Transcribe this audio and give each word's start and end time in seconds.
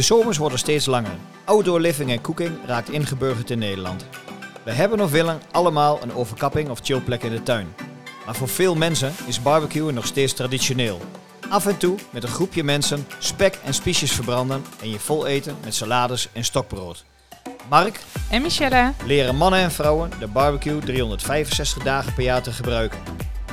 De 0.00 0.06
zomers 0.06 0.38
worden 0.38 0.58
steeds 0.58 0.86
langer. 0.86 1.12
Outdoor 1.44 1.80
living 1.80 2.10
en 2.10 2.20
cooking 2.20 2.58
raakt 2.66 2.90
ingeburgerd 2.90 3.50
in 3.50 3.58
Nederland. 3.58 4.06
We 4.64 4.72
hebben 4.72 5.00
of 5.00 5.10
willen 5.10 5.40
allemaal 5.50 6.02
een 6.02 6.14
overkapping 6.14 6.68
of 6.68 6.78
chillplek 6.82 7.22
in 7.22 7.30
de 7.30 7.42
tuin. 7.42 7.74
Maar 8.26 8.34
voor 8.34 8.48
veel 8.48 8.74
mensen 8.74 9.12
is 9.26 9.42
barbecuen 9.42 9.94
nog 9.94 10.06
steeds 10.06 10.32
traditioneel. 10.32 11.00
Af 11.48 11.66
en 11.66 11.78
toe 11.78 11.98
met 12.10 12.22
een 12.22 12.28
groepje 12.28 12.64
mensen 12.64 13.06
spek 13.18 13.58
en 13.64 13.74
spiesjes 13.74 14.12
verbranden 14.12 14.64
en 14.82 14.90
je 14.90 14.98
vol 14.98 15.26
eten 15.26 15.56
met 15.64 15.74
salades 15.74 16.28
en 16.32 16.44
stokbrood. 16.44 17.04
Mark 17.68 18.00
En 18.30 18.42
Michelle, 18.42 18.92
leren 19.06 19.36
mannen 19.36 19.60
en 19.60 19.72
vrouwen 19.72 20.10
de 20.18 20.26
barbecue 20.26 20.78
365 20.78 21.82
dagen 21.82 22.14
per 22.14 22.24
jaar 22.24 22.42
te 22.42 22.52
gebruiken. 22.52 22.98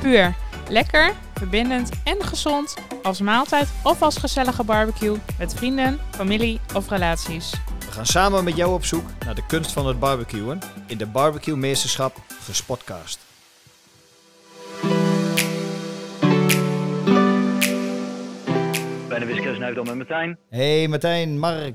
puur. 0.00 0.34
Lekker, 0.68 1.14
verbindend 1.38 1.90
en 2.04 2.22
gezond. 2.22 2.74
Als 3.02 3.20
maaltijd 3.20 3.68
of 3.82 4.02
als 4.02 4.16
gezellige 4.16 4.64
barbecue 4.64 5.16
met 5.38 5.54
vrienden, 5.54 5.98
familie 6.10 6.60
of 6.74 6.88
relaties. 6.88 7.50
We 7.78 7.92
gaan 7.92 8.06
samen 8.06 8.44
met 8.44 8.56
jou 8.56 8.72
op 8.72 8.84
zoek 8.84 9.04
naar 9.24 9.34
de 9.34 9.46
kunst 9.46 9.72
van 9.72 9.86
het 9.86 9.98
barbecuen 9.98 10.58
in 10.86 10.98
de 10.98 11.06
Barbecue 11.06 11.56
Meesterschap 11.56 12.16
Gespotcast. 12.42 13.18
Bij 19.08 19.18
de 19.18 19.24
Wiskunde 19.26 19.54
Snuifdom 19.54 19.86
met 19.86 19.96
Martijn. 19.96 20.38
Hey 20.50 20.88
Martijn, 20.88 21.38
Mark. 21.38 21.74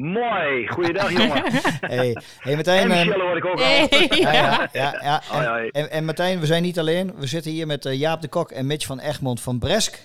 Mooi, 0.00 0.68
goeiedag 0.68 1.10
jongen. 1.12 1.42
Hey, 1.80 2.16
hey 2.38 2.52
En 2.52 2.54
Martijn. 2.60 2.90
en- 2.90 3.06
Michelle 3.06 3.22
hoor 3.24 3.36
ik 3.36 3.44
ook 3.44 3.58
al. 3.58 3.64
Hey. 3.64 3.88
ja, 4.10 4.68
ja, 4.72 4.94
ja, 5.02 5.22
en, 5.80 5.90
en 5.90 6.04
Martijn, 6.04 6.40
we 6.40 6.46
zijn 6.46 6.62
niet 6.62 6.78
alleen. 6.78 7.12
We 7.16 7.26
zitten 7.26 7.50
hier 7.50 7.66
met 7.66 7.86
eh, 7.86 7.98
Jaap 7.98 8.20
de 8.20 8.28
Kok 8.28 8.50
en 8.50 8.66
Mitch 8.66 8.86
van 8.86 9.00
Egmond 9.00 9.40
van 9.40 9.58
Bresk. 9.58 9.98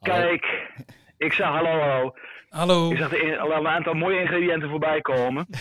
Kijk, 0.00 0.46
ik 1.18 1.32
zeg 1.32 1.46
hallo 1.46 1.70
hallo. 1.70 2.14
Hallo. 2.56 2.90
Ik 2.90 2.98
zag 2.98 3.14
er 3.14 3.38
al 3.38 3.52
een 3.52 3.68
aantal 3.68 3.94
mooie 3.94 4.20
ingrediënten 4.20 4.68
voorbij 4.68 5.00
komen. 5.00 5.46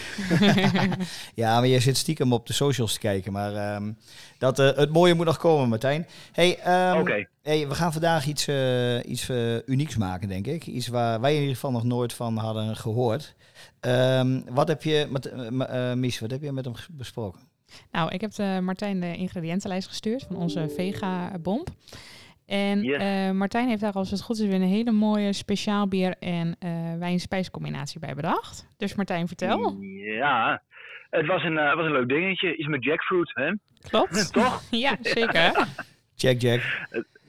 Ja, 1.34 1.60
maar 1.60 1.68
je 1.68 1.80
zit 1.80 1.98
stiekem 1.98 2.34
op 2.34 2.48
de 2.48 2.54
socials 2.54 2.94
te 2.94 3.00
kijken. 3.00 3.32
Maar 3.32 3.56
ehm, 3.56 3.92
dat, 4.38 4.60
eh, 4.60 4.76
het 4.76 4.92
mooie 4.92 5.14
moet 5.14 5.26
nog 5.26 5.38
komen, 5.38 5.70
Martijn. 5.70 6.08
Hey, 6.32 6.60
ehm, 6.60 7.00
Oké. 7.00 7.28
hey, 7.42 7.68
we 7.68 7.76
gaan 7.76 7.92
vandaag 7.92 8.26
iets, 8.26 8.48
eh, 8.48 9.06
iets 9.06 9.30
eh, 9.30 9.68
unieks 9.68 9.98
maken, 9.98 10.28
denk 10.28 10.48
ik. 10.48 10.66
Iets 10.66 10.88
waar 10.88 11.22
wij 11.22 11.34
in 11.34 11.40
ieder 11.40 11.54
geval 11.56 11.72
nog 11.72 11.84
nooit 11.84 12.14
van 12.14 12.38
hadden 12.38 12.76
gehoord. 12.76 13.36
Ehm, 13.80 14.42
wat 14.50 14.68
heb 14.68 14.84
je, 14.84 15.08
met, 15.10 15.32
Mies, 15.96 16.20
wat 16.20 16.32
heb 16.32 16.42
je 16.42 16.52
met 16.52 16.66
hem 16.66 16.74
besproken? 16.92 17.40
Nou, 17.92 18.12
ik 18.12 18.22
heb 18.22 18.32
de 18.32 18.60
Martijn 18.62 19.00
de 19.00 19.16
ingrediëntenlijst 19.16 19.88
gestuurd 19.88 20.26
van 20.28 20.36
onze 20.36 20.70
Vega-bomb. 20.76 21.68
En 22.46 22.84
Yes. 22.84 23.02
eh, 23.02 23.32
Martijn 23.32 23.68
heeft 23.68 23.82
daar, 23.82 23.92
als 23.94 24.12
het 24.12 24.22
goed 24.22 24.38
is, 24.40 24.46
weer 24.46 24.54
een 24.56 24.62
hele 24.62 24.92
mooie 24.92 25.34
speciaal 25.34 25.88
bier 25.88 26.16
en 26.20 26.56
eh 26.60 26.70
wijn-spijscombinatie 27.00 28.00
bij 28.00 28.16
bedacht. 28.16 28.68
Dus 28.78 28.96
Martijn, 28.96 29.28
vertel. 29.28 29.78
Ja, 30.06 30.62
het 31.10 31.26
was 31.26 31.44
een, 31.44 31.58
eh, 31.58 31.66
het 31.68 31.76
was 31.76 31.86
een 31.86 31.92
leuk 31.92 32.08
dingetje. 32.10 32.56
Iets 32.56 32.68
met 32.68 32.84
jackfruit, 32.84 33.32
hè? 33.34 33.52
Klopt? 33.90 34.34
Toch? 34.34 34.62
ja, 34.86 34.98
zeker. 35.02 35.68
Jack 36.16 36.40
Jack. 36.42 36.62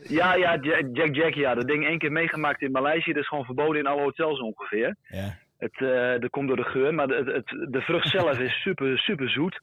Ja, 0.09 0.35
ja, 0.35 0.53
Ja- 0.63 0.83
Jack 0.93 1.15
Jack, 1.15 1.35
ja. 1.35 1.55
Dat 1.55 1.67
ding 1.67 1.87
één 1.87 1.99
keer 1.99 2.13
meegemaakt 2.13 2.63
in 2.63 2.71
Maleisië. 2.71 3.13
Dat 3.13 3.23
is 3.23 3.29
gewoon 3.29 3.45
verboden 3.45 3.81
in 3.81 3.87
alle 3.87 4.01
hotels 4.03 4.41
ongeveer. 4.41 4.97
Ja. 5.09 5.39
Het, 5.59 5.81
eh, 5.81 6.21
dat 6.21 6.31
komt 6.31 6.49
door 6.49 6.57
de 6.57 6.65
geur, 6.65 6.95
maar 6.95 7.09
het, 7.09 7.27
het, 7.27 7.67
de 7.71 7.81
vrucht 7.81 8.09
zelf 8.09 8.39
is 8.39 8.63
super, 8.63 8.99
super 8.99 9.31
zoet. 9.31 9.61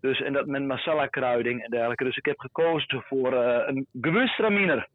Dus, 0.00 0.20
en 0.20 0.32
dat 0.32 0.46
met 0.46 0.62
masala 0.62 1.06
kruiding 1.06 1.62
en 1.64 1.70
dergelijke. 1.70 2.04
Dus 2.04 2.16
ik 2.16 2.24
heb 2.24 2.38
gekozen 2.38 3.02
voor 3.02 3.32
eh, 3.32 3.66
een 3.66 3.86
gewürztraminer. 4.00 4.88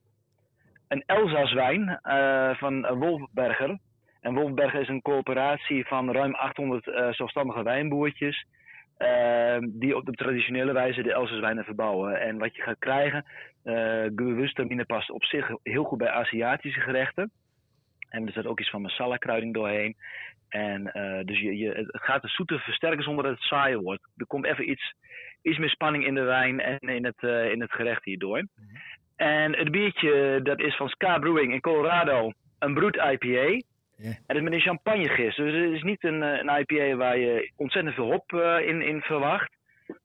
Een 0.87 1.03
Elzas 1.05 1.53
wijn 1.53 1.99
eh, 2.01 2.57
van 2.57 2.87
Wolfberger. 2.97 3.77
En 4.21 4.33
Wolfberger 4.33 4.81
is 4.81 4.87
een 4.87 5.01
coöperatie 5.01 5.85
van 5.85 6.11
ruim 6.11 6.35
800 6.35 6.87
eh, 6.87 7.11
zelfstandige 7.11 7.63
wijnboertjes. 7.63 8.45
die 9.61 9.95
op 9.95 10.05
de 10.05 10.11
traditionele 10.11 10.71
wijze 10.73 11.01
de 11.01 11.13
Elzas 11.13 11.39
wijnen 11.39 11.63
verbouwen. 11.63 12.21
En 12.21 12.37
wat 12.37 12.55
je 12.55 12.61
gaat 12.61 12.79
krijgen, 12.79 13.25
gewürztraminer 14.15 14.85
past 14.85 15.09
op 15.09 15.23
zich 15.23 15.51
heel 15.63 15.83
goed 15.83 15.97
bij 15.97 16.09
Aziatische 16.09 16.79
gerechten. 16.79 17.31
En 18.09 18.25
er 18.25 18.31
zit 18.31 18.45
ook 18.45 18.59
iets 18.59 18.69
van 18.69 18.81
masala 18.81 19.17
kruiding 19.17 19.53
doorheen. 19.53 19.95
En 20.49 20.91
eh, 20.91 21.25
dus 21.25 21.39
je, 21.39 21.57
je, 21.57 21.69
het 21.71 21.87
gaat 21.91 22.21
de 22.21 22.27
zoete 22.27 22.59
versterken 22.59 23.03
zonder 23.03 23.23
dat 23.23 23.33
het 23.33 23.43
saai 23.43 23.77
wordt. 23.77 24.07
Er 24.17 24.25
komt 24.25 24.45
even 24.45 24.69
iets, 24.69 24.93
iets 25.41 25.57
meer 25.57 25.69
spanning 25.69 26.05
in 26.05 26.15
de 26.15 26.21
wijn 26.21 26.59
en 26.59 26.79
in 26.79 27.05
het, 27.05 27.23
eh, 27.23 27.51
in 27.51 27.61
het 27.61 27.71
gerecht 27.71 28.03
hierdoor. 28.03 28.47
En 29.15 29.57
het 29.57 29.71
biertje, 29.71 30.39
dat 30.43 30.59
is 30.59 30.75
van 30.75 30.89
Ska 30.89 31.19
Brewing 31.19 31.53
in 31.53 31.61
Colorado. 31.61 32.31
Een 32.59 32.73
broed 32.73 32.95
IPA. 32.95 33.61
Ja. 33.95 34.09
En 34.09 34.23
dat 34.27 34.35
is 34.35 34.41
met 34.41 34.53
een 34.53 34.59
champagnegist. 34.59 35.37
Dus 35.37 35.53
het 35.53 35.71
is 35.71 35.83
niet 35.83 36.03
een, 36.03 36.23
eh, 36.23 36.39
een 36.39 36.59
IPA 36.59 36.95
waar 36.95 37.17
je 37.17 37.51
ontzettend 37.55 37.95
veel 37.95 38.11
hop 38.11 38.31
in, 38.65 38.81
in 38.81 39.01
verwacht. 39.01 39.55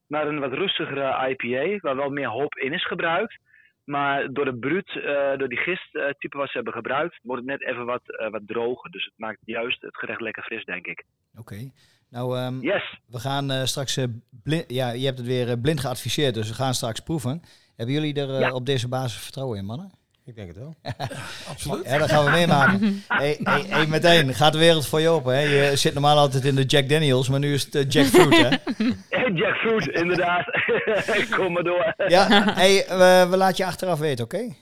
Maar 0.07 0.27
een 0.27 0.39
wat 0.39 0.53
rustigere 0.53 1.29
IPA, 1.29 1.77
waar 1.79 1.95
wel 1.95 2.09
meer 2.09 2.29
hop 2.29 2.55
in 2.55 2.73
is 2.73 2.85
gebruikt. 2.85 3.39
Maar 3.85 4.33
door 4.33 4.45
de 4.45 4.55
bruut, 4.55 4.89
eh, 4.89 5.37
door 5.37 5.47
die 5.49 5.57
gisttype 5.57 6.37
wat 6.37 6.47
ze 6.47 6.55
hebben 6.55 6.73
gebruikt, 6.73 7.19
wordt 7.23 7.41
het 7.41 7.59
net 7.59 7.69
even 7.69 7.85
wat, 7.85 8.01
eh, 8.05 8.29
wat 8.31 8.41
droger. 8.45 8.91
Dus 8.91 9.05
het 9.05 9.13
maakt 9.17 9.37
juist 9.45 9.81
het 9.81 9.97
gerecht 9.97 10.21
lekker 10.21 10.43
fris, 10.43 10.65
denk 10.65 10.85
ik. 10.85 11.03
Oké. 11.37 11.69
Nou, 12.09 12.37
ehm, 12.37 12.59
Yes! 12.61 12.99
we 13.07 13.19
gaan 13.19 13.51
eh, 13.51 13.63
straks... 13.63 13.99
blind, 14.43 14.65
ja, 14.71 14.91
je 14.91 15.05
hebt 15.05 15.17
het 15.17 15.27
weer 15.27 15.59
blind 15.59 15.79
geadviseerd, 15.79 16.33
dus 16.33 16.47
we 16.47 16.53
gaan 16.55 16.73
straks 16.73 16.99
proeven. 16.99 17.41
Hebben 17.75 17.95
jullie 17.95 18.13
er 18.21 18.39
Ja. 18.39 18.51
op 18.51 18.65
deze 18.65 18.87
basis 18.87 19.21
vertrouwen 19.23 19.57
in, 19.57 19.65
mannen? 19.65 19.91
Ik 20.25 20.35
denk 20.35 20.47
het 20.47 20.57
wel. 20.57 20.75
Absoluut. 21.49 21.85
Ja, 21.85 21.97
dat 21.97 22.09
gaan 22.09 22.25
we 22.25 22.31
meemaken. 22.31 23.03
hey, 23.07 23.39
hey, 23.43 23.63
hey, 23.67 23.85
meteen, 23.85 24.33
gaat 24.33 24.53
de 24.53 24.59
wereld 24.59 24.87
voor 24.87 24.99
je 24.99 25.09
open. 25.09 25.33
Hè? 25.33 25.39
Je 25.39 25.75
zit 25.75 25.93
normaal 25.93 26.17
altijd 26.17 26.45
in 26.45 26.55
de 26.55 26.63
Jack 26.63 26.89
Daniels, 26.89 27.29
maar 27.29 27.39
nu 27.39 27.53
is 27.53 27.63
het 27.63 27.75
eh, 27.75 27.89
Jackfruit, 27.89 28.35
hè? 28.35 28.49
Jackfruit, 29.41 29.87
inderdaad. 29.87 30.45
Kom 31.37 31.53
maar 31.53 31.63
door. 31.63 31.93
Ja, 32.07 32.53
hey, 32.53 32.85
we, 32.87 33.27
we 33.29 33.37
laten 33.37 33.57
je 33.57 33.65
achteraf 33.65 33.99
weten, 33.99 34.25
oké? 34.25 34.55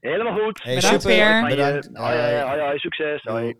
Helemaal 0.00 0.38
goed. 0.38 0.62
Hey, 0.62 0.74
Bedankt 0.74 1.02
super, 1.02 1.16
weer. 1.16 1.46
Bedankt. 1.48 1.88
Hoi, 1.92 2.18
hoi, 2.18 2.40
hoi, 2.40 2.60
hoi, 2.60 2.78
succes. 2.78 3.22
Hoi. 3.22 3.54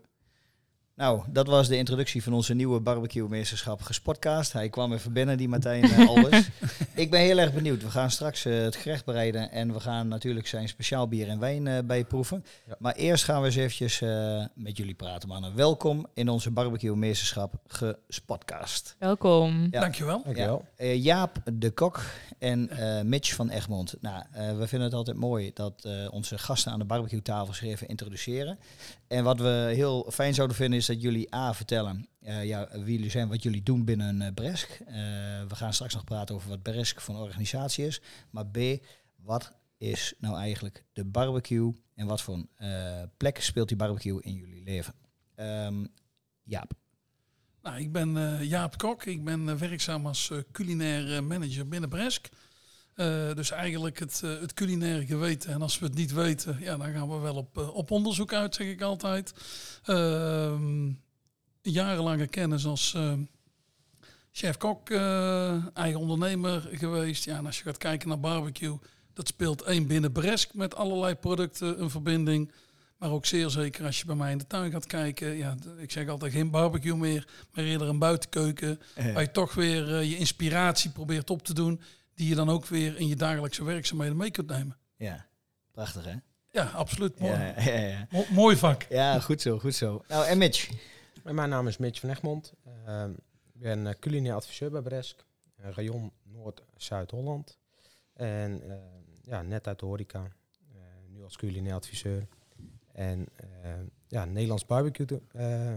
Nou, 0.99 1.21
dat 1.27 1.47
was 1.47 1.67
de 1.67 1.77
introductie 1.77 2.23
van 2.23 2.33
onze 2.33 2.53
nieuwe 2.53 2.79
barbecue-meesterschap 2.79 3.81
gespotcast. 3.81 4.53
Hij 4.53 4.69
kwam 4.69 4.93
even 4.93 5.13
binnen, 5.13 5.37
die 5.37 5.47
Martijn 5.47 5.83
eh, 5.83 6.07
Albers. 6.09 6.49
Ik 6.93 7.09
ben 7.09 7.19
heel 7.19 7.37
erg 7.37 7.53
benieuwd. 7.53 7.81
We 7.81 7.89
gaan 7.89 8.11
straks 8.11 8.45
eh, 8.45 8.61
het 8.61 8.75
gerecht 8.75 9.05
bereiden 9.05 9.51
en 9.51 9.73
we 9.73 9.79
gaan 9.79 10.07
natuurlijk 10.07 10.47
zijn 10.47 10.67
speciaal 10.67 11.07
bier 11.07 11.27
en 11.27 11.39
wijn 11.39 11.67
eh 11.67 11.77
bijproeven. 11.83 12.45
Ja. 12.67 12.75
Maar 12.79 12.93
eerst 12.93 13.23
gaan 13.23 13.39
we 13.41 13.45
eens 13.45 13.55
eventjes 13.55 14.01
eh, 14.01 14.45
met 14.53 14.77
jullie 14.77 14.93
praten, 14.93 15.29
mannen. 15.29 15.55
Welkom 15.55 16.05
in 16.13 16.29
onze 16.29 16.51
barbecue-meesterschap 16.51 17.53
gespotcast. 17.67 18.95
Welkom. 18.97 19.67
Ja. 19.71 19.79
Dankjewel. 19.79 20.21
Dankjewel. 20.23 20.65
Eh, 20.75 21.03
Jaap 21.03 21.41
de 21.53 21.71
Kok 21.71 22.01
en 22.39 22.69
eh, 22.69 23.01
Mitch 23.01 23.35
van 23.35 23.49
Egmond. 23.49 23.95
Nou, 24.01 24.23
eh, 24.31 24.57
we 24.57 24.67
vinden 24.67 24.87
het 24.87 24.97
altijd 24.97 25.17
mooi 25.17 25.51
dat 25.53 25.85
eh, 25.85 26.07
onze 26.11 26.37
gasten 26.37 26.71
aan 26.71 26.79
de 26.79 26.85
barbecue-tafel 26.85 27.53
zich 27.53 27.67
even 27.67 27.87
introduceren. 27.87 28.59
En 29.09 29.23
wat 29.23 29.39
we 29.39 29.71
heel 29.73 30.11
fijn 30.11 30.33
zouden 30.33 30.57
vinden 30.57 30.79
is 30.79 30.85
dat 30.85 31.01
jullie 31.01 31.35
A 31.35 31.53
vertellen 31.53 32.09
eh, 32.19 32.45
ja, 32.45 32.67
wie 32.71 32.95
jullie 32.95 33.09
zijn, 33.09 33.27
wat 33.27 33.43
jullie 33.43 33.63
doen 33.63 33.85
binnen 33.85 34.21
eh, 34.21 34.33
Bresk. 34.33 34.69
Eh, 34.69 34.95
we 35.47 35.55
gaan 35.55 35.73
straks 35.73 35.93
nog 35.93 36.03
praten 36.03 36.35
over 36.35 36.49
wat 36.49 36.61
Bresk 36.61 37.01
voor 37.01 37.15
een 37.15 37.21
organisatie 37.21 37.85
is. 37.85 38.01
Maar 38.29 38.45
B, 38.45 38.57
wat 39.15 39.51
is 39.77 40.13
nou 40.19 40.37
eigenlijk 40.37 40.85
de 40.93 41.05
barbecue 41.05 41.73
en 41.95 42.07
wat 42.07 42.21
voor 42.21 42.45
plek 43.17 43.41
speelt 43.41 43.67
die 43.67 43.77
barbecue 43.77 44.21
in 44.21 44.33
jullie 44.33 44.63
leven? 44.63 44.93
Ehm, 45.35 45.85
Jaap. 46.43 46.71
Nou, 47.61 47.79
ik 47.79 47.91
ben 47.91 48.45
Jaap 48.45 48.77
Kok. 48.77 49.05
Ik 49.05 49.23
ben 49.23 49.57
werkzaam 49.57 50.05
als 50.05 50.31
culinair 50.51 51.23
manager 51.23 51.67
binnen 51.67 51.89
Bresk. 51.89 52.29
Eh, 52.99 53.33
dus 53.35 53.51
eigenlijk 53.51 53.99
het, 53.99 54.21
eh, 54.23 54.39
het 54.39 54.53
culinaire 54.53 55.05
geweten. 55.05 55.51
En 55.51 55.61
als 55.61 55.79
we 55.79 55.85
het 55.85 55.95
niet 55.95 56.13
weten, 56.13 56.57
ja, 56.59 56.77
dan 56.77 56.91
gaan 56.91 57.09
we 57.09 57.17
wel 57.17 57.35
op, 57.35 57.57
eh, 57.57 57.75
op 57.75 57.91
onderzoek 57.91 58.33
uit, 58.33 58.55
zeg 58.55 58.67
ik 58.67 58.81
altijd. 58.81 59.33
Ehm, 59.83 60.91
jarenlange 61.61 62.27
kennis 62.27 62.65
als 62.65 62.97
chef-kok, 64.31 64.89
eigen 65.73 65.99
ondernemer 65.99 66.69
geweest. 66.71 67.25
Ja, 67.25 67.37
en 67.37 67.45
als 67.45 67.57
je 67.57 67.63
gaat 67.63 67.77
kijken 67.77 68.07
naar 68.07 68.19
barbecue, 68.19 68.77
dat 69.13 69.27
speelt 69.27 69.61
één 69.61 69.87
binnen 69.87 70.11
Bresk 70.11 70.53
met 70.53 70.75
allerlei 70.75 71.15
producten 71.15 71.81
een 71.81 71.89
verbinding. 71.89 72.51
Maar 72.97 73.11
ook 73.11 73.25
zeer 73.25 73.49
zeker 73.49 73.85
als 73.85 73.99
je 73.99 74.05
bij 74.05 74.15
mij 74.15 74.31
in 74.31 74.37
de 74.37 74.47
tuin 74.47 74.71
gaat 74.71 74.85
kijken. 74.85 75.37
Ja, 75.37 75.55
ik 75.77 75.91
zeg 75.91 76.07
altijd 76.07 76.31
geen 76.31 76.49
barbecue 76.49 76.95
meer, 76.97 77.27
maar 77.51 77.65
eerder 77.65 77.87
een 77.87 77.99
buitenkeuken. 77.99 78.79
Waar 78.95 79.21
je 79.21 79.31
toch 79.31 79.53
weer 79.53 80.03
je 80.03 80.17
inspiratie 80.17 80.91
probeert 80.91 81.29
op 81.29 81.43
te 81.43 81.53
doen. 81.53 81.81
Die 82.19 82.27
je 82.29 82.35
dan 82.35 82.49
ook 82.49 82.65
weer 82.65 82.97
in 82.97 83.07
je 83.07 83.15
dagelijkse 83.15 83.63
werkzaamheden 83.63 84.17
mee 84.17 84.31
kunt 84.31 84.49
nemen. 84.49 84.77
Ja, 84.95 85.25
prachtig 85.71 86.05
hè? 86.05 86.15
Ja, 86.51 86.63
absoluut. 86.69 87.19
Mooi, 87.19 87.31
Ja, 87.33 87.61
ja, 87.61 87.75
ja. 87.79 88.07
Mo- 88.11 88.25
mooi 88.29 88.55
vak. 88.57 88.83
ja, 88.89 89.19
goed 89.19 89.41
zo, 89.41 89.59
goed 89.59 89.75
zo. 89.75 90.03
Nou, 90.07 90.25
en 90.25 90.37
Mitch? 90.37 90.69
En 91.23 91.35
Mijn 91.35 91.49
naam 91.49 91.67
is 91.67 91.77
Mitch 91.77 91.99
van 91.99 92.09
Egmond. 92.09 92.53
Ehm, 92.85 93.11
ik 93.53 93.59
ben 93.61 93.87
eh, 93.87 93.93
culinair 93.99 94.33
adviseur 94.35 94.71
bij 94.71 94.81
Bresk. 94.81 95.25
eh, 95.55 95.69
rayon 95.71 96.11
Noord-Zuid-Holland. 96.23 97.57
En 98.13 98.69
eh, 98.69 98.77
ja, 99.23 99.41
net 99.41 99.67
uit 99.67 99.79
de 99.79 99.85
horeca. 99.85 100.23
eh, 100.73 100.79
nu 101.07 101.23
als 101.23 101.35
culinair 101.37 101.75
adviseur. 101.75 102.27
En 102.93 103.27
eh, 103.35 103.71
ja, 104.07 104.25
Nederlands 104.25 104.65
barbecue 104.65 105.21
eh, 105.31 105.75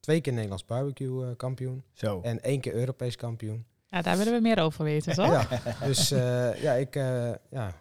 twee 0.00 0.20
keer 0.20 0.32
Nederlands 0.32 0.64
barbecue 0.64 1.36
kampioen. 1.36 1.84
Zo. 1.92 2.20
En 2.20 2.40
één 2.42 2.60
keer 2.60 2.74
Europees 2.74 3.16
kampioen. 3.16 3.66
Ja, 3.90 4.02
daar 4.02 4.16
willen 4.16 4.32
we 4.32 4.40
meer 4.40 4.58
over 4.60 4.84
weten, 4.84 5.14
toch? 5.14 5.26
Ja, 5.26 5.48
dus 5.86 6.10
eh, 6.10 6.62
ja, 6.62 6.72
ik 6.72 6.96
eh 6.96 7.30
ja, 7.50 7.72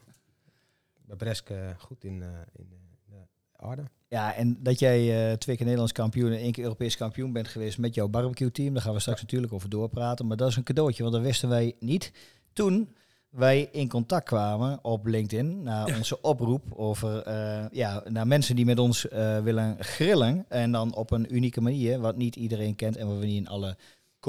bij 1.06 1.16
Bresk 1.18 1.50
eh, 1.50 1.58
goed 1.78 2.04
in, 2.04 2.22
eh, 2.22 2.28
in 2.56 2.68
de 2.70 3.16
aarde. 3.56 3.84
Ja, 4.08 4.34
en 4.36 4.58
dat 4.64 4.80
jij 4.80 5.30
eh, 5.30 5.38
twee 5.38 5.56
keer 5.56 5.64
Nederlands 5.66 5.94
kampioen 5.94 6.32
en 6.32 6.38
één 6.38 6.52
keer 6.52 6.64
Europees 6.64 6.98
kampioen 6.98 7.32
bent 7.34 7.48
geweest 7.48 7.78
met 7.78 7.96
jouw 7.96 8.08
barbecue 8.08 8.52
team, 8.52 8.74
daar 8.74 8.82
gaan 8.84 8.94
we 8.94 9.00
straks 9.00 9.22
natuurlijk 9.22 9.54
over 9.54 9.70
doorpraten. 9.70 10.28
Maar 10.28 10.38
dat 10.38 10.50
is 10.50 10.56
een 10.56 10.64
cadeautje, 10.64 11.02
want 11.04 11.16
dat 11.16 11.24
wisten 11.24 11.50
wij 11.50 11.76
niet 11.80 12.12
toen 12.54 12.96
wij 13.30 13.70
in 13.72 13.90
contact 13.90 14.26
kwamen 14.26 14.80
op 14.84 15.06
LinkedIn 15.06 15.64
naar 15.64 15.88
Ja. 15.88 15.98
onze 15.98 16.22
oproep 16.22 16.64
over 16.74 17.22
eh, 17.22 17.66
ja, 17.72 18.04
naar 18.10 18.28
mensen 18.28 18.56
die 18.56 18.66
met 18.66 18.80
ons 18.80 19.08
eh, 19.08 19.40
willen 19.40 19.76
grillen. 19.84 20.46
En 20.48 20.72
dan 20.72 20.96
op 20.96 21.12
een 21.12 21.36
unieke 21.36 21.62
manier, 21.62 22.00
wat 22.00 22.16
niet 22.18 22.36
iedereen 22.36 22.76
kent 22.76 22.98
en 22.98 23.08
wat 23.08 23.18
we 23.18 23.26
niet 23.26 23.38
in 23.38 23.48
alle 23.48 23.78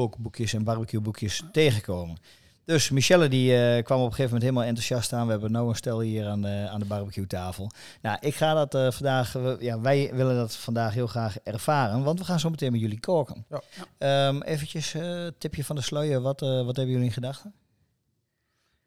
kookboekjes 0.00 0.52
en 0.54 0.64
barbecueboekjes 0.64 1.42
tegenkomen. 1.52 2.16
Dus 2.64 2.90
Michelle 2.90 3.28
die 3.28 3.56
eh, 3.56 3.84
kwam 3.84 3.98
op 3.98 4.04
een 4.04 4.10
gegeven 4.14 4.24
moment 4.24 4.42
helemaal 4.42 4.64
enthousiast 4.64 5.12
aan. 5.12 5.24
We 5.26 5.30
hebben 5.32 5.52
nou 5.52 5.68
een 5.68 5.74
stel 5.74 6.00
hier 6.00 6.26
aan 6.26 6.42
de, 6.42 6.66
aan 6.70 6.80
de 6.80 6.86
barbecue 6.86 7.26
tafel. 7.26 7.70
Nou, 8.02 8.16
ik 8.20 8.34
ga 8.34 8.54
dat 8.54 8.74
eh, 8.74 8.90
vandaag, 8.90 9.32
we- 9.32 9.56
ja, 9.60 9.80
wij 9.80 10.10
willen 10.14 10.36
dat 10.36 10.56
vandaag 10.56 10.94
heel 10.94 11.06
graag 11.06 11.38
ervaren, 11.42 12.02
want 12.02 12.18
we 12.18 12.24
gaan 12.24 12.40
zo 12.40 12.50
meteen 12.50 12.72
met 12.72 12.80
jullie 12.80 13.00
koken. 13.00 13.44
Ja. 13.50 13.60
Ehm, 13.98 14.40
eventjes, 14.42 14.94
eh, 14.94 15.26
tipje 15.38 15.64
van 15.64 15.76
de 15.76 15.82
sluier, 15.82 16.20
wat, 16.20 16.40
wat 16.40 16.76
hebben 16.76 16.88
jullie 16.90 17.04
in 17.06 17.12
gedachten? 17.12 17.52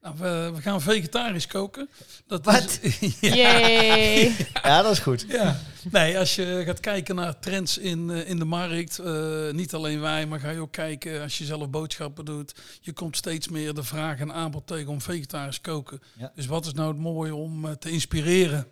Nou, 0.01 0.16
we, 0.18 0.51
we 0.56 0.62
gaan 0.62 0.81
vegetarisch 0.81 1.48
koken. 1.48 1.90
Dat 2.28 2.46
Wat? 2.46 2.80
Is, 2.81 3.19
ja. 3.19 3.36
Yay! 3.36 4.36
Ja, 4.63 4.81
dat 4.81 4.92
is 4.92 5.00
goed. 5.00 5.25
Ja, 5.28 5.60
nee, 5.92 6.19
als 6.19 6.36
je 6.36 6.63
gaat 6.66 6.80
kijken 6.80 7.16
naar 7.16 7.40
trends 7.40 7.78
in, 7.78 8.10
eh, 8.10 8.30
in 8.30 8.40
de 8.40 8.46
markt, 8.46 9.00
eh, 9.00 9.50
niet 9.51 9.74
alleen 9.74 10.00
wij, 10.00 10.25
maar 10.25 10.40
ga 10.40 10.50
je 10.50 10.60
ook 10.60 10.72
kijken 10.72 11.22
als 11.22 11.38
je 11.38 11.46
zelf 11.46 11.69
boodschappen 11.69 12.25
doet. 12.25 12.56
Je 12.81 12.94
komt 12.94 13.18
steeds 13.18 13.48
meer 13.48 13.74
de 13.74 13.84
vraag 13.84 14.19
en 14.19 14.34
aanbod 14.34 14.68
tegen 14.68 14.88
om 14.88 15.01
vegetarisch 15.01 15.62
koken. 15.62 16.01
Ja. 16.18 16.31
Dus 16.36 16.46
wat 16.46 16.66
is 16.66 16.74
nou 16.74 16.88
het 16.88 17.00
mooie 17.00 17.36
om 17.36 17.66
eh, 17.66 17.72
te 17.72 17.92
inspireren 17.92 18.68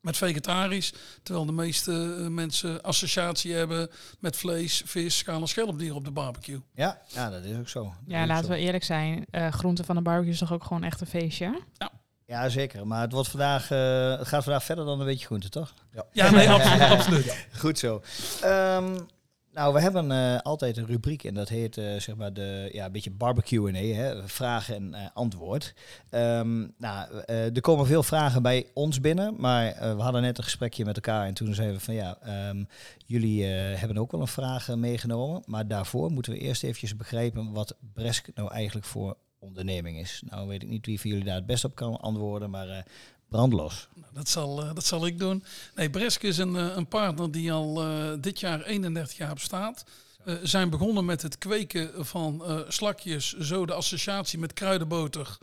met 0.00 0.16
vegetarisch, 0.16 0.92
terwijl 1.22 1.46
de 1.46 1.52
meeste 1.52 2.16
eh, 2.18 2.26
mensen 2.26 2.82
associatie 2.82 3.54
hebben 3.54 3.90
met 4.18 4.36
vlees, 4.36 4.82
vis, 4.84 5.18
schaal 5.18 5.40
en 5.40 5.46
schelpdier 5.48 5.94
op 5.94 6.04
de 6.04 6.10
barbecue. 6.10 6.60
Ja, 6.74 6.98
ja 7.08 7.30
dat 7.30 7.44
is 7.44 7.56
ook 7.56 7.68
zo. 7.68 7.82
Dat 7.82 7.92
Ja, 8.06 8.26
laten 8.26 8.44
zo. 8.44 8.50
we 8.50 8.58
eerlijk 8.58 8.84
zijn. 8.84 9.24
eh 9.30 9.52
groenten 9.52 9.84
van 9.84 9.96
de 9.96 10.02
barbecue 10.02 10.32
is 10.32 10.38
toch 10.38 10.52
ook 10.52 10.64
gewoon 10.64 10.84
echt 10.84 11.00
een 11.00 11.06
feestje? 11.06 11.60
Ja, 12.26 12.48
zeker. 12.48 12.86
Maar 12.86 13.00
het, 13.00 13.12
wordt 13.12 13.28
vandaag, 13.28 13.70
eh, 13.70 14.18
het 14.18 14.28
gaat 14.28 14.44
vandaag 14.44 14.64
verder 14.64 14.84
dan 14.84 15.00
een 15.00 15.06
beetje 15.06 15.26
groente, 15.26 15.48
toch? 15.48 15.74
Ja, 16.12 16.30
nee, 16.30 16.50
absoluut. 16.60 16.80
absoluut. 16.82 17.46
Goed 17.58 17.78
zo. 17.78 18.02
Ehm, 18.42 18.98
nou, 19.58 19.72
we 19.72 19.80
hebben 19.80 20.10
eh, 20.10 20.38
altijd 20.38 20.76
een 20.76 20.86
rubriek 20.86 21.24
en 21.24 21.34
dat 21.34 21.48
heet 21.48 21.78
eh, 21.78 21.96
zeg 21.96 22.16
maar 22.16 22.32
de 22.32 22.68
ja, 22.72 22.84
een 22.84 22.92
beetje 22.92 23.10
barbecue 23.10 23.94
hè, 23.94 24.28
vragen 24.28 24.74
en 24.74 24.94
eh, 24.94 25.06
antwoord. 25.14 25.74
Ehm, 26.10 26.66
nou, 26.76 27.22
er 27.26 27.60
komen 27.60 27.86
veel 27.86 28.02
vragen 28.02 28.42
bij 28.42 28.66
ons 28.74 29.00
binnen, 29.00 29.34
maar 29.38 29.96
we 29.96 30.02
hadden 30.02 30.22
net 30.22 30.38
een 30.38 30.44
gesprekje 30.44 30.84
met 30.84 30.94
elkaar 30.94 31.26
en 31.26 31.34
toen 31.34 31.54
zeiden 31.54 31.76
we 31.76 31.82
van 31.82 31.94
ja, 31.94 32.18
ehm, 32.22 32.64
jullie 33.06 33.44
hebben 33.44 33.98
ook 33.98 34.12
wel 34.12 34.20
een 34.20 34.26
vraag 34.26 34.76
meegenomen, 34.76 35.42
maar 35.46 35.68
daarvoor 35.68 36.10
moeten 36.10 36.32
we 36.32 36.38
eerst 36.38 36.62
eventjes 36.62 36.96
begrijpen 36.96 37.52
wat 37.52 37.76
Bresk 37.92 38.28
nou 38.34 38.52
eigenlijk 38.52 38.86
voor 38.86 39.16
onderneming 39.38 39.98
is. 39.98 40.22
Nou, 40.26 40.48
weet 40.48 40.62
ik 40.62 40.68
niet 40.68 40.86
wie 40.86 41.00
van 41.00 41.10
jullie 41.10 41.24
daar 41.24 41.34
het 41.34 41.46
best 41.46 41.64
op 41.64 41.74
kan 41.74 42.00
antwoorden, 42.00 42.50
maar 42.50 42.84
brandlos. 43.28 43.88
Nou, 43.94 44.06
Dat 44.12 44.28
zal, 44.28 44.62
eh, 44.62 44.74
dat 44.74 44.84
zal 44.84 45.06
ik 45.06 45.18
doen. 45.18 45.44
Nee, 45.74 45.90
Bresk 45.90 46.22
is 46.22 46.38
een, 46.38 46.56
eh, 46.56 46.76
een 46.76 46.88
partner 46.88 47.30
die 47.30 47.52
al 47.52 47.82
eh, 47.82 48.12
dit 48.20 48.40
jaar 48.40 48.62
31 48.62 49.16
jaar 49.16 49.34
bestaat. 49.34 49.84
Zijn 50.42 50.70
begonnen 50.70 51.04
met 51.04 51.22
het 51.22 51.38
kweken 51.38 52.06
van 52.06 52.42
slakjes, 52.68 53.38
zo 53.38 53.66
de 53.66 53.72
associatie 53.72 54.38
met 54.38 54.52
kruidenboter. 54.52 55.38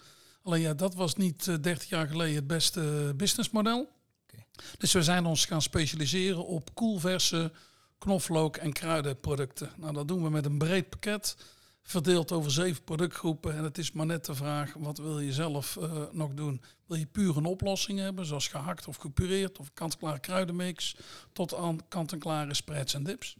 Alleen 0.46 0.62
ja, 0.62 0.74
dat 0.74 0.96
was 0.96 1.16
niet 1.16 1.48
eh, 1.48 1.56
30 1.62 1.90
jaar 1.90 2.08
geleden 2.08 2.36
het 2.36 2.48
beste 2.48 3.14
businessmodel. 3.16 3.80
Oké. 4.24 4.44
Dus 4.78 4.94
we 4.94 5.04
zijn 5.04 5.26
ons 5.26 5.46
gaan 5.46 5.62
specialiseren 5.62 6.46
op 6.46 6.74
koelverse 6.74 7.52
knoflook 7.98 8.58
en 8.58 8.74
kruidenproducten. 8.74 9.72
Nou, 9.78 9.94
dat 9.94 10.08
doen 10.08 10.24
we 10.24 10.30
met 10.30 10.46
een 10.46 10.58
breed 10.58 10.90
pakket, 10.90 11.38
verdeeld 11.84 12.32
over 12.32 12.52
zeven 12.52 12.84
productgroepen. 12.84 13.56
En 13.58 13.64
het 13.64 13.78
is 13.78 13.92
maar 13.92 14.06
net 14.06 14.26
de 14.26 14.36
vraag, 14.36 14.74
wat 14.78 14.98
wil 14.98 15.20
je 15.20 15.34
zelf 15.34 15.78
nog 16.12 16.34
doen? 16.34 16.62
Wil 16.86 16.98
je 16.98 17.06
puur 17.06 17.38
een 17.38 17.46
oplossing 17.46 18.00
hebben, 18.00 18.26
zoals 18.26 18.48
gehakt 18.48 18.88
of 18.88 18.96
gepureerd 18.96 19.60
of 19.60 19.74
kant-en-klare 19.74 20.20
kruidenmix, 20.20 20.96
tot 21.34 21.56
aan 21.56 21.88
kant-en-klare 21.88 22.54
spreads 22.54 22.94
en 22.94 23.04
dips? 23.04 23.38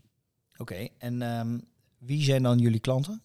Oké, 0.58 0.88
en 0.98 1.22
ehm, 1.22 1.60
wie 1.98 2.24
zijn 2.24 2.44
dan 2.44 2.60
jullie 2.60 2.80
klanten? 2.80 3.22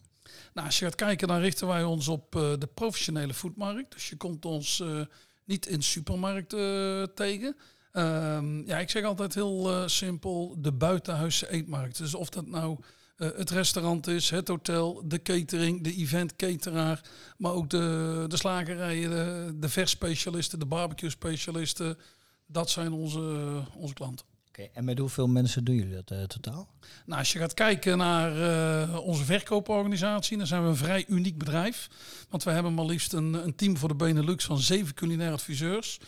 Nou, 0.54 0.66
als 0.66 0.78
je 0.78 0.84
gaat 0.84 0.94
kijken, 0.94 1.28
dan 1.28 1.40
richten 1.40 1.66
wij 1.66 1.84
ons 1.84 2.08
op 2.08 2.36
eh, 2.36 2.52
de 2.58 2.66
professionele 2.66 3.34
foodmarkt. 3.34 3.92
Dus 3.92 4.08
je 4.08 4.16
komt 4.16 4.44
ons 4.44 4.80
eh, 4.80 5.00
niet 5.44 5.66
in 5.66 5.82
supermarkten 5.82 7.00
eh, 7.00 7.14
tegen. 7.14 7.56
Ehm, 7.92 8.66
ja, 8.66 8.78
ik 8.78 8.90
zeg 8.90 9.04
altijd 9.04 9.34
heel 9.34 9.88
simpel, 9.88 10.56
de 10.58 10.72
buitenhuisse 10.72 11.50
eetmarkt. 11.50 11.98
Dus 11.98 12.14
of 12.14 12.28
dat 12.28 12.46
nou 12.46 12.78
het 13.20 13.50
restaurant 13.50 14.06
is, 14.06 14.30
het 14.30 14.48
hotel, 14.48 15.02
de 15.04 15.22
catering, 15.22 15.82
de 15.84 15.94
event 15.94 16.36
cateraar, 16.36 17.00
maar 17.36 17.52
ook 17.52 17.70
de, 17.70 18.24
de 18.28 18.36
slagerijen, 18.36 19.10
de, 19.10 19.58
de 19.58 19.68
versspecialisten, 19.68 20.58
de 20.58 20.66
barbecue 20.66 21.10
specialisten. 21.10 21.98
Dat 22.46 22.70
zijn 22.70 22.92
onze, 22.92 23.62
onze 23.76 23.94
klanten. 23.94 24.26
Oké, 24.48 24.68
en 24.72 24.84
met 24.84 24.98
hoeveel 24.98 25.26
mensen 25.26 25.64
doen 25.64 25.74
jullie 25.74 25.94
dat 25.94 26.10
eh, 26.10 26.22
totaal? 26.22 26.68
Nou, 27.06 27.18
als 27.18 27.32
je 27.32 27.38
gaat 27.38 27.54
kijken 27.54 27.98
naar 27.98 28.42
eh, 28.42 28.98
onze 28.98 29.24
verkooporganisatie, 29.24 30.36
dan 30.36 30.46
zijn 30.46 30.62
we 30.62 30.68
een 30.68 30.76
vrij 30.76 31.04
uniek 31.08 31.38
bedrijf. 31.38 31.88
Want 32.28 32.44
we 32.44 32.50
hebben 32.50 32.74
maar 32.74 32.84
liefst 32.84 33.12
een, 33.12 33.34
een 33.34 33.54
team 33.54 33.76
voor 33.76 33.88
de 33.88 33.94
Benelux 33.94 34.44
van 34.44 34.58
zeven 34.58 34.94
culinaire 34.94 35.34
adviseurs. 35.34 36.00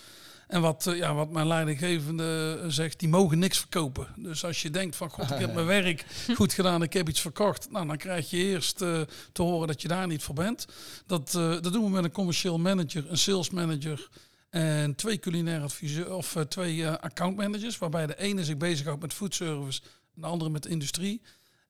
En 0.53 0.61
wat, 0.61 0.87
eh, 0.87 0.97
ja, 0.97 1.15
wat 1.15 1.31
mijn 1.31 1.47
leidinggevende 1.47 2.61
eh, 2.63 2.69
zegt, 2.69 2.99
die 2.99 3.09
mogen 3.09 3.39
niks 3.39 3.59
verkopen. 3.59 4.07
Dus 4.17 4.45
als 4.45 4.63
je 4.63 4.71
denkt 4.71 4.97
van, 4.97 5.11
god, 5.11 5.31
ik 5.31 5.39
heb 5.39 5.55
mijn 5.65 5.67
werk 5.67 6.05
goed 6.35 6.53
gedaan, 6.53 6.83
ik 6.83 6.93
heb 6.93 7.09
iets 7.09 7.21
verkocht. 7.21 7.71
Nou, 7.71 7.87
dan 7.87 7.97
krijg 7.97 8.31
je 8.31 8.37
eerst 8.37 8.81
eh, 8.83 9.01
te 9.33 9.43
horen 9.43 9.67
dat 9.67 9.83
je 9.83 9.89
daar 9.89 10.07
niet 10.07 10.23
voor 10.23 10.35
bent. 10.35 10.67
Dat, 11.07 11.31
dat 11.33 11.73
doen 11.73 11.85
we 11.85 11.91
met 11.91 12.05
een 12.05 12.13
commercieel 12.13 12.59
manager, 12.59 13.11
een 13.11 13.19
sales 13.19 13.51
manager 13.51 14.09
en 14.51 14.95
twee 14.95 15.19
culinaire 15.19 15.65
adviseurs, 15.65 16.09
of 16.09 16.37
eh, 16.37 16.43
twee 16.43 16.85
eh, 16.85 16.95
account 16.97 17.37
managers. 17.37 17.79
Waarbij 17.79 18.07
de 18.07 18.19
ene 18.19 18.45
zich 18.45 18.57
bezighoudt 18.57 19.03
met 19.03 19.13
foodservice 19.13 19.81
en 20.15 20.21
de 20.21 20.27
andere 20.27 20.51
met 20.51 20.67
industrie. 20.67 21.23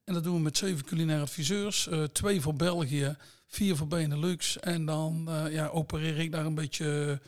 En 0.04 0.14
dat 0.14 0.24
doen 0.24 0.34
we 0.34 0.40
met 0.40 0.56
zeven 0.56 0.84
culinaire 0.84 1.22
adviseurs. 1.22 1.88
twee 2.12 2.40
voor 2.40 2.54
België, 2.54 3.16
vier 3.46 3.76
voor 3.76 3.86
Benelux. 3.86 4.60
En 4.60 4.84
dan 4.84 5.28
ja, 5.50 5.66
opereer 5.66 6.18
ik 6.18 6.32
daar 6.32 6.44
een 6.44 6.54
beetje 6.54 7.20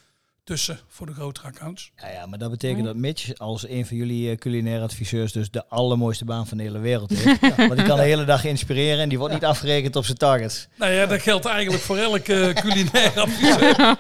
tussen 0.45 0.79
voor 0.87 1.07
de 1.07 1.13
grotere 1.13 1.47
accounts. 1.47 1.93
Ja, 1.97 2.09
ja, 2.11 2.27
maar 2.27 2.39
dat 2.39 2.51
betekent 2.51 2.85
dat 2.85 2.97
Mitch 2.97 3.39
als 3.39 3.69
een 3.69 3.87
van 3.87 3.97
jullie 3.97 4.31
eh, 4.31 4.37
culinaire 4.37 4.83
adviseurs 4.83 5.33
dus 5.33 5.51
de 5.51 5.67
allermooiste 5.69 6.25
baan 6.25 6.47
van 6.47 6.57
de 6.57 6.63
hele 6.63 6.79
wereld 6.79 7.11
heeft. 7.11 7.41
Want 7.57 7.77
die 7.77 7.87
kan 7.87 7.97
de 7.97 8.03
hele 8.03 8.25
dag 8.25 8.45
inspireren 8.45 8.99
en 9.03 9.09
die 9.09 9.19
wordt 9.19 9.35
niet 9.35 9.45
afgerekend 9.45 9.97
op 9.97 10.05
zijn 10.05 10.17
targets. 10.19 10.69
Nou 10.77 10.93
ja, 10.93 11.07
dat 11.07 11.23
geldt 11.23 11.45
eigenlijk 11.47 11.83
voor 11.83 11.97
elke 11.99 12.51
culinaire 12.63 13.21
adviseur. 13.21 13.97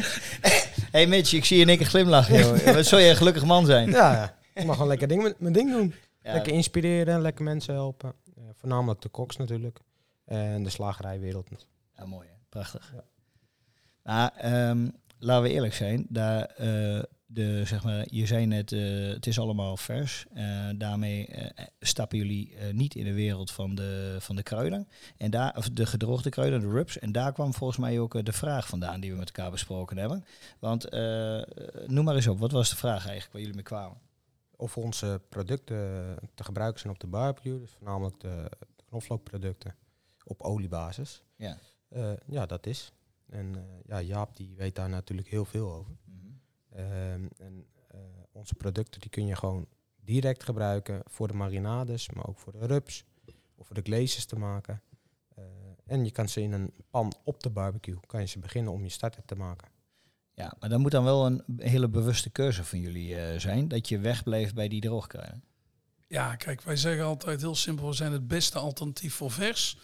hey 0.90 1.06
Mitch, 1.06 1.32
ik 1.32 1.44
zie 1.44 1.56
je 1.56 1.62
in 1.62 1.68
één 1.68 1.78
keer 1.78 1.86
glimlachen. 1.86 2.38
joh. 2.38 2.74
Wat 2.74 2.86
zou 2.86 3.02
je 3.02 3.08
een 3.10 3.16
gelukkig 3.16 3.44
man 3.44 3.66
zijn? 3.66 3.90
Ja, 3.90 4.36
ik 4.54 4.64
mag 4.64 4.72
gewoon 4.74 4.88
lekker 4.88 5.08
ding, 5.08 5.22
met- 5.22 5.40
mijn 5.40 5.52
ding 5.52 5.70
doen. 5.70 5.94
Ja, 6.22 6.32
Lekker 6.32 6.52
inspireren, 6.52 7.20
lekker 7.20 7.44
mensen 7.44 7.74
helpen. 7.74 8.12
Eh, 8.36 8.42
voornamelijk 8.54 9.00
de 9.00 9.08
koks 9.08 9.36
natuurlijk. 9.36 9.78
En 10.24 10.62
de 10.62 10.70
slagerijwereld. 10.70 11.48
Ja, 11.96 12.06
mooi, 12.06 12.26
hè? 12.28 12.34
prachtig. 12.48 12.92
Ja. 12.94 13.04
Maar 14.02 14.30
ehm, 14.36 14.88
laten 15.18 15.42
we 15.42 15.50
eerlijk 15.50 15.74
zijn, 15.74 16.06
daar, 16.08 16.44
eh, 16.44 17.02
de, 17.26 17.64
zeg 17.64 17.84
maar, 17.84 18.06
je 18.10 18.26
zei 18.26 18.46
net, 18.46 18.72
eh, 18.72 19.08
het 19.08 19.26
is 19.26 19.38
allemaal 19.38 19.76
vers. 19.76 20.26
Eh, 20.34 20.68
daarmee 20.76 21.28
stappen 21.80 22.18
jullie 22.18 22.56
niet 22.72 22.94
in 22.94 23.04
de 23.04 23.12
wereld 23.12 23.50
van 23.50 23.74
de, 23.74 24.16
van 24.18 24.36
de 24.36 24.42
kruiden. 24.42 24.88
En 25.16 25.30
daar, 25.30 25.56
of 25.56 25.70
de 25.70 25.86
gedroogde 25.86 26.30
kruiden, 26.30 26.60
de 26.60 26.68
rubs. 26.68 26.98
En 26.98 27.12
daar 27.12 27.32
kwam 27.32 27.54
volgens 27.54 27.78
mij 27.78 27.98
ook 27.98 28.24
de 28.24 28.32
vraag 28.32 28.68
vandaan 28.68 29.00
die 29.00 29.10
we 29.10 29.18
met 29.18 29.26
elkaar 29.26 29.50
besproken 29.50 29.96
hebben. 29.96 30.24
Want 30.58 30.90
noem 31.86 32.04
maar 32.04 32.14
eens 32.14 32.26
op, 32.26 32.38
wat 32.38 32.52
was 32.52 32.70
de 32.70 32.76
vraag 32.76 33.02
eigenlijk 33.02 33.32
waar 33.32 33.40
jullie 33.40 33.56
mee 33.56 33.64
kwamen? 33.64 33.98
Of 34.56 34.76
onze 34.76 35.20
producten 35.28 36.16
te 36.34 36.44
gebruiken 36.44 36.80
zijn 36.80 36.92
op 36.92 37.00
de 37.00 37.06
barbecue. 37.06 37.58
Dus 37.58 37.70
voornamelijk 37.70 38.20
de, 38.20 38.50
de 38.76 38.84
knoflookproducten 38.88 39.74
op 40.24 40.42
oliebasis. 40.42 41.22
Ja. 41.36 41.58
Ja, 42.26 42.46
dat 42.46 42.66
is. 42.66 42.92
En 43.28 43.54
eh, 43.54 43.62
ja, 43.86 44.00
Jaap 44.00 44.36
die 44.36 44.54
weet 44.56 44.74
daar 44.74 44.88
natuurlijk 44.88 45.28
heel 45.28 45.44
veel 45.44 45.72
over. 45.72 45.96
Ehm, 46.68 47.26
en 47.38 47.66
eh, 47.88 48.00
onze 48.32 48.54
producten 48.54 49.00
die 49.00 49.10
kun 49.10 49.26
je 49.26 49.36
gewoon 49.36 49.66
direct 49.96 50.44
gebruiken 50.44 51.02
voor 51.04 51.28
de 51.28 51.34
marinades, 51.34 52.10
maar 52.10 52.26
ook 52.26 52.38
voor 52.38 52.52
de 52.52 52.66
rubs 52.66 53.04
of 53.54 53.66
voor 53.66 53.76
de 53.76 53.82
glazes 53.82 54.24
te 54.24 54.36
maken. 54.36 54.82
Eh, 55.34 55.44
en 55.86 56.04
je 56.04 56.10
kan 56.10 56.28
ze 56.28 56.42
in 56.42 56.52
een 56.52 56.72
pan 56.90 57.12
op 57.24 57.42
de 57.42 57.50
barbecue, 57.50 58.00
kan 58.06 58.20
je 58.20 58.26
ze 58.26 58.38
beginnen 58.38 58.72
om 58.72 58.82
je 58.82 58.88
starter 58.88 59.24
te 59.24 59.34
maken. 59.34 59.68
Ja, 60.34 60.54
maar 60.60 60.68
dan 60.68 60.80
moet 60.80 60.90
dan 60.90 61.04
wel 61.04 61.26
een 61.26 61.42
hele 61.56 61.88
bewuste 61.88 62.30
keuze 62.30 62.64
van 62.64 62.80
jullie 62.80 63.16
eh, 63.16 63.38
zijn, 63.38 63.68
dat 63.68 63.88
je 63.88 63.98
wegblijft 63.98 64.54
bij 64.54 64.68
die 64.68 64.80
droogkruiden. 64.80 65.44
Ja, 66.06 66.36
kijk, 66.36 66.62
wij 66.62 66.76
zeggen 66.76 67.04
altijd 67.04 67.40
heel 67.40 67.54
simpel, 67.54 67.88
we 67.88 67.94
zijn 67.94 68.12
het 68.12 68.28
beste 68.28 68.58
alternatief 68.58 69.14
voor 69.14 69.30
vers. 69.30 69.78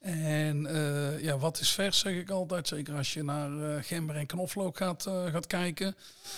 En 0.00 0.66
eh, 0.66 1.22
ja, 1.22 1.38
wat 1.38 1.60
is 1.60 1.70
vers, 1.70 1.98
zeg 1.98 2.14
ik 2.14 2.30
altijd. 2.30 2.68
Zeker 2.68 2.94
als 2.94 3.14
je 3.14 3.22
naar 3.22 3.50
uh, 3.50 3.82
gember 3.82 4.16
en 4.16 4.26
knoflook 4.26 4.76
gaat, 4.76 5.06
uh, 5.06 5.26
gaat 5.26 5.46
kijken. 5.46 5.96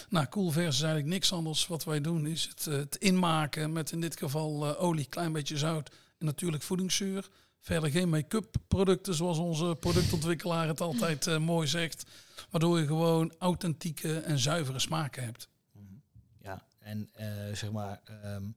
Nou, 0.09 0.26
cool 0.26 0.50
vers 0.50 0.76
is 0.76 0.83
eigenlijk 0.83 1.12
niks 1.12 1.33
anders. 1.33 1.66
Wat 1.66 1.85
wij 1.85 2.00
doen 2.00 2.26
is 2.26 2.45
het, 2.49 2.64
het 2.64 2.97
inmaken 2.97 3.73
met 3.73 3.92
in 3.92 4.00
dit 4.00 4.19
geval 4.19 4.78
olie, 4.78 5.07
klein 5.07 5.33
beetje 5.33 5.59
zout 5.59 5.90
en 6.19 6.26
natuurlijk 6.26 6.62
voedingszuur. 6.62 7.28
Verder 7.61 7.90
geen 7.90 8.09
make-up 8.09 8.57
producten 8.69 9.14
zoals 9.14 9.38
onze 9.38 9.76
productontwikkelaar 9.81 10.69
het 10.69 10.81
altijd 10.81 11.38
mooi 11.38 11.66
zegt. 11.66 12.04
Waardoor 12.50 12.78
je 12.78 12.87
gewoon 12.87 13.35
authentieke 13.38 14.19
en 14.19 14.38
zuivere 14.38 14.78
smaken 14.78 15.25
hebt. 15.25 15.49
Ja, 16.40 16.62
en 16.78 17.11
zeg 17.52 17.73
maar... 17.73 18.00
Um 18.25 18.54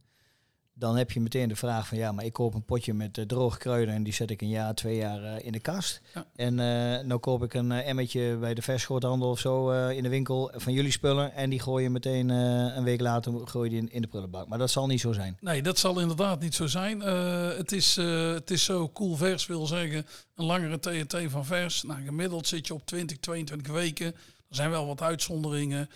dan 0.77 0.97
heb 0.97 1.11
je 1.11 1.21
meteen 1.21 1.49
de 1.49 1.55
vraag 1.55 1.87
van 1.87 1.97
ja, 1.97 2.11
maar 2.11 2.25
ik 2.25 2.33
koop 2.33 2.53
een 2.53 2.65
potje 2.65 2.93
met 2.93 3.17
uh, 3.17 3.25
droge 3.25 3.57
kruiden 3.57 3.95
en 3.95 4.03
die 4.03 4.13
zet 4.13 4.29
ik 4.29 4.41
een 4.41 4.49
jaar, 4.49 4.73
twee 4.73 4.95
jaar 4.95 5.21
uh, 5.21 5.45
in 5.45 5.51
de 5.51 5.59
kast. 5.59 6.01
Ja. 6.13 6.25
En 6.35 6.51
uh, 6.53 7.05
nou 7.07 7.17
koop 7.17 7.43
ik 7.43 7.53
een 7.53 7.71
emmetje 7.71 8.37
bij 8.37 8.53
de 8.53 8.61
versgroothandel 8.61 9.29
of 9.29 9.39
zo 9.39 9.69
in 9.89 10.03
de 10.03 10.09
winkel 10.09 10.51
van 10.55 10.73
jullie 10.73 10.91
spullen 10.91 11.33
en 11.33 11.49
die 11.49 11.59
gooi 11.59 11.83
je 11.83 11.89
meteen 11.89 12.29
een 12.29 12.83
week 12.83 13.01
later 13.01 13.47
gooi 13.47 13.69
je 13.69 13.75
die 13.75 13.79
in, 13.87 13.93
in, 13.93 14.01
de 14.01 14.07
prullenbak. 14.07 14.47
Maar 14.47 14.57
dat 14.57 14.71
zal 14.71 14.87
niet 14.87 14.99
zo 14.99 15.13
zijn. 15.13 15.37
Nee, 15.41 15.61
dat 15.61 15.77
zal 15.77 15.99
inderdaad 15.99 16.39
niet 16.39 16.55
zo 16.55 16.67
zijn. 16.67 16.99
het, 16.99 17.71
is, 17.71 17.95
het 17.95 18.51
is 18.51 18.63
zo 18.63 18.89
cool 18.89 19.15
vers 19.15 19.45
wil 19.45 19.65
zeggen 19.65 20.05
een 20.35 20.45
langere 20.45 20.79
TNT 20.79 21.17
van 21.27 21.45
vers. 21.45 21.83
Nou, 21.83 22.03
gemiddeld 22.03 22.47
zit 22.47 22.67
je 22.67 22.73
op 22.73 22.85
20, 22.85 23.17
22 23.17 23.73
weken. 23.73 24.07
Er 24.49 24.55
zijn 24.55 24.69
wel 24.69 24.87
wat 24.87 25.01
uitzonderingen. 25.01 25.89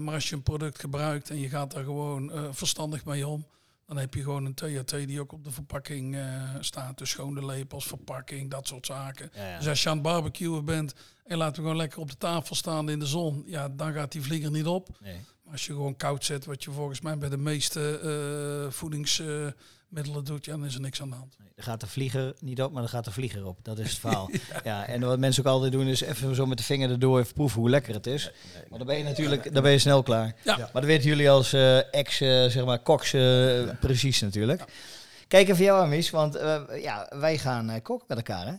maar 0.00 0.14
als 0.14 0.28
je 0.28 0.34
een 0.34 0.42
product 0.42 0.80
gebruikt 0.80 1.30
en 1.30 1.38
je 1.38 1.48
gaat 1.48 1.70
daar 1.70 1.84
gewoon 1.84 2.30
verstandig 2.52 3.04
mee 3.04 3.26
om 3.26 3.46
dan 3.86 3.96
heb 3.96 4.14
je 4.14 4.22
gewoon 4.22 4.44
een 4.44 4.54
THT 4.54 4.90
die 4.90 5.20
ook 5.20 5.32
op 5.32 5.44
de 5.44 5.50
verpakking 5.50 6.14
uh, 6.14 6.54
staat. 6.60 6.98
Dus 6.98 7.10
schone 7.10 7.46
lepels, 7.46 7.86
verpakking, 7.86 8.50
dat 8.50 8.66
soort 8.66 8.86
zaken. 8.86 9.30
Dus 9.58 9.68
als 9.68 9.82
je 9.82 9.88
aan 9.88 9.94
het 9.94 10.04
barbecuen 10.04 10.64
bent 10.64 10.94
en 11.24 11.36
laten 11.36 11.54
we 11.54 11.60
gewoon 11.60 11.76
lekker 11.76 12.00
op 12.00 12.10
de 12.10 12.16
tafel 12.16 12.54
staan 12.54 12.88
in 12.88 12.98
de 12.98 13.06
zon, 13.06 13.42
ja, 13.46 13.68
dan 13.68 13.92
gaat 13.92 14.12
die 14.12 14.22
vlieger 14.22 14.50
niet 14.50 14.66
op. 14.66 14.88
Nee. 15.00 15.20
Maar 15.42 15.52
als 15.52 15.66
je 15.66 15.72
gewoon 15.72 15.96
koud 15.96 16.24
zet, 16.24 16.44
wat 16.44 16.64
je 16.64 16.70
volgens 16.70 17.00
mij 17.00 17.18
bij 17.18 17.28
de 17.28 17.36
meeste 17.36 18.00
uh, 18.66 18.72
voedings... 18.72 19.22
Middelen 19.88 20.24
doet, 20.24 20.44
ja, 20.44 20.52
dan 20.52 20.64
is 20.64 20.74
er 20.74 20.80
niks 20.80 21.02
aan 21.02 21.10
de 21.10 21.16
hand. 21.16 21.36
Nee, 21.38 21.48
gaat 21.56 21.80
de 21.80 21.86
vlieger 21.86 22.34
niet 22.40 22.62
op, 22.62 22.72
maar 22.72 22.80
dan 22.80 22.90
gaat 22.90 23.04
de 23.04 23.10
vlieger 23.10 23.46
op. 23.46 23.58
Dat 23.62 23.78
is 23.78 23.90
het 23.90 23.98
verhaal. 23.98 24.30
ja. 24.64 24.86
en 24.86 25.00
wat 25.00 25.18
mensen 25.18 25.44
ook 25.44 25.52
altijd 25.52 25.72
doen, 25.72 25.86
is 25.86 26.00
even 26.00 26.34
zo 26.34 26.46
met 26.46 26.58
de 26.58 26.64
vinger 26.64 26.90
erdoor 26.90 27.18
even 27.18 27.34
proeven 27.34 27.60
hoe 27.60 27.70
lekker 27.70 27.94
het 27.94 28.06
is. 28.06 28.30
maar 28.68 28.78
dan 28.78 28.86
ben 28.86 28.98
je 28.98 29.04
natuurlijk 29.04 29.52
dan 29.52 29.62
ben 29.62 29.72
je 29.72 29.78
snel 29.78 30.02
klaar. 30.02 30.34
Ja. 30.44 30.56
Maar 30.56 30.68
dat 30.72 30.84
weten 30.84 31.08
jullie 31.08 31.30
als 31.30 31.54
uh, 31.54 31.94
ex, 31.94 32.20
uh, 32.20 32.28
zeg 32.46 32.64
maar, 32.64 32.78
koks 32.78 33.12
uh, 33.12 33.70
precies 33.80 34.20
natuurlijk. 34.20 34.64
Kijk 35.28 35.48
even 35.48 35.64
jou, 35.64 35.84
Amis, 35.84 36.10
want 36.10 36.38
ja, 36.80 37.12
wij 37.18 37.38
gaan 37.38 37.82
koken 37.82 38.06
met 38.08 38.16
elkaar, 38.16 38.46
hè? 38.46 38.54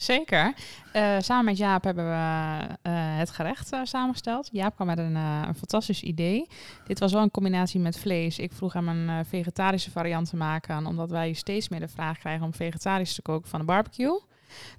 Zeker. 0.00 0.54
Uh, 0.96 1.16
samen 1.18 1.44
met 1.44 1.56
Jaap 1.56 1.84
hebben 1.84 2.04
we 2.04 2.10
uh, 2.10 3.18
het 3.18 3.30
gerecht 3.30 3.72
uh, 3.72 3.80
samengesteld. 3.84 4.48
Jaap 4.52 4.74
kwam 4.74 4.86
met 4.86 4.98
een, 4.98 5.14
een, 5.14 5.54
fantastisch 5.54 6.02
idee. 6.02 6.46
Dit 6.86 6.98
was 6.98 7.12
wel 7.12 7.22
een 7.22 7.30
combinatie 7.30 7.80
met 7.80 7.98
vlees. 7.98 8.38
Ik 8.38 8.52
vroeg 8.52 8.72
hem 8.72 8.88
een 8.88 9.24
vegetarische 9.24 9.90
variant 9.90 10.30
te 10.30 10.36
maken, 10.36 10.86
omdat 10.86 11.10
wij 11.10 11.32
steeds 11.32 11.68
meer 11.68 11.80
de 11.80 11.88
vraag 11.88 12.18
krijgen 12.18 12.44
om 12.44 12.54
vegetarisch 12.54 13.14
te 13.14 13.22
koken 13.22 13.50
van 13.50 13.60
de 13.60 13.66
barbecue. 13.66 14.20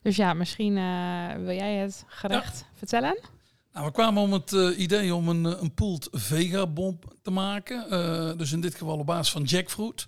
Dus 0.02 0.16
ja, 0.16 0.34
misschien 0.34 0.74
wil 1.44 1.56
jij 1.56 1.76
het 1.76 2.04
gerecht 2.08 2.66
vertellen? 2.74 3.20
Nou, 3.74 3.86
we 3.86 3.92
kwamen 3.92 4.22
om 4.22 4.34
het 4.34 4.52
idee 4.78 5.16
om 5.16 5.30
een, 5.30 5.44
een 5.44 5.74
pooled 5.74 6.08
vegabom 6.12 7.00
te 7.22 7.32
maken. 7.32 8.38
dus 8.38 8.52
in 8.52 8.62
dit 8.62 8.76
geval 8.76 8.98
op 8.98 9.06
basis 9.06 9.32
van 9.32 9.44
jackfruit. 9.44 10.06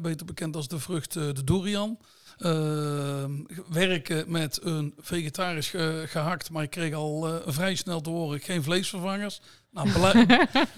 beter 0.00 0.26
bekend 0.26 0.56
als 0.56 0.68
de 0.68 0.78
vrucht 0.78 1.12
de 1.12 1.44
durian. 1.44 1.98
Uh, 2.40 3.24
werken 3.68 4.30
met 4.30 4.60
een 4.62 4.94
vegetarisch 4.98 5.74
gehakt, 6.04 6.50
maar 6.50 6.62
ik 6.62 6.70
kreeg 6.70 6.94
al 6.94 7.28
uh, 7.28 7.34
vrij 7.46 7.74
snel 7.74 8.00
te 8.00 8.10
horen 8.10 8.40
geen 8.40 8.62
vleesvervangers. 8.62 9.40
Nou, 9.70 9.92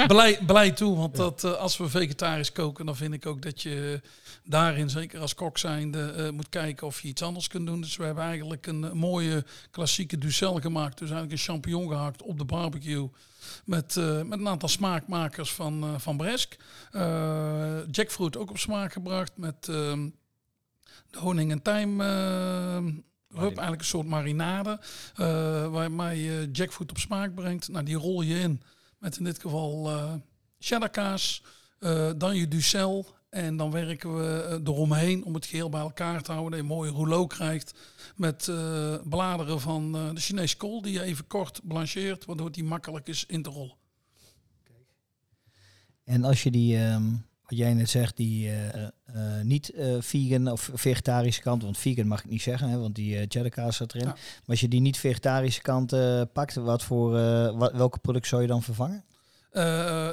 blij, 0.07 0.39
blij, 0.47 0.71
toe, 0.71 0.97
want 0.97 1.17
dat, 1.17 1.45
uh, 1.45 1.53
als 1.53 1.77
we 1.77 1.89
vegetarisch 1.89 2.53
koken, 2.53 2.87
dan 2.87 2.97
vind 2.97 3.15
ik 3.15 3.27
ook 3.27 3.43
dat 3.43 3.63
je 3.63 4.01
daarin, 4.45 4.91
zeker 4.91 5.21
als 5.21 5.35
kok 5.35 5.59
zijnde, 5.59 6.15
uh, 6.17 6.31
moet 6.31 6.49
kijken 6.49 6.87
of 6.87 7.01
je 7.01 7.09
iets 7.09 7.23
anders 7.23 7.49
kunt 7.49 7.67
doen. 7.67 7.81
Dus 7.81 7.97
we 7.97 8.05
hebben 8.05 8.25
eigenlijk 8.25 8.67
een 8.67 8.97
mooie 8.97 9.45
klassieke 9.71 10.19
ducel 10.19 10.61
gemaakt. 10.61 10.99
Dus 10.99 11.11
eigenlijk 11.11 11.33
een 11.33 11.47
champignon 11.47 11.89
gehakt 11.89 12.23
op 12.23 12.39
de 12.39 12.45
barbecue. 12.45 13.11
Met, 13.65 13.95
met 14.25 14.39
een 14.39 14.49
aantal 14.49 14.69
smaakmakers 14.69 15.53
van, 15.53 16.01
van 16.01 16.17
Bresk. 16.17 16.57
jackfruit 17.91 18.37
ook 18.37 18.51
op 18.51 18.59
smaak 18.59 18.93
gebracht 18.93 19.33
met 19.37 19.69
ehm, 19.69 20.09
de 21.11 21.19
honing 21.19 21.51
en 21.51 21.63
tijm 21.63 22.01
uh, 22.01 22.07
rub, 23.29 23.57
eigenlijk 23.57 23.79
een 23.79 23.85
soort 23.85 24.07
marinade, 24.07 24.81
uh, 25.17 25.89
waar 25.97 26.17
je 26.17 26.49
jackfruit 26.53 26.91
op 26.91 26.99
smaak 26.99 27.35
brengt. 27.35 27.69
Nou, 27.69 27.85
die 27.85 27.97
rol 27.97 28.23
je 28.23 28.39
in 28.39 28.63
met 28.99 29.17
in 29.17 29.25
dit 29.25 29.41
geval 29.41 29.91
uh, 29.91 30.13
cheddar 30.59 30.91
kaas, 30.91 31.43
dan 32.17 32.37
je 32.37 32.49
ducel 32.49 33.15
en 33.31 33.57
dan 33.57 33.71
werken 33.71 34.17
we 34.17 34.61
eromheen 34.65 35.25
om 35.25 35.35
het 35.35 35.47
geheel 35.47 35.69
bij 35.69 35.81
elkaar 35.81 36.23
te 36.23 36.33
houden. 36.33 36.51
Dat 36.51 36.61
je 36.61 36.73
een 36.73 36.77
mooie 36.77 36.91
rouleau 36.91 37.27
krijgt 37.27 37.75
met 38.17 38.51
bladeren 39.05 39.61
van 39.61 39.93
de 39.93 40.21
Chinese 40.21 40.57
kool 40.57 40.83
die 40.83 40.93
je 40.93 41.03
even 41.03 41.27
kort 41.27 41.61
blancheert, 41.65 42.25
waardoor 42.25 42.53
die 42.53 42.65
makkelijk 42.65 43.09
is 43.09 43.25
in 43.27 43.43
te 43.43 43.51
rollen. 43.51 43.77
En 46.05 46.25
als 46.25 46.43
je 46.43 46.51
die 46.51 46.79
um, 46.79 47.27
wat 47.43 47.59
jij 47.59 47.75
net 47.75 47.91
zegt, 47.91 48.17
die 48.17 48.47
uh, 48.47 48.75
uh, 48.75 49.41
niet 49.43 49.73
uh, 49.75 49.97
vegan 50.01 50.49
of 50.51 50.71
vegetarische 50.73 51.41
kant, 51.41 51.63
want 51.63 51.79
vegan 51.79 52.07
mag 52.07 52.25
ik 52.25 52.31
niet 52.31 52.43
zeggen, 52.43 52.69
hè, 52.69 52.79
want 52.79 52.95
die 52.95 53.17
cheddar 53.29 53.51
kaas 53.51 53.77
zat 53.77 53.95
erin. 53.95 54.07
Maar 54.07 54.17
als 54.47 54.61
je 54.61 54.69
die 54.69 54.81
niet 54.81 54.99
vegetarische 54.99 55.63
kant 55.63 55.95
pakt, 56.33 56.55
wat 56.55 56.83
voor, 56.83 57.11
wat, 57.57 57.73
welke 57.73 57.99
product 57.99 58.27
zou 58.27 58.43
je 58.43 58.49
dan 58.49 58.63
vervangen? 58.63 59.05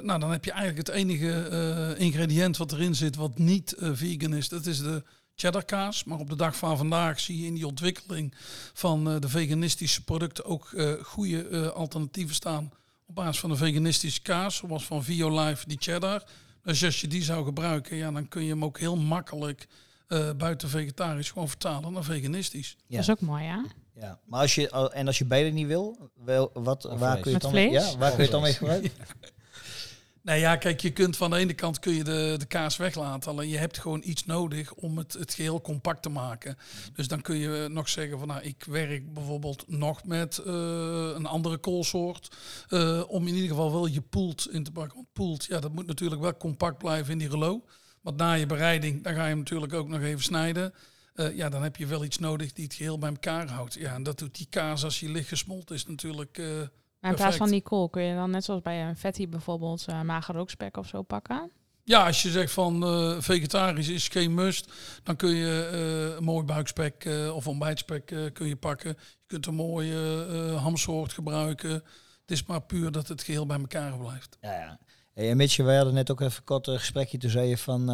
nou, 0.02 0.20
dan 0.20 0.32
heb 0.32 0.46
je 0.46 0.52
eigenlijk 0.52 0.88
het 0.88 0.96
enige 0.96 1.96
ingrediënt 1.98 2.58
wat 2.58 2.72
erin 2.72 2.96
zit 2.96 3.16
wat 3.16 3.38
niet 3.38 3.76
vegan 3.78 4.34
is. 4.34 4.50
Dat 4.50 4.66
is 4.66 4.78
de 4.78 5.04
cheddar 5.36 5.66
kaas. 5.66 6.04
Maar 6.04 6.20
op 6.20 6.30
de 6.30 6.36
dag 6.36 6.56
van 6.56 6.78
vandaag 6.78 7.20
zie 7.20 7.42
je 7.42 7.48
in 7.48 7.54
die 7.54 7.68
ontwikkeling 7.68 8.34
van 8.74 9.20
de 9.20 9.30
veganistische 9.30 10.04
producten 10.04 10.46
ook 10.46 10.76
goede 11.02 11.72
alternatieven 11.72 12.36
staan 12.36 12.72
op 13.10 13.16
basis 13.16 13.40
van 13.40 13.50
de 13.50 13.56
veganistische 13.56 14.22
kaas, 14.22 14.56
zoals 14.56 14.86
van 14.86 15.04
Violife, 15.04 15.68
die 15.68 15.78
cheddar. 15.80 16.24
Dus 16.70 16.84
als 16.84 17.02
je 17.02 17.08
die 17.08 17.24
zou 17.24 17.46
gebruiken, 17.46 17.98
ja, 17.98 18.12
dan 18.12 18.28
kun 18.28 18.44
je 18.44 18.50
hem 18.50 18.64
ook 18.64 18.80
heel 18.80 18.96
makkelijk 18.96 19.68
uh, 20.08 20.30
buiten 20.38 20.70
vegetarisch 20.70 21.32
gewoon 21.32 21.48
vertalen 21.48 21.94
naar 21.94 22.04
veganistisch. 22.04 22.76
Ja. 22.88 22.96
Dat 22.96 23.00
is 23.06 23.10
ook 23.10 23.20
mooi, 23.22 23.44
ja. 23.44 23.66
Ja, 23.94 24.20
maar 24.26 24.42
als 24.42 24.56
je 24.56 24.90
en 24.90 25.08
als 25.08 25.18
je 25.18 25.26
beide 25.26 25.50
niet 25.50 25.68
wil, 25.68 26.10
wel, 26.26 26.52
wat, 26.54 26.84
waar 26.84 27.20
kun 27.20 27.32
je 27.32 27.34
het 27.34 27.42
dan, 27.42 27.52
vlees? 27.52 27.72
ja, 27.72 27.98
waar 27.98 28.10
kun 28.10 28.18
je 28.18 28.24
het 28.24 28.32
dan 28.32 28.42
mee 28.42 28.54
gebruiken? 28.54 28.92
Nou 30.30 30.42
ja, 30.42 30.56
kijk, 30.56 30.80
je 30.80 30.92
kunt 30.92 31.18
van 31.18 31.30
de 31.30 31.38
ene 31.38 31.54
kant 31.54 31.80
kun 31.80 31.94
je 31.94 32.04
de, 32.04 32.36
de 32.38 32.46
kaas 32.46 32.78
weglaten. 32.78 33.32
Alleen 33.32 33.50
je 33.50 33.58
hebt 33.58 33.78
gewoon 33.78 34.02
iets 34.06 34.26
nodig 34.26 34.74
om 34.74 34.98
het, 34.98 35.14
het 35.14 35.34
geheel 35.34 35.62
compact 35.62 36.02
te 36.02 36.10
maken. 36.10 36.58
Dus 36.94 37.08
dan 37.08 37.22
kun 37.22 37.36
je 37.36 37.68
nog 37.70 37.90
zeggen 37.90 38.20
van 38.20 38.28
nou, 38.28 38.42
ik 38.42 38.64
werk 38.64 39.14
bijvoorbeeld 39.14 39.64
nog 39.68 40.04
met 40.04 40.42
uh, 40.46 40.54
een 41.16 41.26
andere 41.26 41.58
koolsoort. 41.58 42.36
Uh, 42.70 43.04
om 43.08 43.28
in 43.28 43.34
ieder 43.34 43.50
geval 43.50 43.72
wel 43.72 43.86
je 43.86 44.02
poelt 44.02 44.52
in 44.52 44.64
te 44.64 44.72
pakken. 44.72 44.96
Want 44.96 45.14
poelt, 45.14 45.46
ja, 45.46 45.60
dat 45.60 45.74
moet 45.74 45.88
natuurlijk 45.88 46.22
wel 46.22 46.38
compact 46.38 46.78
blijven 46.78 47.12
in 47.12 47.18
die 47.18 47.30
relo. 47.30 47.66
Want 48.02 48.18
na 48.18 48.34
je 48.34 48.46
bereiding, 48.46 49.04
dan 49.04 49.14
ga 49.14 49.24
je 49.24 49.30
hem 49.30 49.38
natuurlijk 49.38 49.74
ook 49.74 49.88
nog 49.88 50.02
even 50.02 50.24
snijden. 50.24 50.74
Uh, 51.16 51.36
ja, 51.36 51.50
dan 51.50 51.64
heb 51.64 51.76
je 51.76 51.86
wel 51.86 52.04
iets 52.04 52.20
nodig 52.20 52.54
die 52.54 52.64
het 52.64 52.74
geheel 52.74 52.98
bij 52.98 53.10
elkaar 53.10 53.50
houdt. 53.50 53.74
Ja, 53.74 53.94
en 53.94 54.04
dat 54.04 54.20
doet 54.20 54.38
die 54.38 54.48
kaas 54.50 54.84
als 54.84 55.00
je 55.00 55.10
licht 55.10 55.28
gesmolten 55.28 55.76
is 55.76 55.86
natuurlijk 55.86 56.42
maar 57.00 57.12
in 57.12 57.18
plaats 57.18 57.38
van 57.38 57.50
die 57.50 57.62
kool 57.62 57.90
kun 57.90 58.04
je 58.04 58.16
dan 58.16 58.32
net 58.32 58.44
zoals 58.44 58.62
bij 58.62 58.88
een 58.88 58.96
fatty 58.96 59.30
bijvoorbeeld 59.30 59.86
uh, 59.90 60.02
mager 60.02 60.36
rookspek 60.36 60.78
of 60.78 60.88
zo 60.88 61.02
pakken? 61.02 61.52
Ja, 61.84 62.06
als 62.06 62.22
je 62.22 62.30
zegt 62.30 62.52
van 62.52 62.84
uh, 62.84 63.22
vegetarisch 63.22 63.88
is 63.88 64.08
geen 64.08 64.34
must, 64.34 64.72
dan 65.04 65.16
kun 65.16 65.30
je 65.30 65.70
uh, 65.74 66.16
een 66.16 66.24
mooi 66.24 66.46
buikspek 66.46 67.06
uh, 67.06 67.36
of 67.36 67.48
ontbijtspek 67.48 68.06
kun 68.34 68.48
je 68.48 68.56
pakken. 68.56 68.90
Je 68.90 69.26
kunt 69.28 69.46
een 69.46 69.56
mooie 69.56 69.96
hamsoort 70.56 71.14
gebruiken. 71.14 71.72
Het 71.72 72.32
is 72.32 72.46
maar 72.46 72.62
puur 72.62 72.92
dat 72.92 73.08
het 73.08 73.24
geheel 73.24 73.46
bij 73.46 73.60
elkaar 73.60 73.98
blijft. 73.98 74.38
Ja, 74.42 74.54
ja. 74.54 74.80
Hey, 75.14 75.30
en 75.30 75.38
Mitje, 75.38 75.64
wij 75.64 75.76
hadden 75.76 75.94
net 75.94 76.12
ook 76.12 76.22
even 76.22 76.38
een 76.38 76.44
kort 76.44 76.68
gesprekje. 76.68 77.18
Toen 77.18 77.30
zei 77.30 77.48
je 77.48 77.58
van 77.58 77.88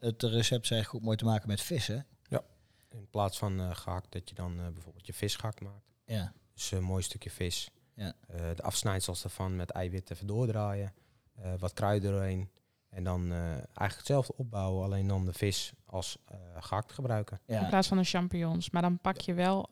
het 0.00 0.22
recept 0.22 0.64
is 0.64 0.70
eigenlijk 0.70 0.88
goed 0.88 1.02
mooi 1.02 1.16
te 1.16 1.24
maken 1.24 1.48
met 1.48 1.60
vis, 1.60 1.86
hè? 1.86 1.98
Ja, 2.28 2.42
in 2.90 3.08
plaats 3.10 3.38
van 3.38 3.76
gehakt 3.76 4.12
dat 4.12 4.28
je 4.28 4.34
dan 4.34 4.56
bijvoorbeeld 4.72 5.06
je 5.06 5.12
vis 5.12 5.36
gehakt 5.36 5.60
maakt. 5.60 5.94
Ja. 6.04 6.32
Dus 6.54 6.70
een 6.70 6.82
mooi 6.82 7.02
stukje 7.02 7.30
vis 7.30 7.70
ja. 7.96 8.14
Uh, 8.30 8.36
de 8.54 8.62
afsnijdsels 8.62 9.24
ervan 9.24 9.56
met 9.56 9.70
eiwit 9.70 10.10
even 10.10 10.26
doordraaien. 10.26 10.92
Uh, 11.38 11.52
wat 11.58 11.72
kruiden 11.72 12.14
erheen. 12.14 12.50
En 12.88 13.04
dan 13.04 13.32
uh, 13.32 13.38
eigenlijk 13.48 13.96
hetzelfde 13.96 14.36
opbouwen, 14.36 14.84
alleen 14.84 15.06
dan 15.06 15.24
de 15.24 15.32
vis 15.32 15.72
als 15.86 16.18
gehakt 16.58 16.92
gebruiken. 16.92 17.40
Ja. 17.46 17.60
In 17.60 17.68
plaats 17.68 17.88
van 17.88 17.96
de 17.96 18.04
champignons. 18.04 18.70
Maar 18.70 18.82
dan 18.82 18.98
pak 18.98 19.20
je 19.20 19.34
wel 19.34 19.70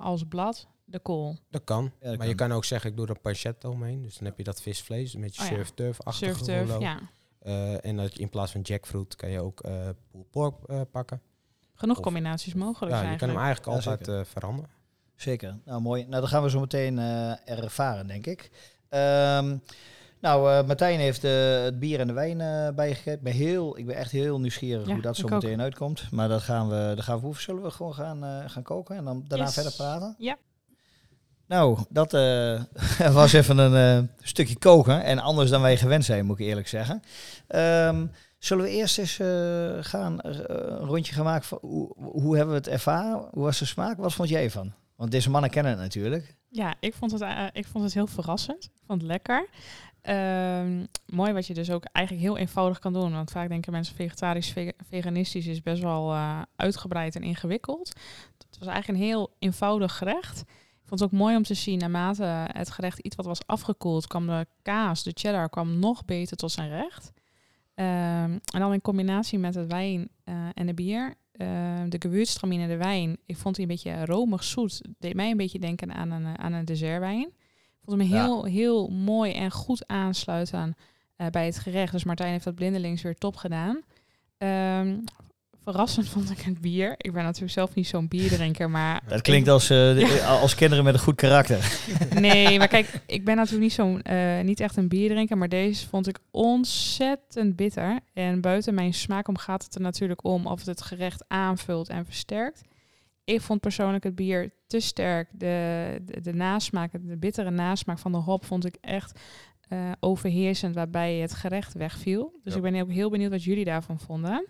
als 0.00 0.24
blad 0.28 0.68
de 0.84 0.98
kool. 0.98 1.36
Dat 1.50 1.64
kan. 1.64 1.92
maar 2.00 2.16
kan. 2.16 2.28
je 2.28 2.34
kan 2.34 2.52
ook 2.52 2.64
zeggen, 2.64 2.90
ik 2.90 2.96
doe 2.96 3.06
er 3.06 3.10
een 3.10 3.20
pancetta 3.20 3.68
omheen. 3.68 4.02
Dus 4.02 4.18
dan 4.18 4.26
heb 4.26 4.38
je 4.38 4.44
dat 4.44 4.62
visvlees 4.62 5.14
met 5.14 5.36
je 5.36 5.42
oh, 5.42 5.48
surf 5.48 5.70
turf 5.70 5.98
surf 6.04 6.38
turf, 6.38 6.78
ja. 6.78 7.00
Eh, 7.46 7.84
en 7.84 7.96
dat 7.96 8.14
je 8.14 8.20
in 8.20 8.28
plaats 8.28 8.52
van 8.52 8.60
jackfruit 8.60 9.16
kan 9.16 9.30
je 9.30 9.40
ook 9.40 9.60
eh 9.60 9.88
pulled 10.10 10.30
pork 10.30 10.54
eh, 10.66 10.80
pakken. 10.90 11.20
Genoeg 11.74 11.96
Of- 11.96 12.02
combinaties 12.02 12.54
mogelijk 12.54 12.94
Ja, 12.94 13.10
je 13.10 13.16
kan 13.16 13.28
hem 13.28 13.38
eigenlijk. 13.38 13.76
altijd 13.76 14.08
eh, 14.08 14.20
veranderen. 14.24 14.70
Zeker. 15.16 15.56
Nou, 15.64 15.80
mooi. 15.80 16.06
Nou, 16.08 16.20
dan 16.20 16.28
gaan 16.28 16.42
we 16.42 16.50
zo 16.50 16.60
meteen 16.60 16.98
eh, 16.98 17.48
ervaren, 17.48 18.06
denk 18.06 18.26
ik. 18.26 18.50
Ehm, 18.88 19.56
nou, 20.20 20.50
eh, 20.52 20.66
Martijn 20.66 20.98
heeft 20.98 21.24
eh, 21.24 21.62
het 21.62 21.78
bier 21.78 22.00
en 22.00 22.06
de 22.06 22.12
wijn 22.12 22.38
bijgegeven. 22.74 23.12
Ik 23.12 23.22
ben, 23.22 23.32
heel, 23.32 23.78
ik 23.78 23.86
ben 23.86 23.96
echt 23.96 24.10
heel 24.10 24.40
nieuwsgierig 24.40 24.86
Ja, 24.86 24.92
hoe 24.92 25.02
dat 25.02 25.16
zo 25.16 25.24
ook. 25.24 25.30
meteen 25.30 25.60
uitkomt. 25.60 26.10
Maar 26.10 26.28
dat 26.28 26.42
gaan 26.42 26.68
we, 26.68 26.92
dat 26.94 27.04
gaan 27.04 27.14
we 27.14 27.20
proeven. 27.20 27.42
Zullen 27.42 27.62
we 27.62 27.70
gewoon 27.70 27.94
gaan, 27.94 28.50
gaan 28.50 28.62
koken 28.62 28.96
en 28.96 29.04
dan 29.04 29.24
daarna 29.28 29.44
Yes. 29.44 29.54
verder 29.54 29.72
praten? 29.72 30.14
Ja. 30.18 30.36
Nou, 31.46 31.78
dat 31.88 32.12
was 33.12 33.32
even 33.32 33.58
een 33.58 34.10
stukje 34.22 34.58
koken. 34.58 35.02
En 35.04 35.18
anders 35.18 35.50
dan 35.50 35.60
wij 35.62 35.76
gewend 35.76 36.04
zijn, 36.04 36.26
moet 36.26 36.38
ik 36.38 36.46
eerlijk 36.46 36.68
zeggen. 36.68 37.02
Ehm, 37.46 38.06
zullen 38.38 38.64
we 38.64 38.70
eerst 38.70 38.98
eens 38.98 39.16
gaan, 39.86 40.18
een 40.22 40.78
rondje 40.78 41.14
gaan 41.14 41.24
maken 41.24 41.44
van 41.46 41.58
hoe, 41.60 41.94
hoe 41.96 42.36
hebben 42.36 42.54
we 42.54 42.60
het 42.60 42.68
ervaren? 42.68 43.28
Hoe 43.30 43.42
was 43.42 43.58
de 43.58 43.64
smaak? 43.64 43.96
Wat 43.96 44.14
vond 44.14 44.28
jij 44.28 44.44
ervan? 44.44 44.72
Want 44.96 45.10
deze 45.10 45.30
mannen 45.30 45.50
kennen 45.50 45.72
het 45.72 45.80
natuurlijk. 45.80 46.36
Ja, 46.48 46.74
ik 46.80 46.94
vond 46.94 47.10
het, 47.12 47.20
eh, 47.20 47.46
ik 47.52 47.66
vond 47.66 47.84
het 47.84 47.94
heel 47.94 48.06
verrassend. 48.06 48.64
Ik 48.64 48.82
vond 48.86 49.00
het 49.00 49.10
lekker. 49.10 49.48
Ehm, 50.02 50.84
mooi 51.06 51.32
wat 51.32 51.46
je 51.46 51.54
dus 51.54 51.70
ook 51.70 51.84
eigenlijk 51.92 52.26
heel 52.26 52.36
eenvoudig 52.36 52.78
kan 52.78 52.92
doen. 52.92 53.12
Want 53.12 53.30
vaak 53.30 53.48
denken 53.48 53.72
mensen 53.72 53.96
vegetarisch, 53.96 54.50
vega- 54.52 54.72
veganistisch 54.88 55.46
is 55.46 55.62
best 55.62 55.82
wel 55.82 56.12
eh, 56.12 56.42
uitgebreid 56.56 57.16
en 57.16 57.22
ingewikkeld. 57.22 57.88
Het 58.48 58.58
was 58.58 58.68
eigenlijk 58.68 58.98
een 58.98 59.04
heel 59.06 59.34
eenvoudig 59.38 59.96
gerecht. 59.96 60.40
Ik 60.82 60.92
vond 60.92 61.00
het 61.00 61.12
ook 61.12 61.18
mooi 61.18 61.36
om 61.36 61.42
te 61.42 61.54
zien, 61.54 61.78
naarmate 61.78 62.22
het 62.52 62.70
gerecht 62.70 62.98
iets 62.98 63.16
wat 63.16 63.26
was 63.26 63.46
afgekoeld, 63.46 64.06
kwam 64.06 64.26
de 64.26 64.46
kaas, 64.62 65.02
de 65.02 65.10
cheddar, 65.14 65.48
kwam 65.48 65.78
nog 65.78 66.04
beter 66.04 66.36
tot 66.36 66.52
zijn 66.52 66.68
recht. 66.70 67.12
Ehm, 67.74 68.30
en 68.30 68.60
dan 68.60 68.72
in 68.72 68.80
combinatie 68.80 69.38
met 69.38 69.54
het 69.54 69.66
wijn 69.72 70.08
eh, 70.24 70.34
en 70.54 70.66
de 70.66 70.74
bier. 70.74 71.14
Ehm, 71.38 71.88
de 71.88 71.96
gewürztraminer, 71.98 72.68
de 72.68 72.76
wijn, 72.76 73.16
ik 73.26 73.36
vond 73.36 73.54
die 73.54 73.64
een 73.64 73.70
beetje 73.70 74.04
romig 74.04 74.44
zoet. 74.44 74.80
Deed 74.98 75.14
mij 75.14 75.30
een 75.30 75.36
beetje 75.36 75.58
denken 75.58 75.94
aan 75.94 76.10
een, 76.10 76.24
eh, 76.24 76.34
aan 76.34 76.52
een 76.52 76.64
dessertwijn. 76.64 77.20
Ik 77.80 77.82
vond 77.84 78.00
hem 78.00 78.10
Ja. 78.10 78.22
heel, 78.24 78.44
heel 78.44 78.88
mooi 78.88 79.32
en 79.32 79.50
goed 79.50 79.86
aansluiten 79.86 80.74
eh, 81.16 81.26
bij 81.26 81.46
het 81.46 81.58
gerecht. 81.58 81.92
Dus 81.92 82.04
Martijn 82.04 82.30
heeft 82.32 82.44
dat 82.44 82.54
blindelings 82.54 83.02
weer 83.02 83.14
top 83.18 83.36
gedaan. 83.36 83.80
Ehm, 84.38 84.96
verrassend 85.72 86.08
vond 86.08 86.30
ik 86.30 86.40
het 86.40 86.60
bier. 86.60 86.94
Ik 86.96 87.12
ben 87.12 87.22
natuurlijk 87.22 87.52
zelf 87.52 87.74
niet 87.74 87.86
zo'n 87.86 88.08
bierdrinker, 88.08 88.70
maar... 88.70 89.02
Dat 89.08 89.20
klinkt 89.20 89.48
als, 89.48 89.62
eh, 89.70 89.76
de- 89.78 90.24
als 90.40 90.54
kinderen 90.54 90.84
met 90.84 90.94
een 90.94 91.00
goed 91.00 91.14
karakter. 91.14 91.78
Nee, 92.20 92.58
maar 92.58 92.68
kijk, 92.68 93.00
ik 93.06 93.24
ben 93.24 93.36
natuurlijk 93.36 93.62
niet 93.62 93.72
zo'n, 93.72 94.02
eh, 94.02 94.40
niet 94.40 94.60
echt 94.60 94.76
een 94.76 94.88
bierdrinker, 94.88 95.38
maar 95.38 95.48
deze 95.48 95.88
vond 95.88 96.08
ik 96.08 96.18
ontzettend 96.30 97.56
bitter. 97.56 97.98
En 98.12 98.40
buiten 98.40 98.74
mijn 98.74 98.94
smaak 98.94 99.28
om 99.28 99.38
gaat 99.38 99.64
het 99.64 99.74
er 99.74 99.80
natuurlijk 99.80 100.24
om 100.24 100.46
of 100.46 100.58
het 100.58 100.66
het 100.66 100.82
gerecht 100.82 101.24
aanvult 101.28 101.88
en 101.88 102.04
versterkt. 102.04 102.62
Ik 103.24 103.40
vond 103.40 103.60
persoonlijk 103.60 104.04
het 104.04 104.14
bier 104.14 104.50
te 104.66 104.80
sterk. 104.80 105.28
De, 105.32 105.98
de, 106.04 106.20
de 106.20 106.32
nasmaak, 106.34 106.92
de 106.92 107.16
bittere 107.16 107.50
nasmaak 107.50 107.98
van 107.98 108.12
de 108.12 108.18
hop 108.18 108.44
vond 108.44 108.64
ik 108.66 108.76
echt 108.80 109.20
eh, 109.68 109.78
overheersend, 110.00 110.74
waarbij 110.74 111.14
het 111.16 111.34
gerecht 111.34 111.72
wegviel. 111.74 112.38
Dus 112.42 112.52
Ja. 112.52 112.58
ik 112.64 112.72
ben 112.72 112.80
ook 112.82 112.90
heel 112.90 113.10
benieuwd 113.10 113.30
wat 113.30 113.44
jullie 113.44 113.64
daarvan 113.64 114.00
vonden. 114.00 114.46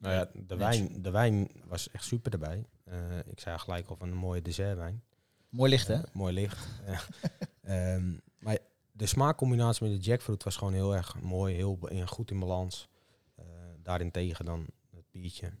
Nou 0.00 0.14
ja, 0.14 0.30
de 0.46 0.56
wijn, 0.56 1.02
de 1.02 1.10
wijn 1.10 1.50
was 1.64 1.90
echt 1.90 2.04
super 2.04 2.32
erbij. 2.32 2.66
Eh, 2.84 3.18
ik 3.18 3.40
zei 3.40 3.58
gelijk 3.58 3.88
al 3.88 3.96
van 3.96 4.10
een 4.10 4.16
mooie 4.16 4.42
dessertwijn. 4.42 5.02
Mooi 5.48 5.70
licht, 5.70 5.86
hè? 5.86 5.94
Eh, 5.94 6.02
mooi 6.12 6.34
licht. 6.34 6.68
Eh, 7.60 7.94
ehm, 7.94 8.16
maar 8.38 8.58
de 8.92 9.06
smaakcombinatie 9.06 9.88
met 9.88 9.96
de 9.96 10.10
jackfruit 10.10 10.44
was 10.44 10.56
gewoon 10.56 10.72
heel 10.72 10.94
erg 10.94 11.20
mooi, 11.20 11.54
heel 11.54 11.78
en 11.88 12.08
goed 12.08 12.30
in 12.30 12.38
balans. 12.38 12.88
Eh 13.34 13.44
daarentegen 13.82 14.44
dan 14.44 14.66
het 14.90 15.04
biertje. 15.10 15.52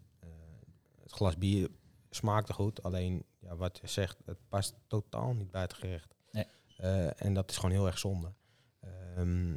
Het 1.02 1.12
glas 1.12 1.38
bier 1.38 1.68
smaakte 2.10 2.52
goed, 2.52 2.82
alleen 2.82 3.24
ja, 3.38 3.56
wat 3.56 3.78
je 3.78 3.86
zegt, 3.86 4.18
het 4.24 4.38
past 4.48 4.74
totaal 4.86 5.34
niet 5.34 5.50
bij 5.50 5.60
het 5.60 5.74
gerecht. 5.74 6.14
Nee. 6.30 6.46
En 7.08 7.34
dat 7.34 7.50
is 7.50 7.56
gewoon 7.56 7.70
heel 7.70 7.86
erg 7.86 7.98
zonde. 7.98 8.32
Ehm, 8.80 9.56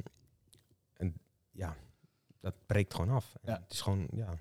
en 0.93 1.13
ja, 1.52 1.76
dat 2.39 2.56
breekt 2.65 2.93
gewoon 2.93 3.15
af. 3.15 3.36
Ja. 3.43 3.60
Het 3.63 3.74
is 3.74 3.82
gewoon, 3.82 4.08
ja, 4.12 4.38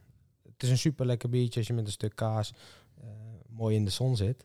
het 0.62 0.70
is 0.70 0.76
een 0.76 0.90
super 0.90 1.06
lekker 1.06 1.28
biertje 1.28 1.58
als 1.58 1.68
je 1.68 1.74
met 1.74 1.86
een 1.86 1.92
stuk 1.92 2.16
kaas 2.16 2.52
eh, 3.00 3.06
mooi 3.48 3.76
in 3.76 3.84
de 3.84 3.90
zon 3.90 4.16
zit. 4.16 4.44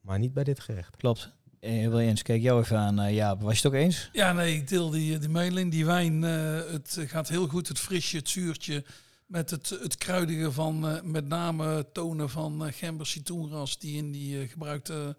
Maar 0.00 0.18
niet 0.18 0.32
bij 0.32 0.44
dit 0.44 0.60
gerecht. 0.60 0.96
Klopt. 0.96 1.30
Eh, 1.60 1.88
wil 1.88 1.98
je 2.00 2.08
eens, 2.08 2.22
kijk 2.22 2.42
jou 2.42 2.60
even 2.62 2.78
aan, 2.78 3.00
eh 3.00 3.14
Jaap. 3.14 3.40
Was 3.42 3.50
je 3.52 3.56
het 3.56 3.66
ook 3.66 3.82
eens? 3.82 4.08
Ja, 4.12 4.32
nee, 4.32 4.56
ik 4.56 4.68
deel 4.68 4.90
die, 4.90 5.18
die 5.18 5.28
mening. 5.28 5.70
Die 5.70 5.86
wijn, 5.86 6.24
eh, 6.24 6.72
het 6.72 6.98
gaat 7.06 7.28
heel 7.28 7.48
goed. 7.48 7.68
Het 7.68 7.78
frisje, 7.78 8.16
het 8.16 8.28
zuurtje. 8.28 8.84
Met 9.26 9.50
het, 9.50 9.68
het 9.68 9.96
kruidige 9.96 10.52
van 10.52 10.88
eh, 10.88 11.02
met 11.02 11.26
name 11.28 11.86
tonen 11.92 12.30
van 12.30 12.66
eh, 12.66 12.72
gember 12.72 13.06
citroenras 13.06 13.78
die 13.78 13.96
in 13.96 14.12
die 14.12 14.40
eh, 14.40 14.48
gebruikte 14.48 15.16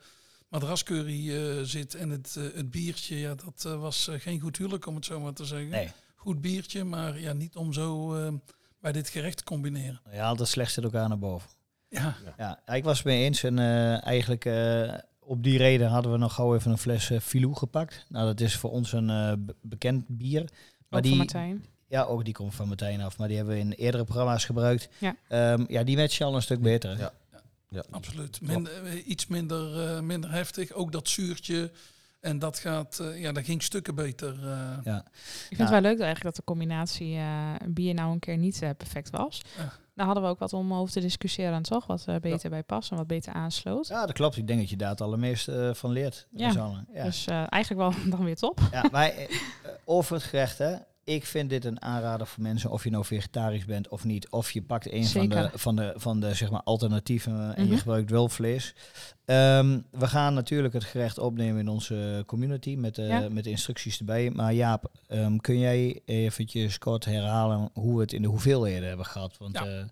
madrascurry 0.49 1.31
eh, 1.35 1.61
zit. 1.63 1.95
En 1.95 2.09
het, 2.09 2.35
eh, 2.37 2.43
het 2.53 2.71
biertje, 2.71 3.17
ja, 3.17 3.35
dat 3.35 3.63
eh, 3.65 3.79
was 3.79 4.07
eh, 4.07 4.19
geen 4.19 4.39
goed 4.39 4.57
huwelijk 4.57 4.85
om 4.85 4.95
het 4.95 5.05
zo 5.05 5.19
maar 5.19 5.33
te 5.33 5.45
zeggen. 5.45 5.69
Nee. 5.69 5.91
Goed 6.15 6.41
biertje, 6.41 6.83
maar 6.83 7.19
ja, 7.19 7.33
niet 7.33 7.55
om 7.55 7.73
zo 7.73 8.15
eh, 8.15 8.33
bij 8.85 8.93
dit 8.93 9.09
gerecht 9.09 9.37
te 9.37 9.43
combineren. 9.43 10.01
Je 10.11 10.17
haalt 10.17 10.39
het 10.39 10.47
slechtste 10.47 10.81
elkaar 10.81 11.07
naar 11.07 11.17
boven. 11.19 11.49
Ja, 11.89 12.15
Ja, 12.37 12.59
ik 12.73 12.83
was 12.83 12.97
het 12.97 13.05
mee 13.05 13.23
eens. 13.23 13.43
En 13.43 13.59
eh, 13.59 14.05
eigenlijk 14.05 14.45
eh, 14.45 14.93
op 15.19 15.43
die 15.43 15.57
reden 15.57 15.87
hadden 15.87 16.11
we 16.11 16.17
nog 16.17 16.33
gauw 16.33 16.55
even 16.55 16.71
een 16.71 16.77
fles 16.77 17.09
eh, 17.09 17.19
Filou 17.19 17.55
gepakt. 17.55 18.05
Nou, 18.09 18.25
dat 18.25 18.39
is 18.39 18.55
voor 18.55 18.71
ons 18.71 18.91
een 18.93 19.09
eh, 19.09 19.33
be- 19.37 19.55
bekend 19.61 20.05
bier. 20.07 20.41
Maar 20.89 20.99
Ook 20.99 21.01
die, 21.01 21.09
van 21.09 21.17
Martijn. 21.17 21.65
Ja, 21.87 22.03
ook 22.03 22.25
die 22.25 22.33
komt 22.33 22.55
van 22.55 22.67
Martijn 22.67 23.01
af. 23.01 23.17
Maar 23.17 23.27
die 23.27 23.37
hebben 23.37 23.55
we 23.55 23.59
in 23.61 23.71
eerdere 23.71 24.03
programma's 24.03 24.45
gebruikt. 24.45 24.89
Ja. 24.97 25.15
Ehm, 25.27 25.65
ja, 25.67 25.83
die 25.83 25.97
matchen 25.97 26.25
al 26.25 26.35
een 26.35 26.41
stuk 26.41 26.61
beter. 26.61 26.97
Ja. 26.97 27.13
Ja, 27.69 27.83
absoluut. 27.91 28.41
Minder, 28.41 28.97
iets 28.97 29.27
minder, 29.27 29.87
eh, 29.95 29.99
minder 30.01 30.31
heftig. 30.31 30.71
Ook 30.71 30.91
dat 30.91 31.09
zuurtje. 31.09 31.71
En 32.25 32.39
dat 32.39 32.59
gaat, 32.59 32.99
eh, 32.99 33.21
ja, 33.21 33.31
dat 33.31 33.43
ging 33.45 33.63
stukken 33.63 33.95
beter. 33.95 34.33
eh. 34.47 34.77
Ja. 34.83 34.97
Ik 35.05 35.11
vind 35.47 35.57
Ja. 35.57 35.63
het 35.63 35.69
wel 35.69 35.81
leuk 35.81 35.99
eigenlijk 35.99 36.23
dat 36.23 36.35
de 36.35 36.43
combinatie 36.43 37.15
eh, 37.17 37.53
bier 37.67 37.93
nou 37.93 38.11
een 38.11 38.19
keer 38.19 38.37
niet 38.37 38.59
perfect 38.59 39.09
was. 39.09 39.41
Ja. 39.57 39.71
Daar 39.95 40.05
hadden 40.05 40.23
we 40.23 40.29
ook 40.29 40.39
wat 40.39 40.53
om 40.53 40.73
over 40.73 40.93
te 40.93 40.99
discussiëren, 40.99 41.61
toch? 41.61 41.85
Wat 41.87 42.05
beter 42.21 42.49
bij 42.49 42.63
past 42.63 42.91
en 42.91 42.97
wat 42.97 43.07
beter 43.07 43.33
aansloot. 43.33 43.87
Ja, 43.87 44.05
dat 44.05 44.15
klopt. 44.15 44.37
Ik 44.37 44.47
denk 44.47 44.59
dat 44.59 44.69
je 44.69 44.75
daar 44.75 44.89
het 44.89 45.01
allermeest 45.01 45.47
eh, 45.47 45.73
van 45.73 45.91
leert. 45.91 46.27
Ja. 46.31 46.83
Dus 46.93 47.25
eh, 47.27 47.43
eigenlijk 47.49 47.81
wel 47.81 47.93
dan 48.17 48.23
weer 48.25 48.35
top. 48.35 48.59
Ja, 48.71 48.83
maar 48.91 49.13
over 49.85 50.15
het 50.15 50.23
gerecht, 50.23 50.57
hè. 50.57 50.75
Ik 51.05 51.25
vind 51.25 51.49
dit 51.49 51.65
een 51.65 51.81
aanrader 51.81 52.27
voor 52.27 52.43
mensen, 52.43 52.69
of 52.71 52.83
je 52.83 52.89
nou 52.89 53.05
vegetarisch 53.05 53.65
bent 53.65 53.87
of 53.89 54.03
niet. 54.03 54.29
Of 54.29 54.51
je 54.51 54.61
pakt 54.61 54.91
een 54.91 55.05
van 55.05 55.29
de, 55.29 55.49
van 55.53 55.75
de, 55.75 55.93
van 55.95 56.19
de 56.19 56.33
zeg 56.33 56.49
maar, 56.51 56.61
alternatieven 56.63 57.55
en 57.55 57.63
je 57.63 57.69
Mhm. 57.69 57.77
gebruikt 57.79 58.09
wel 58.09 58.29
vlees. 58.29 58.73
Ehm, 59.25 59.79
we 59.91 60.07
gaan 60.07 60.33
natuurlijk 60.33 60.73
het 60.73 60.83
gerecht 60.83 61.17
opnemen 61.17 61.59
in 61.59 61.67
onze 61.67 62.23
community 62.25 62.75
met, 62.75 62.95
de 62.95 63.01
Ja. 63.01 63.29
met 63.29 63.43
de 63.43 63.49
instructies 63.49 63.99
erbij. 63.99 64.29
Maar 64.31 64.53
Jaap, 64.53 64.91
ehm, 65.07 65.37
kun 65.37 65.59
jij 65.59 66.01
eventjes 66.05 66.77
kort 66.77 67.05
herhalen 67.05 67.69
hoe 67.73 67.95
we 67.95 68.01
het 68.01 68.13
in 68.13 68.21
de 68.21 68.27
hoeveelheden 68.27 68.87
hebben 68.87 69.05
gehad? 69.05 69.37
Want 69.37 69.53
Ja. 69.53 69.65
eh, 69.65 69.83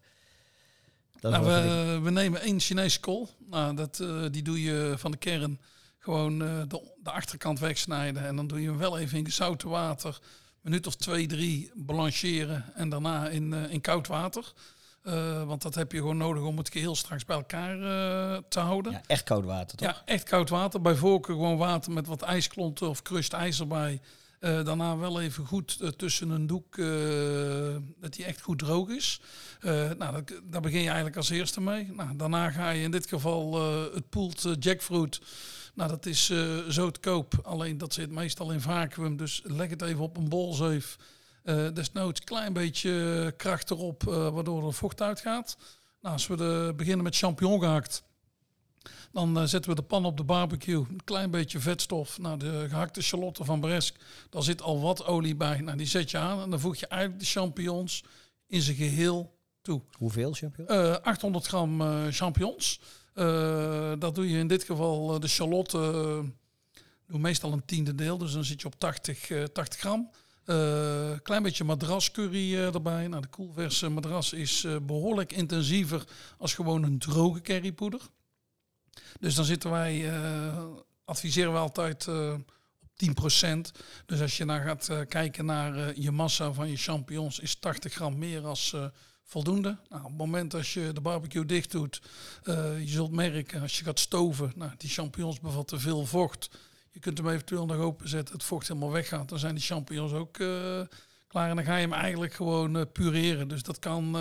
dat 1.20 1.32
Nou, 1.32 1.46
we, 1.46 2.00
we 2.04 2.10
nemen 2.12 2.42
één 2.42 2.60
Chinese 2.60 3.00
kool. 3.00 3.30
Nou, 3.50 3.76
dat, 3.76 4.00
eh, 4.00 4.24
die 4.32 4.42
doe 4.44 4.62
je 4.62 4.94
van 4.98 5.12
de 5.12 5.18
kern 5.18 5.60
gewoon 6.00 6.42
eh, 6.44 6.62
de, 6.68 6.82
de 7.04 7.12
achterkant 7.12 7.60
wegsnijden. 7.60 8.26
En 8.26 8.36
dan 8.36 8.48
doe 8.48 8.62
je 8.62 8.68
hem 8.68 8.78
wel 8.78 9.00
even 9.00 9.18
in 9.18 9.32
zout 9.32 9.62
water. 9.64 10.20
Minuut 10.64 10.88
of 10.88 10.96
twee, 10.96 11.28
drie 11.28 11.72
blancheren. 11.76 12.66
En 12.76 12.90
daarna 12.90 13.30
in, 13.30 13.54
eh, 13.54 13.72
in 13.72 13.82
koud 13.82 14.08
water. 14.08 14.54
Eh, 15.02 15.44
want 15.44 15.62
dat 15.62 15.76
heb 15.76 15.92
je 15.92 15.98
gewoon 15.98 16.18
nodig 16.18 16.44
om 16.44 16.58
het 16.58 16.70
geheel 16.70 16.96
straks 16.96 17.26
bij 17.26 17.36
elkaar 17.36 17.76
eh, 17.76 18.42
te 18.50 18.60
houden. 18.60 18.92
ja, 18.92 19.02
echt 19.08 19.24
koud 19.24 19.46
water, 19.46 19.78
toch? 19.78 19.88
Ja, 19.88 20.02
echt 20.06 20.24
koud 20.24 20.50
water. 20.50 20.82
Bij 20.82 20.96
voorkeur 20.96 21.36
gewoon 21.36 21.58
water 21.58 21.92
met 21.92 22.08
wat 22.08 22.22
ijsklonten 22.22 22.90
of 22.90 23.02
crushed 23.02 23.34
ijs 23.34 23.60
erbij. 23.60 24.02
Daarna 24.40 24.98
wel 24.98 25.22
even 25.22 25.46
goed 25.46 25.98
tussen 25.98 26.30
een 26.30 26.48
doek, 26.48 26.76
dat 28.00 28.14
die 28.14 28.26
echt 28.26 28.42
goed 28.42 28.60
droog 28.60 28.90
is. 28.90 29.22
Nou, 29.98 30.12
dat, 30.12 30.32
daar 30.44 30.62
begin 30.62 30.80
je 30.80 30.86
eigenlijk 30.86 31.18
als 31.18 31.30
eerste 31.30 31.62
mee. 31.62 31.92
Nou, 31.92 32.16
daarna 32.16 32.50
ga 32.50 32.70
je 32.70 32.84
in 32.84 32.92
dit 32.92 33.08
geval 33.08 33.62
het 33.94 34.10
poelt 34.10 34.48
jackfruit. 34.60 35.22
Nou, 35.74 35.90
dat 35.90 36.06
is 36.06 36.30
eh, 36.30 36.58
zo 36.58 36.92
te 36.92 37.00
koop. 37.00 37.40
Alleen 37.44 37.78
dat 37.78 37.94
zit 37.94 38.12
meestal 38.12 38.52
in 38.52 38.62
vacuüm. 38.62 39.18
Dus 39.18 39.42
leg 39.44 39.70
het 39.70 39.82
even 39.82 40.04
op 40.04 40.18
een 40.18 40.30
bolzeef. 40.30 40.98
Eh 41.44 41.68
desnoods 41.74 42.20
een 42.20 42.26
klein 42.26 42.54
beetje 42.54 43.34
kracht 43.38 43.72
erop, 43.72 44.08
eh, 44.08 44.30
waardoor 44.30 44.68
er 44.68 44.74
vocht 44.74 45.02
uitgaat. 45.02 45.58
Nou, 46.02 46.14
als 46.14 46.28
we 46.28 46.36
de, 46.36 46.74
beginnen 46.76 47.04
met 47.04 47.16
champignon 47.16 47.60
gehakt. 47.60 48.04
Dan 49.12 49.38
eh, 49.38 49.44
zetten 49.44 49.70
we 49.70 49.76
de 49.76 49.84
pan 49.84 50.06
op 50.06 50.18
de 50.18 50.24
barbecue. 50.24 50.86
Een 50.90 51.04
klein 51.04 51.32
beetje 51.32 51.60
vetstof. 51.60 52.20
Nou, 52.20 52.38
de 52.38 52.66
gehakte 52.70 53.02
charlotte 53.02 53.46
van 53.46 53.60
Bresk. 53.60 53.96
Daar 54.30 54.44
zit 54.44 54.62
al 54.62 54.82
wat 54.82 55.06
olie 55.06 55.36
bij. 55.36 55.62
Nou, 55.62 55.78
die 55.78 55.88
zet 55.88 56.12
je 56.12 56.18
aan. 56.18 56.42
En 56.42 56.50
dan 56.50 56.60
voeg 56.60 56.76
je 56.76 56.88
eigenlijk 56.88 57.22
de 57.22 57.30
champignons 57.30 58.04
in 58.48 58.62
zijn 58.62 58.76
geheel 58.76 59.38
toe. 59.62 59.82
Hoeveel, 59.98 60.34
champignon? 60.34 60.68
Eh 60.78 60.96
800 61.02 61.48
gram 61.48 61.82
eh, 61.82 62.04
champignons. 62.10 62.80
Eh 63.14 63.74
dat 64.00 64.16
doe 64.16 64.30
je 64.30 64.38
in 64.38 64.48
dit 64.48 64.64
geval 64.64 65.14
eh, 65.14 65.20
de 65.20 65.28
charlotte. 65.28 65.78
eh, 65.78 66.30
doe 67.08 67.20
meestal 67.20 67.52
een 67.52 67.66
tiende 67.66 67.96
deel. 67.96 68.18
Dus 68.18 68.32
dan 68.32 68.44
zit 68.44 68.62
je 68.62 68.68
op 68.68 68.80
80, 68.80 69.30
eh, 69.30 69.44
80 69.44 69.80
gram. 69.80 70.10
Klein 71.24 71.44
beetje 71.44 71.64
madrascurry 71.64 72.54
uh, 72.54 72.74
erbij. 72.74 73.08
Nou, 73.08 73.22
de 73.22 73.28
koelverse 73.28 73.90
madras 73.90 74.34
is 74.34 74.68
behoorlijk 74.82 75.32
intensiever 75.32 76.04
als 76.38 76.54
gewoon 76.54 76.84
een 76.84 77.00
droge 77.00 77.42
currypoeder. 77.42 78.02
Dus 79.20 79.36
dan 79.36 79.46
zitten 79.46 79.72
wij, 79.72 80.12
adviseren 81.06 81.52
we 81.52 81.58
altijd 81.58 82.08
op 82.08 82.54
10%. 82.96 83.58
Dus 84.06 84.22
als 84.22 84.38
je 84.38 84.46
dan 84.46 84.62
gaat 84.62 84.90
kijken 85.08 85.46
naar 85.46 86.00
je 86.00 86.12
massa 86.12 86.52
van 86.52 86.70
je 86.70 86.78
champignons, 86.78 87.40
is 87.40 87.56
80 87.56 87.94
gram 87.94 88.18
meer 88.18 88.46
als 88.46 88.76
voldoende. 89.24 89.78
Nou, 89.90 90.02
op 90.02 90.10
het 90.10 90.18
moment 90.18 90.54
als 90.54 90.74
je 90.74 90.94
de 90.94 91.02
barbecue 91.02 91.46
dicht 91.46 91.72
doet, 91.72 92.02
je 92.80 92.84
zult 92.86 93.12
merken 93.12 93.62
als 93.62 93.78
je 93.78 93.84
gaat 93.84 94.00
stoven, 94.00 94.52
nou, 94.56 94.72
die 94.78 94.90
champignons 94.90 95.40
bevatten 95.40 95.80
veel 95.80 96.06
vocht. 96.06 96.50
Je 96.90 97.00
kunt 97.00 97.18
hem 97.18 97.30
eventueel 97.30 97.66
nog 97.66 97.78
openzetten, 97.78 98.36
het 98.36 98.44
vocht 98.44 98.68
helemaal 98.68 98.92
weggaat. 98.92 99.30
Dan 99.30 99.40
zijn 99.40 99.56
die 99.56 99.64
champignons 99.64 100.12
ook 100.12 100.38
uh, 100.38 100.82
klaar. 101.28 101.50
En 101.50 101.56
dan 101.56 101.66
ga 101.66 101.76
je 101.76 101.82
hem 101.82 101.94
eigenlijk 101.94 102.34
gewoon 102.34 102.78
uh, 102.78 102.84
pureren. 102.92 103.48
Dus 103.48 103.64
dat 103.64 103.80
kan 103.80 104.18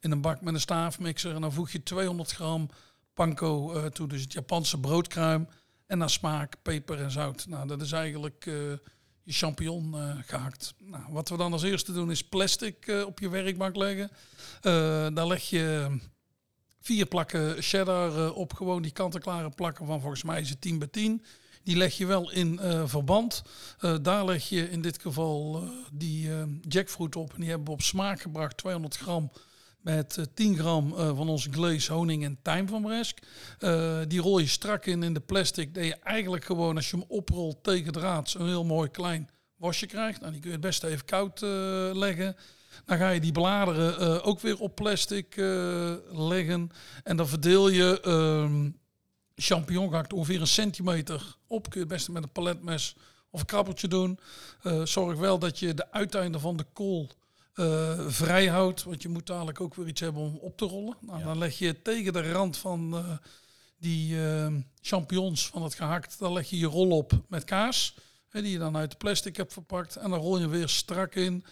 in 0.00 0.10
een 0.10 0.20
bak 0.20 0.40
met 0.40 0.54
een 0.54 0.60
staafmixer. 0.60 1.34
En 1.34 1.40
dan 1.40 1.52
voeg 1.52 1.70
je 1.70 1.82
200 1.82 2.32
gram 2.32 2.68
panko 3.14 3.88
toe. 3.88 4.08
Dus 4.08 4.20
het 4.20 4.32
Japanse 4.32 4.80
broodkruim. 4.80 5.48
En 5.86 5.98
naar 5.98 6.10
smaak, 6.10 6.56
peper 6.62 7.02
en 7.02 7.10
zout. 7.10 7.46
Nou, 7.48 7.66
dat 7.66 7.80
is 7.80 7.92
eigenlijk 7.92 8.50
je 9.26 9.32
champignon 9.32 9.94
gehakt. 10.26 10.74
Nou, 10.78 11.02
wat 11.08 11.28
we 11.28 11.36
dan 11.36 11.52
als 11.52 11.62
eerste 11.62 11.92
doen 11.92 12.10
is 12.10 12.24
plastic 12.24 13.04
op 13.06 13.18
je 13.18 13.28
werkbank 13.28 13.76
leggen. 13.76 14.10
daar 15.14 15.26
leg 15.26 15.50
je 15.50 15.98
vier 16.80 17.06
plakken 17.06 17.62
cheddar 17.62 18.32
op. 18.32 18.54
Gewoon 18.54 18.82
die 18.82 18.92
kant-en-klare 18.92 19.50
plakken 19.50 19.86
van 19.86 20.00
volgens 20.00 20.22
mij 20.22 20.40
is 20.40 20.50
het 20.50 20.60
10 20.60 20.78
bij 20.78 20.88
10. 20.88 21.24
Die 21.62 21.76
leg 21.76 21.96
je 21.96 22.06
wel 22.06 22.30
in 22.30 22.58
uh, 22.62 22.82
verband. 22.86 23.42
Uh, 23.80 23.96
daar 24.02 24.24
leg 24.24 24.48
je 24.48 24.70
in 24.70 24.80
dit 24.80 25.00
geval 25.02 25.62
uh, 25.62 25.70
die 25.92 26.30
jackfruit 26.60 27.16
op. 27.16 27.32
En 27.34 27.40
die 27.40 27.48
hebben 27.48 27.66
we 27.66 27.72
op 27.72 27.82
smaak 27.82 28.20
gebracht. 28.20 28.56
200 28.56 28.96
gram 28.96 29.30
met 29.86 30.28
10 30.34 30.56
gram 30.56 30.94
van 30.94 31.28
onze 31.28 31.52
glaze, 31.52 31.92
honing 31.92 32.24
en 32.24 32.38
tijm 32.42 32.68
van 32.68 32.82
Bresk. 32.82 33.18
die 34.08 34.20
rol 34.20 34.38
je 34.38 34.46
strak 34.46 34.86
in 34.86 35.02
in 35.02 35.14
de 35.14 35.20
plastic. 35.20 35.74
Dat 35.74 35.84
je 35.84 35.94
eigenlijk 35.94 36.44
gewoon 36.44 36.76
als 36.76 36.90
je 36.90 36.96
hem 36.96 37.04
oprolt 37.08 37.62
tegen 37.62 37.92
draad 37.92 38.34
een 38.38 38.46
heel 38.46 38.64
mooi 38.64 38.90
klein 38.90 39.28
wasje 39.56 39.86
krijgt. 39.86 40.20
Nou, 40.20 40.32
die 40.32 40.40
kun 40.40 40.50
je 40.50 40.56
het 40.56 40.66
beste 40.66 40.86
even 40.86 41.04
koud 41.04 41.40
leggen. 41.96 42.36
Dan 42.84 42.96
ga 42.98 43.08
je 43.08 43.20
die 43.20 43.32
bladeren 43.32 44.22
ook 44.22 44.40
weer 44.40 44.58
op 44.58 44.74
plastic 44.74 45.36
leggen. 46.10 46.70
En 47.02 47.16
dan 47.16 47.28
verdeel 47.28 47.68
je 47.68 48.00
ehm, 48.00 48.70
champignon 49.34 49.88
gehakt 49.88 50.12
ongeveer 50.12 50.40
een 50.40 50.46
centimeter 50.46 51.36
op. 51.46 51.62
Kun 51.62 51.80
je 51.80 51.86
het 51.86 51.94
beste 51.94 52.12
met 52.12 52.22
een 52.22 52.32
paletmes 52.32 52.96
of 53.30 53.40
een 53.40 53.46
krabbeltje 53.46 53.88
doen. 53.88 54.18
Zorg 54.84 55.18
wel 55.18 55.38
dat 55.38 55.58
je 55.58 55.74
de 55.74 55.92
uiteinden 55.92 56.40
van 56.40 56.56
de 56.56 56.66
kool 56.72 57.10
uh, 57.56 58.08
vrij 58.08 58.46
houdt. 58.46 58.82
Want 58.82 59.02
je 59.02 59.08
moet 59.08 59.26
dadelijk 59.26 59.60
ook 59.60 59.74
weer 59.74 59.86
iets 59.86 60.00
hebben 60.00 60.22
om 60.22 60.38
op 60.40 60.56
te 60.56 60.64
rollen. 60.64 60.96
Nou, 61.00 61.24
Dan 61.24 61.38
leg 61.38 61.58
je 61.58 61.82
tegen 61.82 62.12
de 62.12 62.32
rand 62.32 62.56
van 62.56 62.94
uh, 62.94 63.16
die 63.78 64.16
champignons 64.80 65.46
van 65.46 65.62
het 65.62 65.74
gehakt, 65.74 66.18
dan 66.18 66.32
leg 66.32 66.50
je 66.50 66.58
je 66.58 66.66
rol 66.66 66.90
op 66.90 67.12
met 67.28 67.44
kaas. 67.44 67.96
Hè, 68.28 68.42
die 68.42 68.52
je 68.52 68.58
dan 68.58 68.76
uit 68.76 68.90
de 68.90 68.96
plastic 68.96 69.36
hebt 69.36 69.52
verpakt. 69.52 69.96
En 69.96 70.10
dan 70.10 70.18
rol 70.18 70.38
je 70.38 70.48
weer 70.48 70.68
strak 70.68 71.14
in. 71.14 71.44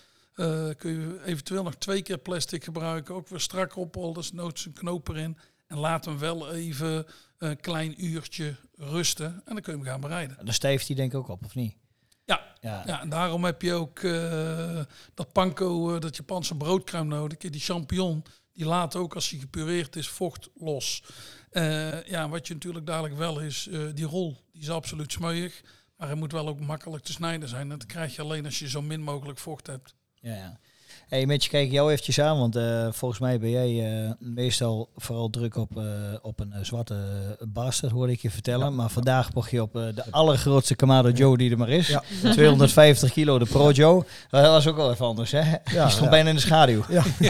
kun 0.77 0.90
je 0.90 1.21
eventueel 1.25 1.62
nog 1.62 1.75
twee 1.75 2.03
keer 2.03 2.19
plastic 2.19 2.64
gebruiken. 2.64 3.14
Ook 3.14 3.29
weer 3.29 3.40
strak 3.40 3.77
oprollen. 3.77 4.14
Dus 4.14 4.33
noods 4.33 4.67
een 4.67 4.73
knoop 4.73 5.09
erin. 5.09 5.38
En 5.67 5.79
laat 5.79 6.05
hem 6.05 6.19
wel 6.19 6.53
even 6.53 7.07
een 7.38 7.61
klein 7.61 8.05
uurtje 8.05 8.57
rusten. 8.77 9.27
En 9.27 9.55
dan 9.55 9.61
kun 9.61 9.73
je 9.73 9.79
hem 9.79 9.88
gaan 9.88 10.01
bereiden. 10.01 10.37
Dan 10.45 10.55
stijft 10.55 10.87
hij 10.87 10.97
denk 10.97 11.12
ik 11.12 11.19
ook 11.19 11.29
op, 11.29 11.45
of 11.45 11.55
niet? 11.55 11.77
Ja, 12.25 12.55
ja. 12.61 12.83
ja 12.87 13.01
en 13.01 13.09
daarom 13.09 13.45
heb 13.45 13.63
je 13.63 13.73
ook 13.73 14.01
uh, 14.01 14.81
dat 15.15 15.33
panko, 15.33 15.95
uh, 15.95 16.01
dat 16.01 16.17
Japanse 16.17 16.57
broodkruim 16.57 17.07
nodig. 17.09 17.39
Die 17.39 17.61
champignon, 17.61 18.25
die 18.53 18.65
laat 18.65 18.97
ook 18.97 19.15
als 19.15 19.31
hij 19.31 19.39
gepureerd 19.39 19.97
is 19.97 20.09
vocht 20.09 20.49
los. 20.55 21.03
Uh, 21.53 22.05
ja, 22.05 22.29
wat 22.29 22.47
je 22.47 22.55
natuurlijk 22.55 22.87
dadelijk 22.87 23.17
wel 23.17 23.41
is, 23.41 23.69
die 23.95 24.07
rol, 24.07 24.37
die 24.53 24.63
is 24.63 24.71
absoluut 24.71 25.13
smeuig. 25.13 25.63
Maar 25.97 26.09
hij 26.09 26.17
moet 26.17 26.33
wel 26.33 26.49
ook 26.49 26.61
makkelijk 26.61 27.05
te 27.05 27.13
snijden 27.13 27.49
zijn. 27.49 27.71
En 27.71 27.79
dat 27.79 27.87
krijg 27.87 28.15
je 28.15 28.23
alleen 28.23 28.45
als 28.45 28.59
je 28.59 28.69
zo 28.69 28.83
min 28.83 29.01
mogelijk 29.01 29.39
vocht 29.39 29.67
hebt. 29.67 29.95
Ja, 30.15 30.35
ja. 30.35 30.59
Hey, 31.09 31.21
je 31.21 31.49
kijk 31.49 31.71
jou 31.71 31.90
eventjes 31.90 32.21
aan, 32.21 32.38
want 32.38 32.57
uh, 32.57 32.87
volgens 32.90 33.21
mij 33.21 33.38
ben 33.38 33.51
jij 33.51 34.03
uh, 34.05 34.11
meestal 34.19 34.88
vooral 34.97 35.31
druk 35.31 35.57
op, 35.57 35.71
uh, 35.79 35.85
op 36.23 36.40
een 36.40 36.53
zwarte 36.62 36.97
bastard, 37.49 37.93
hoorde 37.93 38.12
ik 38.12 38.21
je 38.21 38.31
vertellen. 38.31 38.67
Ja. 38.67 38.73
Maar 38.73 38.90
vandaag 38.90 39.35
mocht 39.35 39.51
je 39.51 39.62
op 39.62 39.73
de 39.73 40.05
allergrootste 40.11 40.75
Kamado 40.75 41.11
Joe 41.11 41.37
die 41.37 41.51
er 41.51 41.59
maar 41.59 41.69
is. 41.69 41.88
Ja. 41.88 42.03
250 42.33 43.12
kilo, 43.12 43.38
de 43.38 43.45
Pro 43.45 43.71
Joe. 43.71 44.05
Dat 44.31 44.47
was 44.47 44.67
ook 44.67 44.77
wel 44.77 44.90
even 44.90 45.07
anders, 45.07 45.31
hè? 45.31 45.40
Ja, 45.40 45.85
je 45.85 45.90
stond 45.90 46.11
bijna 46.11 46.29
in 46.29 46.35
de 46.35 46.40
schaduw. 46.40 46.83
Ja. 46.88 47.03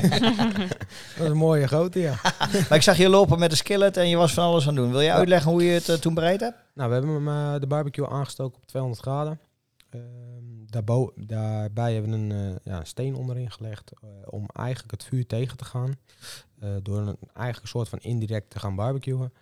dat 1.17 1.25
is 1.25 1.29
een 1.29 1.37
mooie 1.37 1.67
grote, 1.67 2.01
ja. 2.01 2.15
maar 2.69 2.79
ik 2.79 2.83
zag 2.83 2.97
je 2.97 3.09
lopen 3.09 3.39
met 3.39 3.51
de 3.51 3.57
skillet 3.57 3.97
en 3.97 4.09
je 4.09 4.17
was 4.17 4.33
van 4.33 4.45
alles 4.45 4.69
aan 4.69 4.75
doen. 4.75 4.91
Wil 4.91 5.01
je 5.01 5.13
uitleggen 5.13 5.51
hoe 5.51 5.65
je 5.65 5.81
het 5.85 6.03
toen 6.03 6.15
bereid 6.15 6.41
hebt? 6.41 6.57
Nou, 6.75 6.89
we 6.89 6.95
hebben 6.95 7.25
hem 7.25 7.61
de 7.61 7.67
barbecue 7.67 8.09
aangestoken 8.09 8.57
op 8.57 8.67
200 8.67 9.03
graden 9.03 9.39
daarbij 11.17 11.93
hebben 11.93 12.11
we 12.11 12.17
een 12.17 12.51
uh, 12.51 12.57
ja, 12.65 12.85
steen 12.85 13.15
onderin 13.15 13.51
gelegd 13.51 13.93
uh, 14.05 14.11
om 14.25 14.47
eigenlijk 14.53 14.91
het 14.91 15.05
vuur 15.05 15.27
tegen 15.27 15.57
te 15.57 15.65
gaan. 15.65 15.95
Uh, 16.63 16.77
door 16.83 16.99
een 16.99 17.17
eigenlijk 17.35 17.69
soort 17.69 17.89
van 17.89 17.99
indirect 17.99 18.51
te 18.51 18.59
gaan 18.59 18.75
barbecuen. 18.75 19.33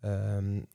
Um, 0.00 0.66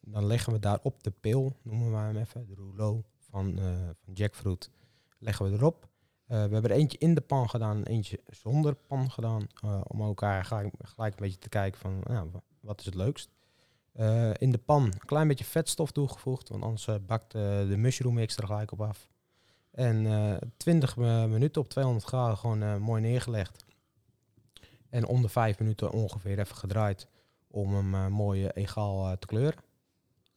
dan 0.00 0.26
leggen 0.26 0.52
we 0.52 0.58
daar 0.58 0.78
op 0.82 1.02
de 1.02 1.10
pil, 1.10 1.56
noemen 1.62 1.90
we 1.90 1.96
hem 1.96 2.16
even, 2.16 2.46
de 2.46 2.54
rouleau 2.54 3.02
van, 3.18 3.58
van 4.04 4.14
jackfruit, 4.14 4.70
leggen 5.18 5.50
we 5.50 5.56
erop. 5.56 5.88
we 6.26 6.34
hebben 6.34 6.64
er 6.64 6.70
eentje 6.70 6.98
in 6.98 7.14
de 7.14 7.20
pan 7.20 7.50
gedaan 7.50 7.76
en 7.76 7.86
eentje 7.86 8.20
zonder 8.26 8.74
pan 8.74 9.10
gedaan. 9.10 9.46
om 9.86 10.00
elkaar 10.00 10.44
gelijk, 10.44 10.74
een 10.96 11.12
beetje 11.16 11.38
te 11.38 11.48
kijken 11.48 11.80
van 11.80 12.04
wat 12.60 12.80
is 12.80 12.86
het 12.86 12.94
leukst. 12.94 13.30
in 14.38 14.50
de 14.50 14.60
pan 14.64 14.84
een 14.84 15.06
klein 15.06 15.28
beetje 15.28 15.44
vetstof 15.44 15.90
toegevoegd, 15.90 16.48
want 16.48 16.62
anders 16.62 16.88
bakt 17.06 17.32
de 17.32 17.74
mushroom 17.76 18.14
mix 18.14 18.36
er 18.36 18.46
gelijk 18.46 18.72
op 18.72 18.80
af. 18.80 19.11
En 19.72 20.04
uh, 20.04 20.34
20 20.56 20.96
minuten 20.96 21.62
op 21.62 21.68
200 21.68 22.04
graden 22.06 22.36
gewoon 22.36 22.62
uh, 22.62 22.76
mooi 22.76 23.02
neergelegd. 23.02 23.64
En 24.90 25.06
om 25.06 25.22
de 25.22 25.28
5 25.28 25.58
minuten 25.58 25.90
ongeveer 25.90 26.38
even 26.38 26.56
gedraaid 26.56 27.06
om 27.50 27.74
hem 27.74 27.94
uh, 27.94 28.06
mooi 28.06 28.46
egaal 28.46 29.18
te 29.18 29.26
kleuren. 29.26 29.60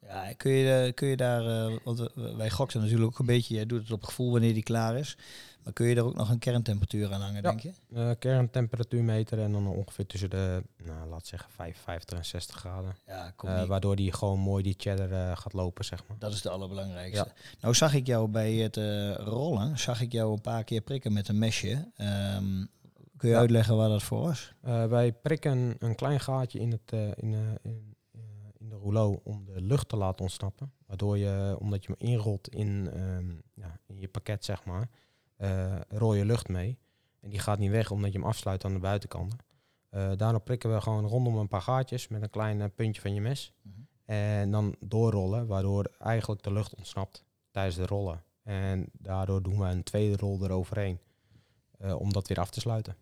Ja, 0.01 0.33
kun 0.33 0.51
je, 0.51 0.91
kun 0.93 1.07
je 1.07 1.15
daar, 1.15 1.71
want 1.83 2.11
wij 2.15 2.49
gokten 2.49 2.81
natuurlijk 2.81 3.11
ook 3.11 3.19
een 3.19 3.25
beetje, 3.25 3.55
jij 3.55 3.65
doet 3.65 3.81
het 3.81 3.91
op 3.91 4.03
gevoel 4.03 4.31
wanneer 4.31 4.53
die 4.53 4.63
klaar 4.63 4.97
is. 4.97 5.17
Maar 5.65 5.73
kun 5.73 5.87
je 5.87 5.95
er 5.95 6.05
ook 6.05 6.15
nog 6.15 6.29
een 6.29 6.39
kerntemperatuur 6.39 7.13
aan 7.13 7.21
hangen, 7.21 7.43
denk 7.43 7.59
je? 7.59 7.71
Uh, 7.89 8.11
kerntemperatuur 8.19 9.03
meten 9.03 9.39
en 9.39 9.51
dan 9.51 9.67
ongeveer 9.67 10.05
tussen 10.05 10.29
de, 10.29 10.63
nou, 10.83 11.09
laat 11.09 11.27
zeggen, 11.27 11.51
55 11.51 12.17
en 12.17 12.25
60 12.25 12.55
graden. 12.55 12.95
Ja, 13.07 13.33
uh, 13.45 13.63
waardoor 13.63 13.95
die 13.95 14.11
gewoon 14.11 14.39
mooi 14.39 14.63
die 14.63 14.75
cheddar 14.77 15.11
uh, 15.11 15.37
gaat 15.37 15.53
lopen, 15.53 15.85
zeg 15.85 16.03
maar. 16.07 16.17
Dat 16.19 16.33
is 16.33 16.41
de 16.41 16.49
allerbelangrijkste. 16.49 17.25
Ja. 17.35 17.41
Nou 17.61 17.73
zag 17.73 17.93
ik 17.93 18.07
jou 18.07 18.27
bij 18.27 18.53
het 18.53 18.75
rollen, 19.17 19.79
zag 19.79 20.01
ik 20.01 20.11
jou 20.11 20.33
een 20.33 20.41
paar 20.41 20.63
keer 20.63 20.81
prikken 20.81 21.13
met 21.13 21.27
een 21.27 21.39
mesje. 21.39 21.91
Um, 22.37 22.69
kun 23.17 23.29
je 23.29 23.35
ja. 23.35 23.39
uitleggen 23.39 23.77
waar 23.77 23.89
dat 23.89 24.03
voor 24.03 24.21
was? 24.21 24.53
wij 24.89 25.13
prikken 25.13 25.75
een 25.79 25.95
klein 25.95 26.19
gaatje 26.19 26.59
in, 26.59 26.71
het, 26.71 26.91
in, 27.15 27.33
in, 27.61 27.95
in 28.57 28.69
de 28.69 28.75
rouleau 28.75 29.19
om 29.23 29.45
de 29.45 29.61
lucht 29.61 29.89
te 29.89 29.97
laten 29.97 30.21
ontsnappen. 30.21 30.71
Waardoor 30.85 31.17
je, 31.17 31.55
omdat 31.59 31.85
je 31.85 31.95
hem 31.97 32.09
inrolt 32.09 32.47
in, 32.47 32.89
um, 32.99 33.41
ja, 33.53 33.79
in 33.85 33.99
je 33.99 34.07
pakket, 34.07 34.45
zeg 34.45 34.63
maar 34.63 34.89
uh, 35.37 35.75
rode 35.87 36.25
lucht 36.25 36.47
mee. 36.47 36.77
En 37.21 37.29
die 37.29 37.39
gaat 37.39 37.59
niet 37.59 37.71
weg 37.71 37.91
omdat 37.91 38.11
je 38.11 38.17
hem 38.17 38.27
afsluit 38.27 38.65
aan 38.65 38.73
de 38.73 38.79
buitenkant. 38.79 39.35
Uh, 39.91 40.11
daarop 40.15 40.45
prikken 40.45 40.73
we 40.73 40.81
gewoon 40.81 41.05
rondom 41.05 41.37
een 41.37 41.47
paar 41.47 41.61
gaatjes 41.61 42.07
met 42.07 42.21
een 42.21 42.29
klein 42.29 42.59
uh, 42.59 42.65
puntje 42.75 43.01
van 43.01 43.13
je 43.13 43.21
mes. 43.21 43.53
Mm 43.61 43.73
-hmm. 43.73 43.87
En 44.05 44.51
dan 44.51 44.75
doorrollen, 44.79 45.47
waardoor 45.47 45.91
eigenlijk 45.99 46.43
de 46.43 46.53
lucht 46.53 46.75
ontsnapt 46.75 47.25
tijdens 47.51 47.75
de 47.75 47.85
rollen. 47.85 48.23
En 48.43 48.89
daardoor 48.91 49.43
doen 49.43 49.59
we 49.59 49.65
een 49.65 49.83
tweede 49.83 50.17
rol 50.17 50.43
eroverheen 50.43 50.99
om 51.97 52.13
dat 52.13 52.27
weer 52.27 52.39
af 52.39 52.49
te 52.49 52.59
sluiten. 52.59 52.95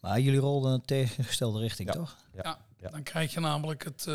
Maar 0.00 0.20
jullie 0.20 0.40
rolden 0.40 0.72
een 0.72 0.84
tegengestelde 0.84 1.58
richting, 1.58 1.88
ja. 1.88 1.94
toch? 1.94 2.16
Ja. 2.32 2.58
ja. 2.76 2.90
dan 2.90 3.02
krijg 3.02 3.34
je 3.34 3.40
namelijk 3.40 3.84
het 3.84 4.08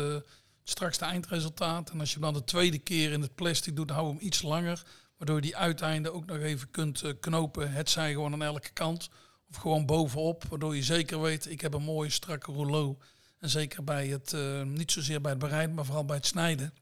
straks 0.68 0.98
de 0.98 1.04
eindresultaat. 1.04 1.90
En 1.90 2.00
als 2.00 2.14
je 2.14 2.20
dan 2.20 2.34
de 2.34 2.44
tweede 2.44 2.78
keer 2.78 3.12
in 3.12 3.22
het 3.22 3.34
plastic 3.34 3.76
doet, 3.76 3.90
hou 3.90 4.08
hem 4.08 4.18
iets 4.20 4.42
langer. 4.42 4.82
Waardoor 5.18 5.36
je 5.36 5.42
die 5.42 5.56
uiteinden 5.56 6.14
ook 6.14 6.26
nog 6.26 6.38
even 6.38 6.70
kunt 6.70 7.02
uh, 7.02 7.12
knopen. 7.20 7.72
Het 7.72 7.90
zij 7.90 8.12
gewoon 8.12 8.32
aan 8.32 8.42
elke 8.42 8.72
kant. 8.72 9.08
Of 9.50 9.56
gewoon 9.56 9.86
bovenop. 9.86 10.44
Waardoor 10.44 10.76
je 10.76 10.82
zeker 10.82 11.20
weet, 11.20 11.50
ik 11.50 11.60
heb 11.60 11.74
een 11.74 11.82
mooie 11.82 12.10
strakke 12.10 12.52
rouleau. 12.52 12.96
En 13.38 13.48
zeker 13.48 13.84
bij 13.84 14.06
het, 14.06 14.32
uh, 14.32 14.62
niet 14.62 14.92
zozeer 14.92 15.20
bij 15.20 15.30
het 15.30 15.40
bereiden, 15.40 15.74
maar 15.74 15.84
vooral 15.84 16.04
bij 16.04 16.16
het 16.16 16.26
snijden. 16.26 16.74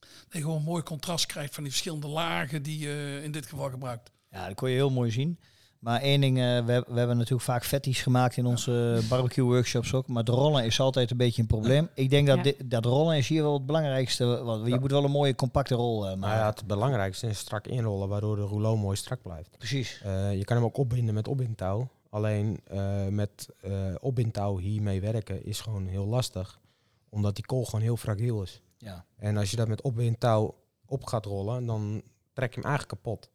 Dat 0.00 0.32
je 0.32 0.38
gewoon 0.38 0.56
een 0.56 0.62
mooi 0.62 0.82
contrast 0.82 1.26
krijgt 1.26 1.54
van 1.54 1.62
die 1.62 1.72
verschillende 1.72 2.08
lagen 2.08 2.62
die 2.62 2.78
je 2.78 3.20
in 3.22 3.32
dit 3.32 3.46
geval 3.46 3.70
gebruikt. 3.70 4.10
Ja, 4.30 4.46
dat 4.46 4.56
kon 4.56 4.68
je 4.68 4.74
heel 4.74 4.90
mooi 4.90 5.10
zien. 5.10 5.38
Maar 5.84 6.00
één 6.00 6.20
ding, 6.20 6.38
eh, 6.38 6.44
we, 6.44 6.84
we 6.88 6.98
hebben 6.98 7.16
natuurlijk 7.16 7.42
vaak 7.42 7.64
vetties 7.64 8.02
gemaakt 8.02 8.36
in 8.36 8.46
onze 8.46 9.00
barbecue 9.08 9.44
workshops 9.44 9.94
ook. 9.94 10.06
Maar 10.08 10.24
de 10.24 10.32
rollen 10.32 10.64
is 10.64 10.80
altijd 10.80 11.10
een 11.10 11.16
beetje 11.16 11.42
een 11.42 11.48
probleem. 11.48 11.88
Ik 11.94 12.10
denk 12.10 12.26
dat 12.26 12.36
Ja. 12.36 12.42
dit- 12.42 12.70
dat 12.70 12.84
rollen 12.84 13.16
is 13.16 13.28
hier 13.28 13.42
wel 13.42 13.52
het 13.52 13.66
belangrijkste. 13.66 14.24
Want 14.44 14.64
je 14.64 14.70
Ja. 14.72 14.78
moet 14.78 14.90
wel 14.90 15.04
een 15.04 15.10
mooie 15.10 15.34
compacte 15.34 15.74
rol 15.74 15.96
eh, 16.02 16.04
maken. 16.08 16.18
Maar 16.20 16.36
ja, 16.36 16.46
het 16.46 16.66
belangrijkste 16.66 17.26
is 17.26 17.38
strak 17.38 17.66
inrollen, 17.66 18.08
waardoor 18.08 18.36
de 18.36 18.42
rouleau 18.42 18.78
mooi 18.78 18.96
strak 18.96 19.22
blijft. 19.22 19.58
Precies. 19.58 20.00
Eh, 20.04 20.36
je 20.36 20.44
kan 20.44 20.56
hem 20.56 20.64
ook 20.66 20.76
opbinden 20.76 21.14
met 21.14 21.28
opbindtouw. 21.28 21.88
Alleen 22.10 22.60
eh, 22.64 23.06
met 23.06 23.48
eh 23.60 23.72
opbindtouw 24.00 24.58
hiermee 24.58 25.00
werken 25.00 25.44
is 25.44 25.60
gewoon 25.60 25.86
heel 25.86 26.06
lastig. 26.06 26.60
Omdat 27.08 27.34
die 27.34 27.46
kool 27.46 27.64
gewoon 27.64 27.80
heel 27.80 27.96
fragiel 27.96 28.42
is. 28.42 28.62
Ja. 28.78 29.04
En 29.16 29.36
als 29.36 29.50
je 29.50 29.56
dat 29.56 29.68
met 29.68 29.82
opbindtouw 29.82 30.54
op 30.86 31.04
gaat 31.04 31.24
rollen, 31.26 31.66
dan 31.66 32.02
trek 32.32 32.54
je 32.54 32.60
hem 32.60 32.68
eigenlijk 32.70 33.00
kapot. 33.02 33.30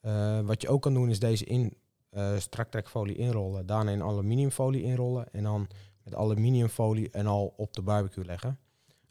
Eh, 0.00 0.40
wat 0.40 0.62
je 0.62 0.68
ook 0.68 0.82
kan 0.82 0.94
doen 0.94 1.10
is 1.10 1.18
deze 1.18 1.44
in 1.44 1.74
eh 2.14 2.38
straktrekfolie 2.38 3.16
inrollen. 3.16 3.66
Daarna 3.66 3.90
in 3.90 4.02
aluminiumfolie 4.02 4.82
inrollen. 4.82 5.32
En 5.32 5.42
dan 5.42 5.68
met 6.02 6.14
aluminiumfolie 6.14 7.10
en 7.10 7.26
al 7.26 7.54
op 7.56 7.72
de 7.72 7.82
barbecue 7.82 8.24
leggen. 8.24 8.58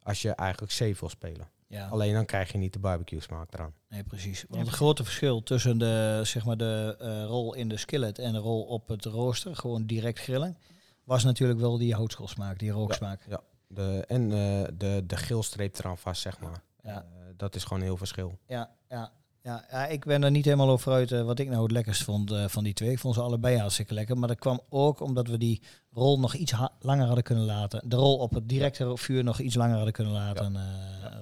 Als 0.02 0.22
je 0.22 0.32
eigenlijk 0.32 0.72
safe 0.72 1.00
wil 1.00 1.10
spelen. 1.10 1.48
Ja. 1.68 1.88
Alleen 1.88 2.14
dan 2.14 2.26
krijg 2.26 2.52
je 2.52 2.58
niet 2.58 2.74
de 2.74 2.80
barbecue 2.80 3.20
smaak 3.20 3.54
eraan. 3.54 3.74
Nee, 3.90 4.04
precies. 4.04 4.46
Want 4.48 4.62
Ja, 4.62 4.68
het 4.68 4.76
grote 4.76 5.04
verschil 5.04 5.44
tussen 5.44 5.78
de, 5.78 6.22
zeg 6.24 6.46
maar 6.46 6.58
de 6.58 6.96
eh, 7.00 7.26
rol 7.26 7.54
in 7.54 7.70
de 7.70 7.78
skillet 7.78 8.20
en 8.20 8.32
de 8.34 8.38
rol 8.40 8.64
op 8.64 8.88
het 8.88 9.06
rooster, 9.06 9.56
gewoon 9.56 9.86
direct 9.86 10.20
grillen, 10.20 10.58
was 11.04 11.24
natuurlijk 11.24 11.60
wel 11.60 11.78
die 11.78 11.94
houtskoolsmaak, 11.94 12.60
die 12.60 12.72
rooksmaak. 12.72 13.28
De, 13.68 14.04
en 14.08 14.24
eh, 14.24 14.64
de, 14.78 15.04
de 15.08 15.18
geelstreep 15.18 15.78
eraan 15.78 15.98
vast, 15.98 16.22
zeg 16.22 16.40
maar. 16.40 16.64
Ja. 16.84 16.96
Eh, 17.02 17.26
dat 17.38 17.56
is 17.56 17.64
gewoon 17.64 17.80
een 17.80 17.86
heel 17.86 17.98
verschil. 17.98 18.38
Ja, 18.48 18.76
ja, 18.90 19.12
ja, 19.44 19.66
ja, 19.72 19.86
ik 19.86 20.06
ben 20.06 20.24
er 20.24 20.32
niet 20.32 20.46
helemaal 20.46 20.70
over 20.70 20.92
uit 20.92 21.12
eh, 21.12 21.22
wat 21.22 21.40
ik 21.40 21.50
nou 21.50 21.64
het 21.64 21.72
lekkerst 21.72 22.04
vond 22.04 22.32
eh, 22.32 22.48
van 22.48 22.64
die 22.64 22.74
twee. 22.74 22.92
Ik 22.92 23.00
vond 23.00 23.16
ze 23.16 23.22
allebei 23.22 23.58
hartstikke 23.58 23.94
lekker. 23.94 24.18
Maar 24.18 24.28
dat 24.28 24.40
kwam 24.40 24.62
ook 24.70 25.00
omdat 25.00 25.28
we 25.28 25.38
die 25.38 25.62
rol 25.92 26.20
nog 26.20 26.34
iets 26.34 26.52
ha- 26.52 26.72
langer 26.80 27.06
hadden 27.06 27.24
kunnen 27.24 27.46
laten. 27.46 27.90
De 27.90 27.96
rol 27.96 28.18
op 28.18 28.34
het 28.34 28.50
directe 28.50 28.98
vuur 28.98 29.24
nog 29.24 29.40
iets 29.40 29.56
langer 29.56 29.76
hadden 29.76 29.94
kunnen 29.94 30.14
laten 30.14 30.56
eh, 30.56 30.62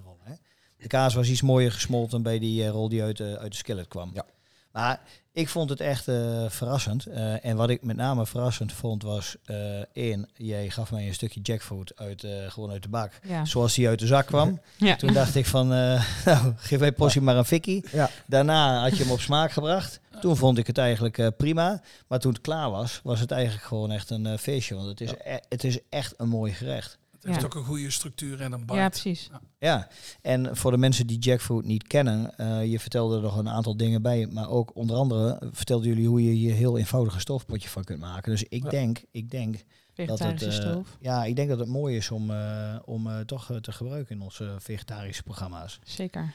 rollen. 0.04 0.20
Hè? 0.24 0.34
De 0.78 0.88
kaas 0.88 1.14
was 1.14 1.30
iets 1.30 1.42
mooier 1.42 1.72
gesmolten 1.72 2.24
bij 2.24 2.40
die 2.40 2.68
rol 2.68 2.90
die 2.90 3.04
uit, 3.04 3.18
de 3.18 3.38
uit 3.40 3.52
de 3.52 3.58
skillet 3.58 3.88
kwam. 3.88 4.12
Ja. 4.14 4.26
Maar 4.72 5.02
ik 5.34 5.50
vond 5.50 5.70
het 5.70 5.80
echt 5.80 6.08
eh, 6.08 6.46
verrassend. 6.50 7.06
Eh, 7.06 7.46
en 7.46 7.56
wat 7.56 7.70
ik 7.70 7.84
met 7.84 7.96
name 7.96 8.26
verrassend 8.26 8.74
vond 8.74 9.04
was... 9.04 9.36
eh 9.46 9.80
één, 9.94 10.30
jij 10.36 10.70
gaf 10.70 10.92
mij 10.92 11.08
een 11.08 11.14
stukje 11.14 11.40
jackfruit 11.42 11.92
uit, 11.96 12.24
eh, 12.24 12.32
gewoon 12.48 12.72
uit 12.72 12.84
de 12.84 12.90
bak. 12.90 13.12
Ja. 13.28 13.46
Zoals 13.46 13.74
die 13.74 13.88
uit 13.88 14.00
de 14.00 14.08
zak 14.08 14.26
kwam. 14.26 14.60
Ja. 14.78 14.96
Toen 14.96 15.14
dacht 15.14 15.36
ik 15.36 15.46
van, 15.46 15.74
eh, 15.74 16.06
nou, 16.26 16.54
geef 16.58 16.80
mij 16.80 16.92
portie 16.92 17.22
maar 17.22 17.36
een 17.36 17.46
fikkie. 17.46 17.86
Ja. 17.92 18.10
Daarna 18.28 18.82
had 18.82 18.98
je 18.98 19.04
hem 19.04 19.12
op 19.12 19.20
smaak 19.20 19.52
gebracht. 19.52 20.00
Toen 20.22 20.38
vond 20.38 20.58
ik 20.58 20.68
het 20.68 20.78
eigenlijk 20.78 21.18
eh, 21.18 21.28
prima. 21.38 21.82
Maar 22.08 22.20
toen 22.20 22.32
het 22.34 22.42
klaar 22.42 22.70
was, 22.72 23.00
was 23.04 23.20
het 23.20 23.32
eigenlijk 23.32 23.64
gewoon 23.64 23.92
echt 23.92 24.10
een 24.10 24.26
eh, 24.26 24.38
feestje. 24.38 24.76
Want 24.76 24.88
het 24.88 25.02
is, 25.02 25.12
e- 25.24 25.40
het 25.50 25.64
is 25.64 25.80
echt 25.90 26.14
een 26.18 26.30
mooi 26.30 26.54
gerecht. 26.54 26.98
Het 27.22 27.30
heeft 27.30 27.40
Ja. 27.40 27.46
ook 27.46 27.56
een 27.56 27.64
goede 27.70 27.90
structuur 27.92 28.42
en 28.42 28.52
een 28.52 28.60
bite. 28.60 28.74
ja, 28.74 28.90
precies. 28.90 29.30
Ja, 29.60 29.88
en 30.22 30.58
voor 30.58 30.72
de 30.72 30.78
mensen 30.78 31.08
die 31.08 31.20
jackfruit 31.20 31.66
niet 31.66 31.88
kennen, 31.88 32.38
eh, 32.38 32.66
je 32.72 32.80
vertelde 32.80 33.16
er 33.16 33.22
nog 33.22 33.38
een 33.38 33.50
aantal 33.50 33.78
dingen 33.78 34.02
bij, 34.02 34.28
maar 34.28 34.50
ook 34.50 34.76
onder 34.76 34.96
andere 34.96 35.50
vertelden 35.52 35.88
jullie 35.88 36.08
hoe 36.08 36.24
je 36.24 36.32
hier 36.32 36.54
heel 36.54 36.78
eenvoudig 36.78 37.14
een 37.14 37.20
stoofpotje 37.20 37.70
van 37.70 37.84
kunt 37.84 38.00
maken. 38.00 38.32
Dus 38.32 38.44
ik 38.44 38.64
Ja. 38.64 38.70
denk, 38.70 39.04
ik 39.12 39.30
denk 39.32 39.64
dat 39.96 40.20
het, 40.20 40.42
eh, 40.42 40.52
stoof. 40.52 40.98
ja, 41.00 41.24
ik 41.24 41.36
denk 41.36 41.50
dat 41.50 41.60
het 41.60 41.68
mooi 41.68 41.96
is 41.96 42.12
om, 42.12 42.32
eh, 42.32 42.76
om 42.86 43.08
eh, 43.08 43.20
toch 43.20 43.52
te 43.62 43.72
gebruiken 43.72 44.16
in 44.16 44.22
onze 44.22 44.56
vegetarische 44.60 45.24
programma's. 45.24 45.80
Zeker. 45.84 46.34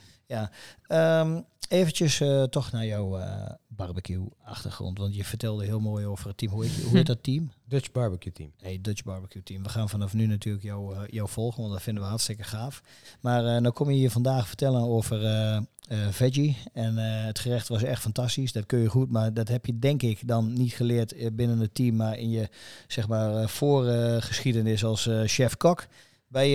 Ehm 0.86 1.40
eventjes 1.68 2.20
eh, 2.20 2.42
toch 2.42 2.72
naar 2.72 2.86
jouw 2.86 3.18
eh, 3.18 3.50
barbecue-achtergrond. 3.68 4.98
Want 4.98 5.14
je 5.14 5.24
vertelde 5.24 5.64
heel 5.64 5.80
mooi 5.80 6.06
over 6.06 6.28
het 6.28 6.36
team. 6.36 6.52
Hoe 6.52 6.64
heet, 6.64 6.82
hoe 6.82 6.96
heet 6.96 7.06
dat 7.14 7.22
team? 7.22 7.50
Dutch 7.64 7.92
Barbecue 7.92 8.32
Team. 8.32 8.52
Nee, 8.62 8.80
Dutch 8.80 9.02
Barbecue 9.02 9.42
Team. 9.42 9.62
We 9.62 9.68
gaan 9.68 9.88
vanaf 9.88 10.14
nu 10.14 10.26
natuurlijk 10.26 10.64
jou, 10.64 10.94
eh, 10.94 11.00
jou 11.06 11.28
volgen, 11.28 11.60
want 11.60 11.72
dat 11.72 11.82
vinden 11.82 12.02
we 12.02 12.08
hartstikke 12.08 12.42
gaaf. 12.42 12.82
Maar 13.20 13.46
eh 13.46 13.60
nou 13.60 13.70
kom 13.70 13.90
je 13.90 13.96
hier 13.96 14.10
vandaag 14.10 14.46
vertellen 14.48 14.82
over 14.82 15.64
veggie. 16.10 16.56
En 16.72 16.96
het 16.96 17.38
gerecht 17.38 17.68
was 17.68 17.82
echt 17.82 18.02
fantastisch. 18.02 18.52
Dat 18.52 18.66
kun 18.66 18.78
je 18.78 18.88
goed, 18.88 19.10
maar 19.10 19.34
dat 19.34 19.48
heb 19.48 19.66
je 19.66 19.78
denk 19.78 20.02
ik 20.02 20.28
dan 20.28 20.52
niet 20.52 20.72
geleerd 20.72 21.36
binnen 21.36 21.58
het 21.58 21.74
team, 21.74 21.96
maar 21.96 22.18
in 22.18 22.30
je 22.30 22.48
zeg 22.86 23.08
maar 23.08 23.48
voorgeschiedenis 23.48 24.84
als 24.84 25.08
chef-kok 25.24 25.86
bij 26.28 26.50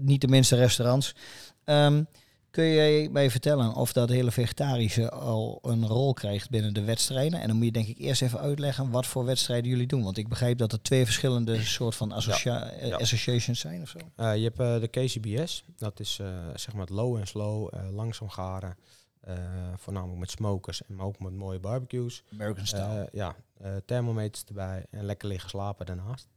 niet 0.00 0.20
de 0.20 0.28
minste 0.28 0.56
restaurants. 0.56 1.14
Ehm, 1.64 2.02
Kun 2.54 2.64
je 2.64 3.10
mij 3.10 3.30
vertellen 3.30 3.74
of 3.74 3.92
dat 3.92 4.08
hele 4.08 4.30
vegetarische 4.30 5.10
al 5.10 5.58
een 5.62 5.86
rol 5.86 6.12
krijgt 6.12 6.50
binnen 6.50 6.74
de 6.74 6.84
wedstrijden? 6.84 7.40
En 7.40 7.46
dan 7.46 7.56
moet 7.56 7.64
je 7.64 7.72
denk 7.72 7.86
ik 7.86 7.98
eerst 7.98 8.22
even 8.22 8.38
uitleggen 8.38 8.90
wat 8.90 9.06
voor 9.06 9.24
wedstrijden 9.24 9.70
jullie 9.70 9.86
doen. 9.86 10.02
Want 10.02 10.16
ik 10.16 10.28
begrijp 10.28 10.58
dat 10.58 10.72
er 10.72 10.82
twee 10.82 11.04
verschillende 11.04 11.62
soort 11.62 11.94
van 11.94 12.12
associa 12.12 12.70
eh, 12.70 12.88
Ja. 12.88 12.96
associations 12.96 13.60
zijn 13.60 13.82
of 13.82 13.88
zo. 13.88 13.98
Eh, 14.16 14.36
je 14.36 14.42
hebt 14.42 14.58
eh, 14.58 14.80
de 14.80 14.88
KCBS. 14.88 15.64
Dat 15.76 16.00
is 16.00 16.14
zeg 16.54 16.72
maar 16.72 16.80
het 16.80 16.90
low 16.90 17.16
en 17.16 17.26
slow, 17.26 17.72
langzaam 17.90 18.28
garen. 18.28 18.76
voornamelijk 19.76 20.18
met 20.18 20.30
smokers 20.30 20.82
en 20.86 20.94
maar 20.94 21.06
ook 21.06 21.18
met 21.18 21.32
mooie 21.32 21.58
barbecues. 21.58 22.22
American 22.32 22.66
style. 22.66 23.08
Ja, 23.12 23.36
thermometers 23.84 24.44
erbij 24.44 24.86
en 24.90 25.04
lekker 25.04 25.28
liggen 25.28 25.50
slapen 25.50 25.86
daarnaast. 25.86 26.28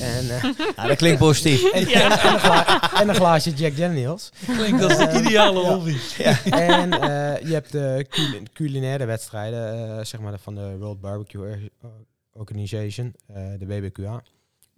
En, 0.00 0.30
eh, 0.30 0.44
ah, 0.76 0.86
dat 0.88 0.96
klinkt 0.96 1.18
positief. 1.18 1.72
en, 1.72 1.86
en, 1.92 2.02
en 2.02 2.32
een 2.32 2.38
gla- 2.38 2.92
en 3.00 3.08
een 3.08 3.14
glaasje 3.14 3.50
Jack 3.50 3.76
Daniels. 3.76 4.30
Klinkt 4.46 4.82
als 4.82 4.96
de 4.96 5.20
ideale 5.20 5.60
Ja. 5.60 5.74
hobby. 5.74 5.96
en 6.50 6.92
eh, 6.92 7.48
je 7.48 7.52
hebt 7.52 7.72
de 7.72 8.06
culi- 8.08 8.42
culinaire 8.52 9.04
wedstrijden, 9.04 9.96
eh, 9.98 10.04
zeg 10.04 10.20
maar 10.20 10.38
van 10.38 10.54
de 10.54 10.76
World 10.78 11.00
Barbecue 11.00 11.40
Or- 11.50 11.90
Organization, 12.32 13.14
eh, 13.26 13.34
de 13.58 13.66
WBQA. 13.66 14.22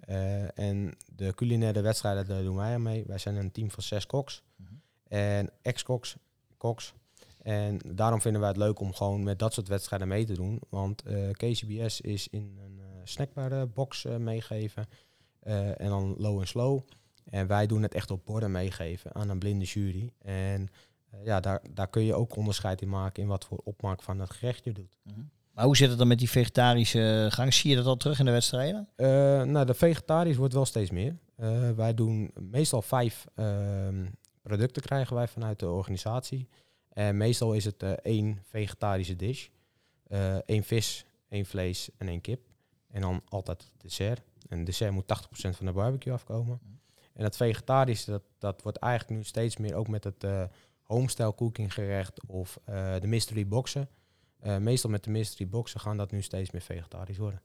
Eh, 0.01 0.59
en 0.59 0.95
de 1.16 1.35
culinaire 1.35 1.81
wedstrijden, 1.81 2.27
daar 2.27 2.42
doen 2.42 2.57
wij 2.57 2.75
aan 2.75 2.83
mee. 2.83 3.05
Wij 3.07 3.19
zijn 3.19 3.37
een 3.37 3.53
team 3.53 3.71
van 3.71 3.83
zes 3.83 4.07
koks 4.07 4.42
Mhm. 4.57 4.73
en 5.09 5.51
ex-koks. 5.62 6.16
Koks. 6.57 6.92
En 7.42 7.79
daarom 7.95 8.21
vinden 8.21 8.40
wij 8.40 8.51
het 8.51 8.59
leuk 8.59 8.81
om 8.81 8.95
gewoon 8.95 9.23
met 9.23 9.38
dat 9.38 9.53
soort 9.55 9.69
wedstrijden 9.69 10.09
mee 10.09 10.25
te 10.25 10.33
doen. 10.35 10.61
Want 10.69 11.03
eh, 11.03 11.16
KCBS 11.31 12.01
is 12.01 12.29
in 12.31 12.59
een 12.64 12.76
eh 12.76 12.76
snackbare 13.09 13.66
box 13.66 14.05
eh, 14.05 14.16
meegeven. 14.16 14.87
Eh, 15.40 15.81
en 15.81 15.88
dan 15.88 16.14
low 16.19 16.40
en 16.40 16.47
slow. 16.47 16.81
En 17.25 17.47
wij 17.47 17.66
doen 17.66 17.83
het 17.83 17.95
echt 17.95 18.11
op 18.11 18.25
borden 18.25 18.51
meegeven 18.51 19.14
aan 19.14 19.29
een 19.29 19.38
blinde 19.38 19.64
jury. 19.64 20.12
En 20.19 20.69
eh, 21.11 21.25
ja, 21.25 21.40
daar, 21.40 21.62
daar 21.71 21.88
kun 21.88 22.03
je 22.03 22.14
ook 22.14 22.37
onderscheid 22.37 22.83
in 22.83 22.88
maken 22.88 23.23
in 23.23 23.29
wat 23.29 23.45
voor 23.45 23.61
opmaak 23.64 24.03
van 24.03 24.21
het 24.21 24.31
gerecht 24.31 24.64
je 24.64 24.73
doet. 24.73 24.99
Mhm. 25.03 25.21
Maar 25.53 25.64
hoe 25.64 25.77
zit 25.77 25.88
het 25.88 25.99
dan 25.99 26.09
met 26.09 26.19
die 26.19 26.31
vegetarische 26.31 27.29
gang? 27.31 27.55
Zie 27.55 27.71
je 27.71 27.77
dat 27.77 27.87
al 27.87 27.97
terug 27.97 28.19
in 28.19 28.25
de 28.25 28.31
wedstrijden? 28.31 28.88
Nou, 29.53 29.64
de 29.64 29.75
vegetarisch 29.75 30.37
wordt 30.37 30.55
wel 30.55 30.64
steeds 30.64 30.90
meer. 30.90 31.16
Wij 31.77 31.95
doen 31.95 32.31
meestal 32.35 32.83
vijf 32.83 33.27
ehm, 33.35 34.07
producten 34.42 34.83
krijgen 34.83 35.16
wij 35.16 35.29
vanuit 35.29 35.59
de 35.59 35.69
organisatie. 35.69 36.49
En 36.88 37.16
meestal 37.16 37.53
is 37.53 37.64
het 37.64 37.83
één 37.83 38.42
vegetarische 38.49 39.16
dish. 39.16 39.49
Één 40.47 40.64
vis, 40.64 41.07
één 41.29 41.47
vlees 41.47 41.90
en 41.99 42.09
één 42.09 42.21
kip. 42.21 42.46
En 42.97 43.03
dan 43.03 43.23
altijd 43.29 43.63
het 43.63 43.83
dessert. 43.83 44.23
En 44.49 44.57
het 44.57 44.67
dessert 44.67 44.93
moet 44.93 45.05
80% 45.05 45.51
van 45.57 45.67
de 45.67 45.73
barbecue 45.73 46.13
afkomen. 46.13 46.61
En 47.15 47.25
het 47.25 47.37
vegetarische, 47.37 48.11
dat, 48.11 48.23
dat 48.39 48.63
wordt 48.63 48.79
eigenlijk 48.79 49.19
nu 49.19 49.25
steeds 49.25 49.57
meer 49.57 49.75
ook 49.75 49.89
met 49.89 50.05
het 50.05 50.25
eh 50.25 50.43
homestyle 50.83 51.35
cooking 51.35 51.75
gerecht 51.75 52.27
of 52.27 52.59
eh, 52.65 52.95
de 53.01 53.07
mystery 53.07 53.47
boxen. 53.49 53.89
Eh, 54.41 54.57
meestal 54.57 54.91
met 54.91 55.05
de 55.05 55.11
mystery 55.11 55.49
boxen 55.49 55.81
gaan 55.81 55.97
dat 55.97 56.11
nu 56.11 56.23
steeds 56.23 56.51
meer 56.51 56.61
vegetarisch 56.63 57.19
worden. 57.19 57.41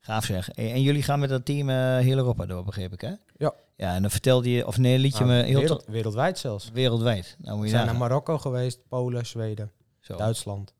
Gaaf 0.00 0.24
zeg. 0.24 0.50
En 0.50 0.82
jullie 0.82 1.02
gaan 1.02 1.18
met 1.18 1.28
dat 1.28 1.44
team 1.44 1.68
heel 1.98 2.16
Europa 2.16 2.46
door, 2.46 2.64
begreep 2.64 2.92
ik 2.92 3.00
hè? 3.00 3.12
Ja. 3.36 3.54
Ja, 3.76 3.94
en 3.94 4.02
dan 4.02 4.10
vertelde 4.10 4.50
je, 4.50 4.66
of 4.66 4.78
nee, 4.78 4.98
liet 4.98 5.16
je 5.18 5.24
Nou, 5.24 5.36
me 5.36 5.42
heel 5.46 5.60
wereld- 5.60 5.84
wereldwijd 5.86 6.38
zelfs. 6.38 6.70
wereldwijd. 6.70 7.36
Nou 7.38 7.50
moet 7.50 7.60
We 7.60 7.70
je 7.70 7.74
zijn 7.74 7.86
naar. 7.86 7.96
Marokko 7.96 8.38
geweest, 8.38 8.88
Polen, 8.88 9.26
Zweden, 9.26 9.72
Zo. 10.00 10.16
Duitsland. 10.16 10.74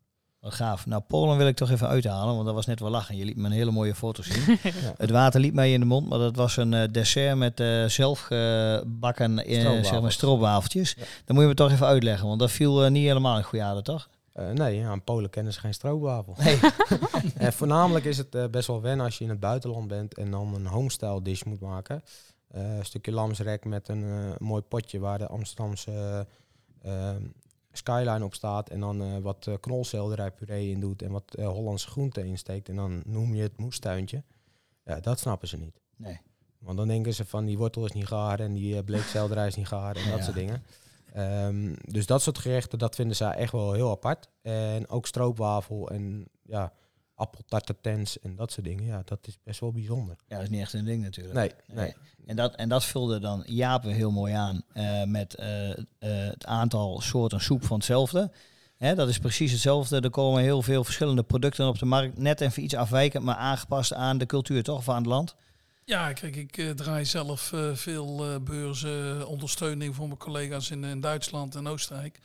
Wat 0.45 0.55
gaaf. 0.55 0.87
Nou, 0.87 1.03
Polen 1.03 1.37
wil 1.37 1.47
ik 1.47 1.57
toch 1.57 1.71
even 1.71 1.89
uithalen, 1.89 2.35
want 2.35 2.47
dat 2.47 2.55
was 2.55 2.67
net 2.67 2.81
wel 2.81 2.91
lachen. 2.91 3.17
Je 3.17 3.25
liet 3.25 3.37
me 3.37 3.47
een 3.47 3.53
hele 3.53 3.71
mooie 3.71 3.95
foto 3.95 4.23
zien. 4.23 4.43
Ja. 4.63 4.95
Het 4.97 5.11
water 5.11 5.41
liep 5.41 5.55
mij 5.55 5.73
in 5.73 5.81
de 5.81 5.87
mond, 5.87 6.09
maar 6.09 6.19
dat 6.19 6.37
was 6.37 6.57
een 6.57 6.75
eh, 6.75 6.89
dessert 6.93 7.37
met 7.37 7.61
eh 7.61 7.85
zelfgebakken 7.85 9.39
eh, 9.39 9.85
zeg 9.85 10.01
maar 10.01 10.13
stroopwafeltjes. 10.13 10.95
Ja. 10.99 11.05
Dan 11.25 11.35
moet 11.35 11.45
je 11.45 11.51
me 11.51 11.55
toch 11.55 11.71
even 11.71 11.87
uitleggen, 11.87 12.29
want 12.29 12.41
dat 12.41 12.51
viel 12.51 12.91
niet 12.91 13.07
helemaal 13.07 13.37
in 13.37 13.43
goede 13.43 13.65
aarde, 13.65 13.83
toch? 13.83 14.09
Eh, 14.35 14.51
nee, 14.51 14.87
aan 14.87 15.03
Polen 15.03 15.31
kennen 15.31 15.53
ze 15.53 15.61
geen 15.61 15.75
stroopwafel. 15.75 16.37
Nee. 16.39 16.59
en 17.37 17.53
voornamelijk 17.53 18.05
is 18.05 18.19
het 18.19 18.35
eh, 18.35 18.47
best 18.47 18.67
wel 18.67 18.81
wennen 18.81 19.05
als 19.07 19.19
je 19.19 19.25
in 19.25 19.31
het 19.31 19.41
buitenland 19.41 19.89
bent 19.89 20.15
en 20.15 20.31
dan 20.31 20.55
een 20.55 20.67
homestyle 20.67 21.23
dish 21.23 21.43
moet 21.43 21.61
maken. 21.61 22.03
Eh, 22.49 22.77
een 22.77 22.85
stukje 22.85 23.13
lamsrek 23.13 23.65
met 23.65 23.89
een 23.89 24.03
eh, 24.03 24.39
mooi 24.39 24.63
potje 24.63 24.99
waar 24.99 25.19
de 25.19 25.27
Amsterdamse 25.27 26.27
skyline 27.77 28.25
op 28.25 28.35
staat. 28.35 28.69
En 28.71 28.81
dan 28.81 29.03
eh, 29.03 29.19
wat 29.19 29.47
uh, 29.49 29.55
knolselderijpuree 29.61 30.71
in 30.71 30.81
doet 30.81 31.03
en 31.03 31.11
wat 31.11 31.35
eh, 31.35 31.49
Hollandse 31.49 31.89
groenten 31.89 32.25
insteekt. 32.25 32.69
En 32.69 32.77
dan 32.77 33.03
noem 33.07 33.35
je 33.35 33.43
het 33.43 33.57
moestuintje. 33.59 34.23
Ja, 34.85 35.01
dat 35.01 35.19
snappen 35.19 35.49
ze 35.49 35.57
niet. 35.57 35.81
Nee. 35.97 36.21
Want 36.59 36.77
dan 36.77 36.89
denken 36.89 37.15
ze 37.15 37.25
van 37.25 37.45
die 37.45 37.59
wortel 37.59 37.85
is 37.85 37.93
niet 37.93 38.07
gaar 38.07 38.41
en 38.41 38.53
die 38.53 38.83
bleekselderij 38.83 39.47
is 39.47 39.55
niet 39.55 39.69
gaar 39.69 39.97
en 39.97 40.03
Ja. 40.05 40.11
dat 40.11 40.25
soort 40.25 40.37
dingen. 40.37 40.63
Ehm, 41.13 41.75
dus 41.85 42.07
dat 42.07 42.23
soort 42.23 42.39
gerechten, 42.39 42.79
dat 42.79 42.95
vinden 42.95 43.17
zij 43.17 43.31
echt 43.31 43.53
wel 43.53 43.73
heel 43.73 43.91
apart. 43.91 44.29
En 44.43 44.89
ook 44.89 45.07
stroopwafel 45.07 45.91
en 45.91 46.29
ja, 46.43 46.73
appeltartatens 47.15 48.21
en 48.21 48.37
dat 48.37 48.53
soort 48.53 48.67
dingen. 48.67 48.85
Ja, 48.85 49.03
dat 49.05 49.27
is 49.27 49.39
best 49.43 49.61
wel 49.61 49.73
bijzonder. 49.73 50.17
Ja, 50.29 50.35
dat 50.35 50.45
is 50.45 50.51
niet 50.51 50.61
echt 50.61 50.73
een 50.73 50.85
ding 50.85 51.03
natuurlijk. 51.03 51.35
Nee, 51.35 51.51
nee. 51.73 51.95
En, 52.27 52.37
dat, 52.37 52.55
en 52.55 52.69
dat 52.69 52.85
vulde 52.85 53.19
dan 53.19 53.43
Jaap 53.47 53.85
heel 53.85 54.11
mooi 54.11 54.33
aan 54.33 54.63
eh, 54.73 55.05
met 55.05 55.35
eh, 55.35 55.71
eh, 55.71 55.77
het 55.99 56.47
aantal 56.47 57.01
soorten 57.01 57.41
soep 57.41 57.65
van 57.65 57.77
hetzelfde. 57.77 58.31
Hè, 58.77 58.95
dat 58.95 59.09
is 59.09 59.19
precies 59.19 59.53
hetzelfde. 59.53 60.01
Er 60.01 60.11
komen 60.11 60.43
heel 60.43 60.63
veel 60.63 60.85
verschillende 60.85 61.23
producten 61.23 61.69
op 61.69 61.79
de 61.79 61.85
markt. 61.85 62.19
Net 62.19 62.41
even 62.41 62.63
iets 62.63 62.75
afwijkend, 62.75 63.25
maar 63.25 63.37
aangepast 63.37 63.93
aan 63.93 64.19
de 64.19 64.27
cultuur 64.27 64.63
toch, 64.63 64.79
of 64.79 64.89
aan 64.89 64.97
het 64.97 65.07
land. 65.07 65.35
Ja, 65.85 66.13
kijk, 66.13 66.37
ik 66.37 66.77
draai 66.77 67.05
zelf 67.05 67.53
veel 67.73 68.41
beurzen, 68.43 69.27
ondersteuning 69.27 69.95
voor 69.95 70.07
mijn 70.07 70.19
collega's 70.19 70.71
in, 70.71 70.85
in 70.85 71.01
Duitsland 71.01 71.55
en 71.55 71.67
Oostenrijk. 71.67 72.21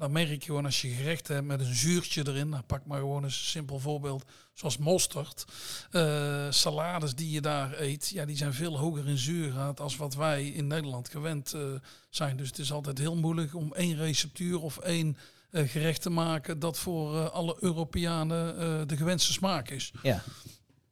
Dan 0.00 0.12
merk 0.12 0.28
je 0.28 0.40
gewoon 0.40 0.64
als 0.64 0.80
je 0.80 0.88
gerecht 0.88 1.28
hebt 1.28 1.46
met 1.46 1.60
een 1.60 1.74
zuurtje 1.74 2.28
erin, 2.28 2.48
nou, 2.48 2.62
pak 2.62 2.86
maar 2.86 2.98
gewoon 2.98 3.24
eens 3.24 3.38
een 3.38 3.44
simpel 3.44 3.78
voorbeeld, 3.78 4.24
zoals 4.52 4.78
mosterd. 4.78 5.44
Eh, 5.90 6.46
salades 6.50 7.14
die 7.14 7.30
je 7.30 7.40
daar 7.40 7.80
eet, 7.80 8.08
ja, 8.08 8.24
die 8.24 8.36
zijn 8.36 8.52
veel 8.52 8.78
hoger 8.78 9.08
in 9.08 9.18
zuurgraad 9.18 9.80
als 9.80 9.96
wat 9.96 10.14
wij 10.14 10.46
in 10.46 10.66
Nederland 10.66 11.08
gewend 11.08 11.54
eh, 11.54 11.62
zijn. 12.10 12.36
Dus 12.36 12.48
het 12.48 12.58
is 12.58 12.72
altijd 12.72 12.98
heel 12.98 13.16
moeilijk 13.16 13.54
om 13.54 13.72
één 13.72 13.96
receptuur 13.96 14.60
of 14.60 14.78
één 14.78 15.16
eh, 15.50 15.68
gerecht 15.68 16.02
te 16.02 16.10
maken 16.10 16.58
dat 16.58 16.78
voor 16.78 17.28
alle 17.28 17.56
Europeanen 17.60 18.88
de 18.88 18.96
gewenste 18.96 19.32
smaak 19.32 19.68
is. 19.68 19.92
Ja, 20.02 20.22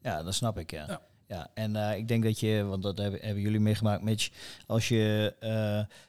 ja 0.03 0.23
dat 0.23 0.35
snap 0.35 0.59
ik, 0.59 0.71
ja. 0.71 0.87
Ja. 0.87 1.01
ja. 1.27 1.51
en 1.55 1.97
ik 1.97 2.09
denk 2.09 2.25
dat 2.25 2.41
je, 2.41 2.65
want 2.65 2.83
dat 2.83 2.99
hebben, 2.99 3.21
hebben 3.21 3.43
jullie 3.43 3.61
meegemaakt, 3.61 4.03
Mitch, 4.03 4.29
als 4.67 4.89
je 4.89 5.35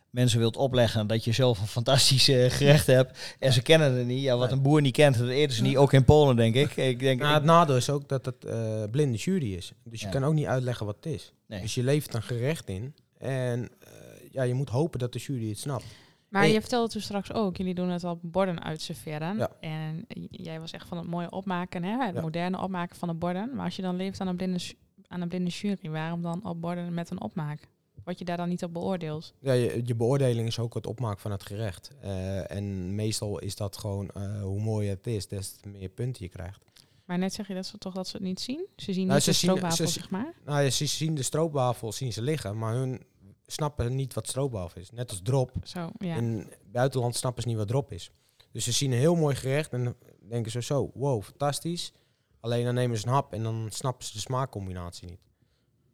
mensen 0.10 0.40
wilt 0.40 0.58
opleggen 0.58 1.08
dat 1.08 1.24
je 1.24 1.32
zelf 1.32 1.60
een 1.62 1.68
fantastisch 1.68 2.28
eh, 2.28 2.50
gerecht 2.50 2.88
hebt 2.88 3.36
en 3.40 3.54
ze 3.54 3.62
kennen 3.62 3.94
het 3.98 4.06
niet, 4.08 4.22
ja, 4.24 4.38
wat 4.38 4.52
een 4.52 4.62
boer 4.62 4.82
niet 4.82 4.94
kent, 4.96 5.18
dat 5.18 5.28
eten 5.28 5.56
ze 5.56 5.62
niet, 5.62 5.78
ook 5.78 5.94
in 5.94 6.06
Polen 6.06 6.36
denk 6.36 6.56
ik. 6.56 6.76
Ik 6.78 7.00
denk, 7.00 7.20
Nou, 7.22 7.34
het 7.34 7.44
nadeel 7.44 7.76
is 7.76 7.90
ook 7.90 8.08
dat 8.08 8.26
het 8.26 8.46
eh, 8.46 8.84
blinde 8.92 9.18
jury 9.18 9.54
is. 9.54 9.72
Dus 9.84 10.00
je 10.00 10.06
Ja. 10.06 10.12
kan 10.12 10.24
ook 10.26 10.34
niet 10.34 10.46
uitleggen 10.46 10.86
wat 10.86 10.96
het 10.96 11.06
is. 11.06 11.34
nee. 11.48 11.62
Dus 11.62 11.76
je 11.76 11.84
levert 11.84 12.14
een 12.14 12.22
gerecht 12.24 12.70
in. 12.70 12.96
En 13.18 13.70
eh, 13.80 13.90
ja, 14.32 14.44
je 14.44 14.54
moet 14.54 14.70
hopen 14.70 15.00
dat 15.00 15.14
de 15.14 15.20
jury 15.20 15.50
het 15.50 15.60
snapt. 15.60 15.86
Maar 16.30 16.48
je 16.48 16.60
vertelde 16.60 16.90
toen 16.92 17.02
straks 17.02 17.34
ook, 17.34 17.58
jullie 17.58 17.74
doen 17.74 17.90
het 17.90 18.04
al 18.04 18.20
borden 18.22 18.64
uitserveren. 18.64 19.38
Ja. 19.38 19.50
En 19.60 20.06
jij 20.30 20.60
was 20.60 20.72
echt 20.72 20.88
van 20.88 20.98
het 20.98 21.08
mooie 21.08 21.32
opmaken, 21.32 21.84
hè? 21.84 22.06
het 22.06 22.16
Ja. 22.16 22.22
moderne 22.22 22.62
opmaken 22.62 22.96
van 22.96 23.08
de 23.08 23.14
borden. 23.14 23.56
Maar 23.56 23.66
als 23.66 23.76
je 23.76 23.82
dan 23.82 23.96
leeft 23.96 24.22
aan 24.22 24.28
een 24.28 24.36
blinde, 24.36 24.60
aan 25.08 25.22
een 25.22 25.28
blinde 25.28 25.50
jury, 25.50 25.90
waarom 25.90 26.22
dan 26.22 26.46
op 26.46 26.62
borden 26.62 26.94
met 26.94 27.10
een 27.10 27.22
opmaak? 27.22 27.68
Word 28.04 28.20
je 28.20 28.26
daar 28.26 28.38
dan 28.38 28.50
niet 28.50 28.64
op 28.64 28.74
beoordeeld? 28.74 29.34
Ja, 29.40 29.54
je, 29.54 29.82
je 29.86 29.96
beoordeling 29.96 30.48
is 30.48 30.60
ook 30.60 30.74
het 30.74 30.88
opmaken 30.88 31.20
van 31.22 31.32
het 31.32 31.44
gerecht. 31.44 31.92
Eh, 32.02 32.52
en 32.52 32.96
meestal 32.96 33.40
is 33.40 33.56
dat 33.56 33.78
gewoon 33.78 34.10
eh, 34.10 34.42
hoe 34.42 34.62
mooi 34.62 34.90
het 34.90 35.08
is, 35.08 35.28
des 35.28 35.52
te 35.52 35.68
meer 35.68 35.90
punten 35.90 36.24
je 36.24 36.30
krijgt. 36.30 36.60
Maar 37.06 37.18
net 37.18 37.34
zeg 37.34 37.48
je 37.48 37.54
dat 37.54 37.66
ze 37.66 37.78
toch 37.78 37.94
dat 37.94 38.08
ze 38.08 38.16
het 38.18 38.26
niet 38.26 38.40
zien? 38.40 38.66
Ze 38.76 38.94
zien 38.94 39.04
Nou, 39.08 39.14
niet 39.16 39.24
ze 39.24 39.30
de 39.30 39.36
zien- 39.36 39.50
stroopwafel, 39.50 39.88
ze- 39.88 39.94
zeg 39.94 40.10
maar. 40.10 40.34
Nou, 40.46 40.62
ja, 40.64 40.70
ze 40.70 40.86
zien 40.86 41.16
de 41.16 41.24
stroopwafel 41.24 41.92
zien 41.92 42.14
ze 42.14 42.22
liggen, 42.22 42.58
maar 42.58 42.74
hun 42.74 43.02
snappen 43.48 43.96
niet 43.96 44.14
wat 44.14 44.28
stroopwafel 44.28 44.82
is. 44.82 44.92
Net 44.92 45.10
als 45.10 45.20
drop. 45.24 45.52
Zo, 45.64 45.90
ja. 45.98 46.16
In 46.16 46.38
het 46.50 46.72
buitenland 46.72 47.16
snappen 47.16 47.42
ze 47.44 47.48
niet 47.50 47.58
wat 47.58 47.68
drop 47.68 47.92
is. 47.92 48.12
Dus 48.52 48.64
ze 48.64 48.72
zien 48.72 48.92
een 48.92 48.98
heel 48.98 49.16
mooi 49.16 49.36
gerecht 49.36 49.74
en 49.74 49.84
dan 49.84 49.96
denken 50.30 50.52
ze 50.52 50.62
zo, 50.62 50.92
wow, 50.94 51.24
fantastisch. 51.24 51.94
Alleen 52.40 52.66
dan 52.66 52.74
nemen 52.74 52.98
ze 52.98 53.08
een 53.08 53.14
hap 53.14 53.34
en 53.34 53.44
dan 53.44 53.68
snappen 53.72 54.06
ze 54.06 54.14
de 54.14 54.20
smaakcombinatie 54.20 55.08
niet. 55.10 55.20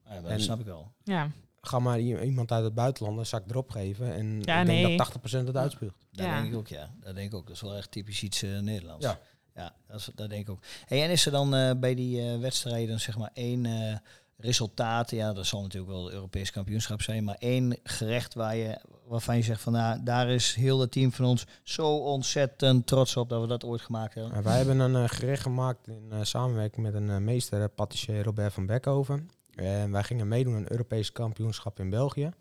Ja, 0.06 0.22
dat 0.22 0.32
en- 0.32 0.42
snap 0.42 0.60
ik 0.60 0.66
wel. 0.66 0.92
ja. 1.04 1.32
Ga 1.68 1.80
maar 1.80 2.00
iemand 2.00 2.52
uit 2.52 2.64
het 2.64 2.74
buitenland 2.74 3.18
een 3.18 3.26
zak 3.26 3.48
drop 3.48 3.70
geven 3.70 4.14
en 4.14 4.42
Ja, 4.42 4.62
ik 4.62 4.68
nee. 4.68 4.86
denk 4.86 4.98
dat 4.98 5.08
80% 5.08 5.48
het 5.48 5.58
uitspuugt. 5.58 5.96
Dat 6.12 6.26
Ja. 6.26 6.42
denk 6.42 6.54
ik 6.54 6.58
ook, 6.60 6.68
ja. 6.68 6.90
Dat 7.00 7.16
denk 7.16 7.32
ik 7.32 7.36
ook. 7.38 7.48
Dat 7.48 7.56
is 7.56 7.62
wel 7.62 7.76
echt 7.76 7.92
typisch 7.92 8.24
iets 8.24 8.44
eh, 8.44 8.60
Nederlands. 8.60 9.06
Ja. 9.06 9.20
Ja, 9.56 9.74
dat, 9.88 10.00
is, 10.00 10.10
dat 10.16 10.30
denk 10.30 10.42
ik 10.42 10.50
ook. 10.50 10.64
Hey, 10.86 11.04
en 11.04 11.10
is 11.10 11.26
er 11.26 11.32
dan 11.32 11.56
eh, 11.56 11.72
bij 11.78 11.96
die 11.96 12.22
eh, 12.22 12.40
wedstrijden 12.40 13.00
zeg 13.00 13.18
maar 13.18 13.30
één 13.34 13.66
eh, 13.66 13.96
resultaat, 14.38 15.12
ja, 15.12 15.34
dat 15.34 15.46
zal 15.46 15.62
natuurlijk 15.62 15.92
wel 15.92 16.04
het 16.04 16.14
Europees 16.14 16.52
kampioenschap 16.52 17.02
zijn, 17.02 17.24
maar 17.24 17.36
één 17.40 17.78
gerecht 17.84 18.34
waar 18.34 18.56
je, 18.56 18.80
waarvan 19.06 19.36
je 19.36 19.44
zegt 19.44 19.62
van 19.62 19.74
nou, 19.74 20.04
daar 20.04 20.30
is 20.30 20.54
heel 20.56 20.80
het 20.80 20.92
team 20.92 21.12
van 21.12 21.26
ons 21.26 21.46
zo 21.64 21.98
ontzettend 21.98 22.88
trots 22.88 23.18
op 23.18 23.30
dat 23.30 23.42
we 23.42 23.48
dat 23.48 23.64
ooit 23.64 23.82
gemaakt 23.82 24.14
hebben. 24.14 24.38
Uh, 24.38 24.44
wij 24.44 24.58
hebben 24.58 24.80
een 24.80 25.10
gerecht 25.10 25.42
gemaakt 25.42 25.88
in 25.88 26.08
eh, 26.12 26.20
samenwerking 26.22 26.86
met 26.86 26.94
een 26.94 27.24
meester, 27.24 27.70
patissier 27.70 28.24
Robert 28.24 28.54
van 28.54 28.66
Beckhoven. 28.66 29.30
En 29.56 29.92
wij 29.92 30.04
gingen 30.04 30.28
meedoen 30.28 30.54
aan 30.54 30.60
een 30.60 30.72
Europees 30.72 31.12
kampioenschap 31.12 31.80
in 31.80 31.90
België. 31.90 32.32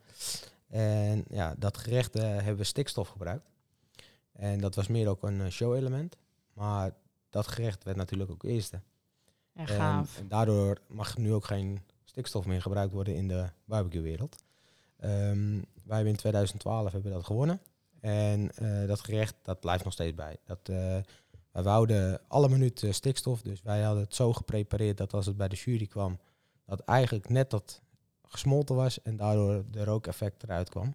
En 0.68 1.24
ja, 1.28 1.54
dat 1.58 1.78
gerecht 1.78 2.16
eh, 2.16 2.22
hebben 2.22 2.56
we 2.56 2.64
stikstof 2.64 3.08
gebruikt. 3.08 3.50
En 4.32 4.60
dat 4.60 4.74
was 4.74 4.88
meer 4.88 5.08
ook 5.08 5.22
een 5.22 5.40
eh, 5.40 5.50
show-element. 5.50 6.16
Maar 6.52 6.94
dat 7.30 7.46
gerecht 7.46 7.84
werd 7.84 7.96
natuurlijk 7.96 8.30
ook 8.30 8.42
eerste. 8.42 8.80
En 9.52 9.66
gaaf. 9.66 10.18
en 10.18 10.28
daardoor 10.28 10.78
mag 10.86 11.16
nu 11.16 11.32
ook 11.32 11.44
geen 11.44 11.80
stikstof 12.04 12.46
meer 12.46 12.62
gebruikt 12.62 12.92
worden 12.92 13.14
in 13.14 13.28
de 13.28 13.48
barbecue-wereld. 13.64 14.36
Ehm, 14.96 15.60
wij 15.82 15.96
hebben 15.96 16.12
in 16.12 16.16
2012 16.16 16.92
hebben 16.92 17.12
dat 17.12 17.24
gewonnen. 17.24 17.60
En 18.00 18.50
eh, 18.54 18.86
dat 18.86 19.00
gerecht, 19.00 19.34
dat 19.42 19.60
blijft 19.60 19.84
nog 19.84 19.92
steeds 19.92 20.14
bij. 20.14 20.36
Dat, 20.44 20.58
eh, 20.62 20.96
wij 21.52 21.62
wouden 21.62 22.20
alle 22.28 22.48
minuten 22.48 22.94
stikstof. 22.94 23.42
Dus 23.42 23.62
wij 23.62 23.82
hadden 23.82 24.02
het 24.02 24.14
zo 24.14 24.32
geprepareerd 24.32 24.96
dat 24.96 25.12
als 25.12 25.26
het 25.26 25.36
bij 25.36 25.48
de 25.48 25.56
jury 25.56 25.86
kwam, 25.86 26.18
dat 26.64 26.80
eigenlijk 26.80 27.28
net 27.28 27.50
dat 27.50 27.82
gesmolten 28.22 28.76
was 28.76 29.02
en 29.02 29.16
daardoor 29.16 29.64
de 29.70 29.84
rookeffect 29.84 30.42
eruit 30.42 30.68
kwam. 30.68 30.94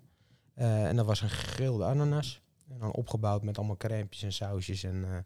Eh, 0.53 0.87
en 0.87 0.95
dat 0.95 1.05
was 1.05 1.21
een 1.21 1.29
gegrilde 1.29 1.85
ananas. 1.85 2.41
En 2.67 2.79
dan 2.79 2.91
opgebouwd 2.91 3.43
met 3.43 3.57
allemaal 3.57 3.77
crèmpjes 3.77 4.23
en 4.23 4.33
sausjes 4.33 4.83
en 4.83 5.03
eh 5.03 5.17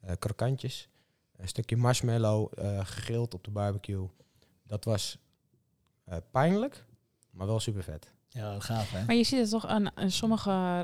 eh, 0.00 0.12
krokantjes. 0.18 0.88
Een 1.36 1.48
stukje 1.48 1.76
marshmallow 1.76 2.52
eh, 2.56 2.78
gegrild 2.78 3.34
op 3.34 3.44
de 3.44 3.50
barbecue. 3.50 4.08
Dat 4.66 4.84
was 4.84 5.18
eh, 6.04 6.16
pijnlijk, 6.30 6.84
maar 7.30 7.46
wel 7.46 7.60
super 7.60 7.82
vet. 7.82 8.14
Ja, 8.28 8.60
gaaf 8.60 8.90
hè. 8.90 9.04
Maar 9.04 9.14
je 9.14 9.24
ziet 9.24 9.38
het 9.38 9.50
toch 9.50 9.66
aan, 9.66 9.90
sommige 10.06 10.80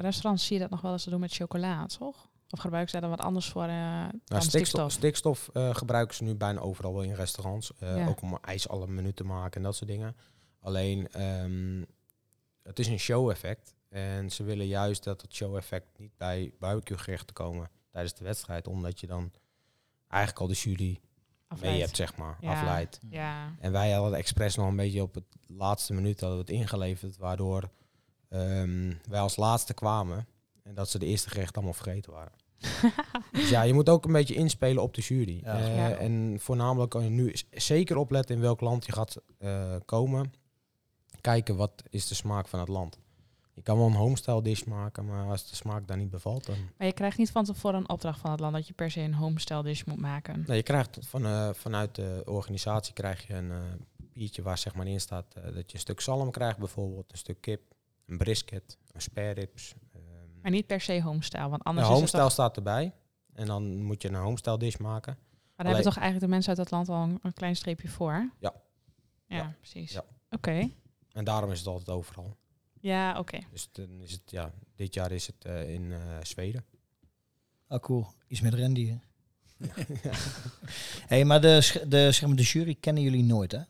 restaurants 0.00 0.46
zie 0.46 0.56
je 0.56 0.62
dat 0.62 0.70
nog 0.70 0.80
wel 0.80 0.92
eens 0.92 1.04
doen 1.04 1.20
met 1.20 1.32
chocola, 1.32 1.86
toch? 1.86 2.28
Of 2.50 2.60
gebruiken 2.60 2.90
ze 2.94 3.00
daar 3.00 3.08
dan 3.08 3.16
wat 3.18 3.26
anders 3.26 3.48
voor 3.48 3.62
eh 3.62 3.68
dan 3.68 4.20
Nou, 4.26 4.42
stikstof? 4.42 4.92
stikstof 4.92 4.92
stikstof 4.92 5.48
eh, 5.52 5.74
gebruiken 5.74 6.14
ze 6.16 6.24
nu 6.24 6.34
bijna 6.34 6.60
overal 6.60 6.92
wel 6.92 7.02
in 7.02 7.14
restaurants. 7.14 7.72
Eh, 7.78 7.96
Ja. 7.96 8.06
Ook 8.08 8.22
om 8.22 8.38
ijs 8.42 8.68
alle 8.68 8.86
minuten 8.86 9.14
te 9.14 9.24
maken 9.24 9.56
en 9.56 9.62
dat 9.62 9.76
soort 9.76 9.90
dingen. 9.90 10.16
Alleen, 10.60 11.08
ehm, 11.12 11.82
het 12.62 12.78
is 12.78 12.86
een 12.86 12.98
show-effect. 12.98 13.74
En 13.88 14.30
ze 14.30 14.42
willen 14.42 14.66
juist 14.66 15.04
dat 15.04 15.22
het 15.22 15.34
show-effect 15.34 15.98
niet 15.98 16.16
bij 16.16 16.52
barbecue 16.58 16.98
gerechten 16.98 17.34
komen 17.34 17.70
tijdens 17.90 18.14
de 18.14 18.24
wedstrijd. 18.24 18.66
Omdat 18.68 19.00
je 19.00 19.06
dan 19.06 19.30
eigenlijk 20.08 20.40
al 20.40 20.46
de 20.48 20.54
jury 20.54 20.84
mee 20.86 21.00
Afleidt. 21.48 21.80
hebt, 21.80 21.96
zeg 21.96 22.16
maar, 22.16 22.36
Ja. 22.40 22.50
afleidt. 22.52 22.98
Ja, 23.10 23.54
En 23.60 23.72
wij 23.72 23.90
hadden 23.92 24.10
het 24.10 24.20
expres 24.20 24.54
nog 24.56 24.66
een 24.68 24.76
beetje 24.76 25.02
op 25.02 25.14
het 25.14 25.24
laatste 25.46 25.92
minuut 25.92 26.20
hadden 26.20 26.38
we 26.38 26.44
het 26.44 26.52
ingeleverd, 26.60 27.16
waardoor 27.16 27.70
ehm, 28.28 28.94
wij 29.08 29.20
als 29.20 29.36
laatste 29.36 29.74
kwamen 29.74 30.26
en 30.66 30.74
dat 30.74 30.90
ze 30.90 30.98
de 30.98 31.06
eerste 31.06 31.30
gerecht 31.30 31.54
allemaal 31.54 31.74
vergeten 31.74 32.12
waren. 32.12 32.32
dus 33.32 33.48
ja, 33.48 33.62
je 33.62 33.74
moet 33.74 33.88
ook 33.88 34.04
een 34.04 34.12
beetje 34.12 34.34
inspelen 34.34 34.82
op 34.82 34.94
de 34.94 35.00
jury. 35.00 35.40
Ja. 35.42 35.58
Eh, 35.58 35.76
Ja. 35.76 35.96
En 35.96 36.36
voornamelijk 36.40 36.90
kan 36.90 37.04
je 37.04 37.10
nu 37.10 37.34
zeker 37.50 37.96
opletten 37.96 38.34
in 38.34 38.40
welk 38.40 38.60
land 38.60 38.86
je 38.86 38.92
gaat 38.92 39.16
eh, 39.38 39.76
komen. 39.84 40.32
Kijken 41.20 41.56
wat 41.56 41.82
is 41.90 42.08
de 42.08 42.14
smaak 42.14 42.48
van 42.48 42.60
het 42.60 42.68
land. 42.68 42.98
Je 43.54 43.62
kan 43.62 43.78
wel 43.78 43.86
een 43.86 43.92
homestyle 43.92 44.42
dish 44.42 44.62
maken, 44.62 45.04
maar 45.04 45.26
als 45.26 45.50
de 45.50 45.56
smaak 45.56 45.86
daar 45.88 45.96
niet 45.96 46.10
bevalt, 46.10 46.46
dan... 46.46 46.56
maar 46.78 46.86
je 46.86 46.92
krijgt 46.92 47.18
niet 47.18 47.30
van 47.30 47.44
tevoren 47.44 47.78
een 47.78 47.88
opdracht 47.88 48.20
van 48.20 48.30
het 48.30 48.40
land 48.40 48.54
dat 48.54 48.66
je 48.66 48.72
per 48.74 48.90
se 48.90 49.00
een 49.00 49.14
homestyle 49.14 49.62
dish 49.62 49.84
moet 49.84 50.00
maken. 50.00 50.44
Nee, 50.46 50.56
je 50.56 50.62
krijgt 50.62 50.98
van, 51.00 51.26
eh, 51.26 51.50
vanuit 51.52 51.94
de 51.94 52.22
organisatie 52.24 52.94
krijg 52.94 53.26
je 53.26 53.34
een 53.34 53.50
eh 53.50 53.58
papiertje 53.96 54.42
waar 54.42 54.58
zeg 54.58 54.74
maar 54.74 54.86
in 54.86 55.00
staat 55.00 55.34
dat 55.34 55.70
je 55.70 55.74
een 55.74 55.80
stuk 55.80 56.00
zalm 56.00 56.30
krijgt, 56.30 56.58
bijvoorbeeld 56.58 57.12
een 57.12 57.18
stuk 57.18 57.40
kip, 57.40 57.60
een 58.06 58.18
brisket, 58.18 58.78
een 58.92 59.00
spare 59.02 59.30
ribs. 59.30 59.74
Maar 60.46 60.54
niet 60.54 60.66
per 60.66 60.80
se 60.80 61.02
homestyle, 61.02 61.48
want 61.48 61.64
anders 61.64 61.86
is 61.86 61.92
het 61.92 61.96
homestyle 61.96 62.22
toch, 62.22 62.32
staat 62.32 62.56
erbij. 62.56 62.92
En 63.32 63.46
dan 63.46 63.82
moet 63.82 64.02
je 64.02 64.08
een 64.08 64.14
homestyle 64.14 64.58
dish 64.58 64.76
maken. 64.76 65.16
maar 65.20 65.52
daar 65.56 65.66
hebben 65.66 65.84
toch 65.84 65.96
eigenlijk 65.96 66.24
de 66.26 66.30
mensen 66.30 66.48
uit 66.50 66.58
het 66.58 66.70
land 66.70 66.88
al 66.88 67.02
een, 67.02 67.18
een 67.22 67.32
klein 67.32 67.56
streepje 67.56 67.88
voor? 67.88 68.30
Ja. 68.40 68.54
Ja, 69.26 69.36
Ja. 69.36 69.54
precies. 69.58 69.92
Ja. 69.92 70.04
Oké. 70.30 70.70
En 71.12 71.24
daarom 71.24 71.50
is 71.50 71.58
het 71.58 71.68
altijd 71.68 71.88
overal. 71.96 72.36
Ja, 72.80 73.18
oké. 73.18 73.38
Dus 73.50 73.68
dan 73.72 74.00
is 74.00 74.12
het, 74.12 74.30
ja, 74.30 74.52
dit 74.74 74.94
jaar 74.94 75.12
is 75.12 75.26
het 75.26 75.44
eh, 75.44 75.70
in 75.74 75.92
eh, 75.92 75.98
Zweden. 76.22 76.64
Oh, 77.68 77.78
cool. 77.78 78.06
Iets 78.26 78.40
met 78.40 78.54
rendieren. 78.54 79.02
hey, 81.12 81.24
maar 81.24 81.40
de, 81.40 81.82
de, 81.88 82.12
zeg 82.12 82.26
maar, 82.26 82.36
de 82.36 82.42
jury 82.42 82.76
kennen 82.80 83.02
jullie 83.02 83.24
nooit, 83.24 83.52
hè? 83.52 83.60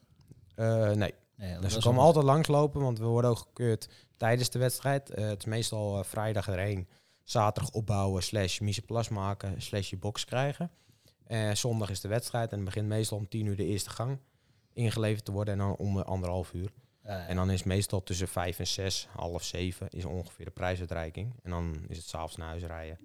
Eh, 0.55 0.97
nee, 0.97 1.15
Nee, 1.37 1.59
dus 1.59 1.73
ze 1.73 1.81
komen 1.81 2.03
altijd 2.03 2.25
langslopen, 2.25 2.81
want 2.81 2.99
we 2.99 3.05
worden 3.05 3.31
ook 3.31 3.39
gekeurd 3.39 3.89
tijdens 4.17 4.51
de 4.51 4.59
wedstrijd. 4.59 5.11
Eh, 5.11 5.27
het 5.27 5.39
is 5.39 5.45
meestal 5.45 5.99
eh, 5.99 6.05
vrijdag 6.05 6.49
erheen, 6.49 6.89
zaterdag 7.23 7.73
opbouwen, 7.73 8.23
slash 8.23 8.59
mise 8.59 8.81
en 8.81 8.87
place 8.87 9.13
maken, 9.13 9.63
slash 9.63 9.91
je 9.91 9.97
box 9.97 10.25
krijgen. 10.25 10.71
Eh, 11.25 11.51
zondag 11.53 11.91
is 11.91 12.01
de 12.01 12.09
wedstrijd 12.09 12.51
en 12.51 12.57
het 12.57 12.65
begint 12.65 12.87
meestal 12.87 13.19
om 13.19 13.29
tien 13.29 13.47
uur 13.47 13.57
de 13.57 13.65
eerste 13.65 13.91
gang 13.91 14.19
ingeleverd 14.73 15.25
te 15.25 15.33
worden 15.33 15.55
en 15.55 15.61
dan 15.61 15.77
om 15.77 15.99
anderhalf 15.99 16.53
uur. 16.53 16.73
En 17.03 17.37
dan 17.37 17.51
is 17.51 17.63
meestal 17.63 18.03
tussen 18.03 18.29
vijf 18.29 18.59
en 18.59 18.67
zes, 18.67 19.09
half 19.11 19.43
zeven, 19.43 19.89
is 19.91 20.05
ongeveer 20.05 20.45
de 20.45 20.51
prijsuitreiking. 20.51 21.35
En 21.43 21.51
dan 21.51 21.85
is 21.89 21.97
het 21.97 22.07
s'avonds 22.07 22.37
naar 22.37 22.49
huis 22.49 22.63
rijden. 22.63 22.99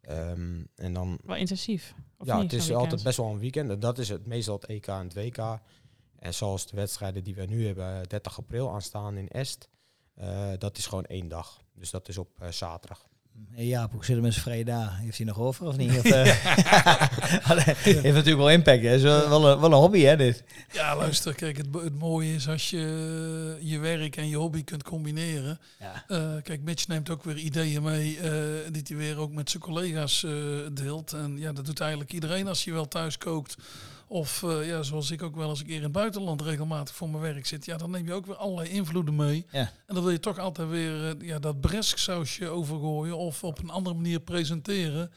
Ehm, 0.00 0.64
en 0.74 0.92
dan, 0.92 1.18
Wel 1.24 1.36
intensief. 1.36 1.94
Of 2.18 2.26
ja, 2.26 2.40
niet, 2.40 2.50
het 2.50 2.60
is 2.60 2.72
altijd 2.72 3.02
best 3.02 3.16
wel 3.16 3.30
een 3.30 3.38
weekend. 3.38 3.70
En 3.70 3.80
dat 3.80 3.98
is 3.98 4.08
het 4.08 4.26
meestal 4.26 4.54
het 4.54 4.64
EK 4.64 4.86
en 4.86 5.08
het 5.08 5.14
WK. 5.14 5.58
En 6.20 6.34
zoals 6.34 6.66
de 6.66 6.76
wedstrijden 6.76 7.24
die 7.24 7.34
we 7.34 7.44
nu 7.44 7.66
hebben, 7.66 8.08
30 8.08 8.38
april 8.38 8.70
aanstaan 8.70 9.16
in 9.16 9.28
Est. 9.28 9.68
eh, 10.14 10.50
dat 10.58 10.78
is 10.78 10.86
gewoon 10.86 11.04
één 11.04 11.28
dag. 11.28 11.62
Dus 11.74 11.90
dat 11.90 12.08
is 12.08 12.18
op 12.18 12.28
eh, 12.40 12.50
zaterdag. 12.50 13.08
Hey 13.50 13.66
Jaap, 13.66 13.92
hoe 13.92 14.04
zit 14.04 14.14
het 14.14 14.24
met 14.24 14.32
zijn 14.32 14.44
vrije 14.44 14.64
dagen? 14.64 14.96
Heeft 14.96 15.16
hij 15.16 15.26
nog 15.26 15.38
over 15.38 15.66
of 15.66 15.76
niet? 15.76 15.90
Of, 15.98 16.04
eh, 16.04 16.24
heeft 17.84 18.02
natuurlijk 18.02 18.36
wel 18.36 18.50
impact. 18.50 18.82
Hè? 18.82 18.94
Is 18.94 19.02
wel, 19.02 19.28
wel, 19.28 19.48
een, 19.48 19.60
wel 19.60 19.72
een 19.72 19.78
hobby, 19.78 20.00
hè, 20.00 20.16
dit? 20.16 20.44
Ja, 20.72 20.96
luister, 20.96 21.34
kijk, 21.34 21.56
het, 21.56 21.66
het 21.72 21.98
mooie 21.98 22.34
is 22.34 22.48
als 22.48 22.70
je 22.70 23.58
je 23.60 23.78
werk 23.78 24.16
en 24.16 24.28
je 24.28 24.36
hobby 24.36 24.64
kunt 24.64 24.82
combineren. 24.82 25.60
Ja. 25.78 26.04
Eh, 26.06 26.42
kijk, 26.42 26.62
Mitch 26.62 26.88
neemt 26.88 27.10
ook 27.10 27.24
weer 27.24 27.36
ideeën 27.36 27.82
mee 27.82 28.18
eh, 28.18 28.32
die 28.72 28.82
hij 28.86 28.96
weer 28.96 29.18
ook 29.18 29.32
met 29.32 29.50
zijn 29.50 29.62
collega's 29.62 30.24
eh, 30.24 30.32
deelt. 30.72 31.12
En 31.12 31.38
ja, 31.38 31.52
dat 31.52 31.66
doet 31.66 31.80
eigenlijk 31.80 32.12
iedereen 32.12 32.48
als 32.48 32.64
je 32.64 32.72
wel 32.72 32.88
thuis 32.88 33.18
kookt. 33.18 33.56
Of 34.12 34.42
eh, 34.42 34.66
ja, 34.66 34.82
zoals 34.82 35.10
ik 35.10 35.22
ook 35.22 35.36
wel 35.36 35.48
eens 35.48 35.60
een 35.60 35.66
keer 35.66 35.76
in 35.76 35.82
het 35.82 35.92
buitenland 35.92 36.42
regelmatig 36.42 36.94
voor 36.94 37.10
mijn 37.10 37.22
werk 37.22 37.46
zit. 37.46 37.64
Ja, 37.64 37.76
dan 37.76 37.90
neem 37.90 38.06
je 38.06 38.12
ook 38.12 38.26
weer 38.26 38.36
allerlei 38.36 38.68
invloeden 38.68 39.16
mee. 39.16 39.46
Ja. 39.50 39.60
En 39.86 39.94
dan 39.94 40.02
wil 40.02 40.12
je 40.12 40.20
toch 40.20 40.38
altijd 40.38 40.68
weer 40.68 41.06
eh, 41.06 41.28
ja, 41.28 41.38
dat 41.38 41.60
bresk 41.60 41.98
sausje 41.98 42.48
overgooien 42.48 43.16
of 43.16 43.44
op 43.44 43.58
een 43.58 43.70
andere 43.70 43.96
manier 43.96 44.20
presenteren 44.20 45.10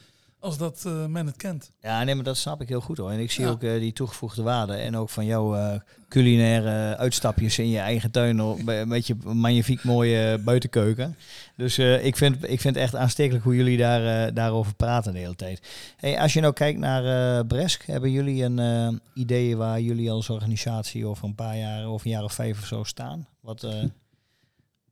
als 0.44 0.58
dat 0.58 0.82
eh, 0.86 1.06
men 1.06 1.26
het 1.26 1.36
kent. 1.36 1.70
Ja, 1.80 2.04
nee, 2.04 2.14
maar 2.14 2.24
dat 2.24 2.36
snap 2.36 2.60
ik 2.60 2.68
heel 2.68 2.80
goed 2.80 2.98
hoor. 2.98 3.10
En 3.10 3.18
ik 3.18 3.30
zie 3.30 3.44
Ja. 3.44 3.50
ook 3.50 3.62
eh, 3.62 3.78
die 3.78 3.92
toegevoegde 3.92 4.42
waarde. 4.42 4.74
En 4.74 4.96
ook 4.96 5.10
van 5.10 5.24
jouw 5.24 5.54
eh, 5.56 5.80
culinaire 6.08 6.96
uitstapjes 6.96 7.58
in 7.58 7.68
je 7.68 7.78
eigen 7.78 8.10
tuin. 8.10 8.64
Met 8.88 9.06
je 9.06 9.16
magnifiek 9.24 9.84
mooie 9.84 10.38
buitenkeuken. 10.38 11.16
Dus 11.56 11.78
ik, 11.78 12.16
vind, 12.16 12.34
ik 12.48 12.60
vind 12.60 12.74
het 12.74 12.84
echt 12.84 12.94
aanstekelijk 12.94 13.44
hoe 13.44 13.56
jullie 13.56 13.76
daar, 13.76 14.34
daarover 14.34 14.74
praten 14.74 15.12
de 15.12 15.18
hele 15.18 15.34
tijd. 15.36 15.68
Hey, 15.96 16.20
als 16.20 16.32
je 16.32 16.40
nou 16.40 16.52
kijkt 16.52 16.78
naar 16.78 17.46
Bresk, 17.46 17.82
hebben 17.86 18.10
jullie 18.10 18.42
een 18.42 19.00
idee 19.14 19.56
waar 19.56 19.80
jullie 19.80 20.10
als 20.10 20.30
organisatie 20.30 21.06
over 21.06 21.24
een 21.24 21.34
paar 21.34 21.56
jaar 21.56 21.88
of 21.88 22.04
een 22.04 22.10
jaar 22.10 22.24
of 22.24 22.32
vijf 22.32 22.58
of 22.60 22.66
zo 22.66 22.84
staan? 22.84 23.26
Wat, 23.40 23.60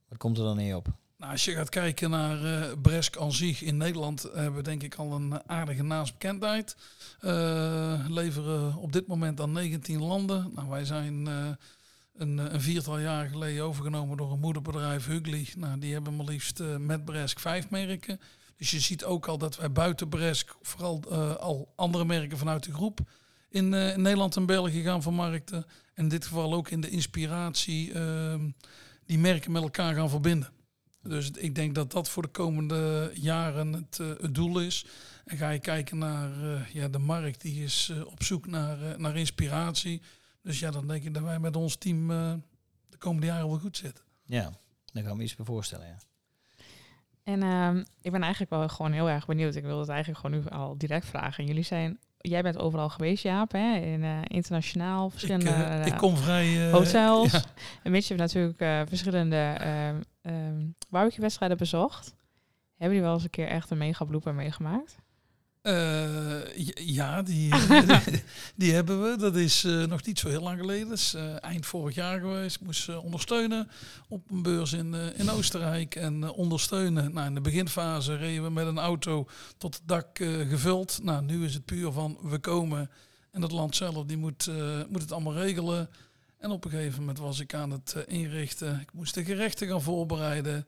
wat 0.08 0.18
komt 0.18 0.38
er 0.38 0.44
dan 0.44 0.58
in 0.58 0.66
je 0.66 0.76
op? 0.76 0.86
Nou, 1.22 1.34
als 1.34 1.44
je 1.44 1.52
gaat 1.52 1.68
kijken 1.68 2.10
naar 2.10 2.44
eh 2.44 2.72
Bresk 2.82 3.16
aan 3.16 3.32
zich 3.32 3.62
in 3.62 3.76
Nederland, 3.76 4.22
hebben 4.22 4.54
we 4.54 4.62
denk 4.62 4.82
ik 4.82 4.94
al 4.94 5.12
een 5.12 5.48
aardige 5.48 5.82
naamsbekendheid. 5.82 6.76
Eh 7.20 8.04
leveren 8.08 8.76
op 8.76 8.92
dit 8.92 9.06
moment 9.06 9.40
aan 9.40 9.52
19 9.52 10.02
landen. 10.02 10.50
Nou, 10.54 10.68
wij 10.68 10.84
zijn 10.84 11.26
eh, 11.26 11.48
een, 12.14 12.54
een 12.54 12.60
viertal 12.60 12.98
jaar 12.98 13.28
geleden 13.28 13.64
overgenomen 13.64 14.16
door 14.16 14.32
een 14.32 14.40
moederbedrijf 14.40 15.06
Hugli. 15.06 15.48
Nou, 15.56 15.78
die 15.78 15.92
hebben 15.92 16.16
maar 16.16 16.26
liefst 16.26 16.62
met 16.78 17.04
Bresk 17.04 17.38
vijf 17.38 17.70
merken. 17.70 18.20
Dus 18.56 18.70
je 18.70 18.80
ziet 18.80 19.04
ook 19.04 19.26
al 19.26 19.38
dat 19.38 19.56
wij 19.56 19.72
buiten 19.72 20.08
Bresk 20.08 20.56
vooral 20.62 21.12
al 21.38 21.72
andere 21.76 22.04
merken 22.04 22.38
vanuit 22.38 22.64
de 22.64 22.72
groep 22.72 23.00
in, 23.48 23.74
in 23.74 24.02
Nederland 24.02 24.36
en 24.36 24.46
België 24.46 24.82
gaan 24.82 25.02
vermarkten. 25.02 25.64
En 25.94 26.02
in 26.02 26.08
dit 26.08 26.26
geval 26.26 26.52
ook 26.54 26.70
in 26.70 26.80
de 26.80 26.90
inspiratie 26.90 27.92
ehm, 27.92 28.50
die 29.06 29.18
merken 29.18 29.52
met 29.52 29.62
elkaar 29.62 29.94
gaan 29.94 30.10
verbinden. 30.10 30.60
Dus 31.02 31.30
ik 31.30 31.54
denk 31.54 31.74
dat 31.74 31.90
dat 31.92 32.08
voor 32.08 32.22
de 32.22 32.28
komende 32.28 33.10
jaren 33.14 33.72
het, 33.72 33.98
eh, 34.00 34.06
het 34.20 34.34
doel 34.34 34.60
is. 34.60 34.84
En 35.24 35.36
ga 35.36 35.50
je 35.50 35.58
kijken 35.58 35.98
naar 35.98 36.30
eh, 36.42 36.66
ja, 36.72 36.88
de 36.88 36.98
markt, 36.98 37.40
die 37.40 37.64
is 37.64 37.88
eh, 37.92 38.06
op 38.06 38.22
zoek 38.22 38.46
naar, 38.46 38.82
eh, 38.82 38.96
naar 38.98 39.16
inspiratie. 39.16 40.02
Dus 40.42 40.58
ja, 40.58 40.70
dan 40.70 40.86
denk 40.86 41.04
ik 41.04 41.14
dat 41.14 41.22
wij 41.22 41.38
met 41.38 41.56
ons 41.56 41.76
team 41.76 42.10
eh, 42.10 42.32
de 42.88 42.96
komende 42.98 43.26
jaren 43.26 43.48
wel 43.48 43.58
goed 43.58 43.76
zitten. 43.76 44.04
Ja, 44.24 44.42
daar 44.92 45.02
kan 45.02 45.12
ik 45.12 45.18
me 45.18 45.22
iets 45.22 45.36
bij 45.36 45.44
voorstellen. 45.46 45.86
Ja. 45.86 45.96
En 47.24 47.42
ehm, 47.42 47.84
ik 48.00 48.10
ben 48.12 48.20
eigenlijk 48.22 48.50
wel 48.50 48.68
gewoon 48.68 48.92
heel 48.92 49.08
erg 49.08 49.26
benieuwd. 49.26 49.54
Ik 49.54 49.62
wil 49.64 49.78
het 49.78 49.88
eigenlijk 49.88 50.20
gewoon 50.20 50.40
nu 50.40 50.48
al 50.48 50.78
direct 50.78 51.06
vragen. 51.06 51.46
Jullie 51.46 51.62
zijn, 51.62 51.98
jij 52.18 52.42
bent 52.42 52.58
overal 52.58 52.88
geweest, 52.88 53.22
Jaap, 53.22 53.52
hè? 53.52 53.76
In 53.76 54.02
uh, 54.02 54.18
internationaal 54.26 55.04
Ik, 55.06 55.10
verschillende 55.10 55.50
ik 55.86 55.92
uh, 55.92 55.98
kom 55.98 56.16
vrij... 56.16 56.66
eh, 56.66 56.72
hotels. 56.72 57.32
ja. 57.32 57.42
En 57.82 57.90
Mitch 57.90 58.08
heeft 58.08 58.20
natuurlijk 58.20 58.60
uh, 58.60 58.80
verschillende 58.86 59.56
um, 60.22 60.34
um, 60.34 60.74
barbecue-wedstrijden 60.88 61.58
bezocht. 61.58 62.14
Hebben 62.76 62.96
jullie 62.96 63.02
wel 63.02 63.12
eens 63.12 63.24
een 63.24 63.30
keer 63.30 63.48
echt 63.48 63.70
een 63.70 63.78
mega 63.78 64.04
blooper 64.04 64.34
meegemaakt? 64.34 64.96
Uh, 65.62 66.56
ja, 66.74 67.22
die, 67.22 67.54
die 68.56 68.72
hebben 68.72 69.02
we. 69.02 69.16
Dat 69.16 69.36
is 69.36 69.64
uh, 69.64 69.86
nog 69.86 70.04
niet 70.04 70.18
zo 70.18 70.28
heel 70.28 70.42
lang 70.42 70.58
geleden. 70.58 70.88
Dat 70.88 70.98
is 70.98 71.14
uh, 71.14 71.44
eind 71.44 71.66
vorig 71.66 71.94
jaar 71.94 72.20
geweest. 72.20 72.56
Ik 72.56 72.62
moest 72.66 72.96
ondersteunen 72.96 73.68
op 74.08 74.30
een 74.30 74.42
beurs 74.42 74.72
in, 74.72 74.94
in 74.94 75.30
Oostenrijk. 75.30 75.94
En 75.94 76.30
ondersteunen. 76.30 77.12
Nou, 77.12 77.26
in 77.26 77.34
de 77.34 77.40
beginfase 77.40 78.16
reden 78.16 78.42
we 78.42 78.50
met 78.50 78.66
een 78.66 78.78
auto 78.78 79.28
tot 79.58 79.74
het 79.74 79.82
dak 79.86 80.18
gevuld. 80.48 80.98
Nou, 81.02 81.24
nu 81.24 81.44
is 81.44 81.54
het 81.54 81.64
puur 81.64 81.92
van 81.92 82.18
we 82.22 82.38
komen. 82.38 82.90
En 83.30 83.42
het 83.42 83.52
land 83.52 83.76
zelf 83.76 84.04
die 84.04 84.16
moet, 84.16 84.50
moet 84.88 85.02
het 85.02 85.12
allemaal 85.12 85.34
regelen. 85.34 85.88
En 86.42 86.50
op 86.50 86.64
een 86.64 86.70
gegeven 86.70 87.00
moment 87.00 87.18
was 87.18 87.40
ik 87.40 87.54
aan 87.54 87.70
het 87.70 87.96
inrichten. 88.06 88.80
Ik 88.80 88.92
moest 88.92 89.14
de 89.14 89.24
gerechten 89.24 89.68
gaan 89.68 89.82
voorbereiden. 89.82 90.66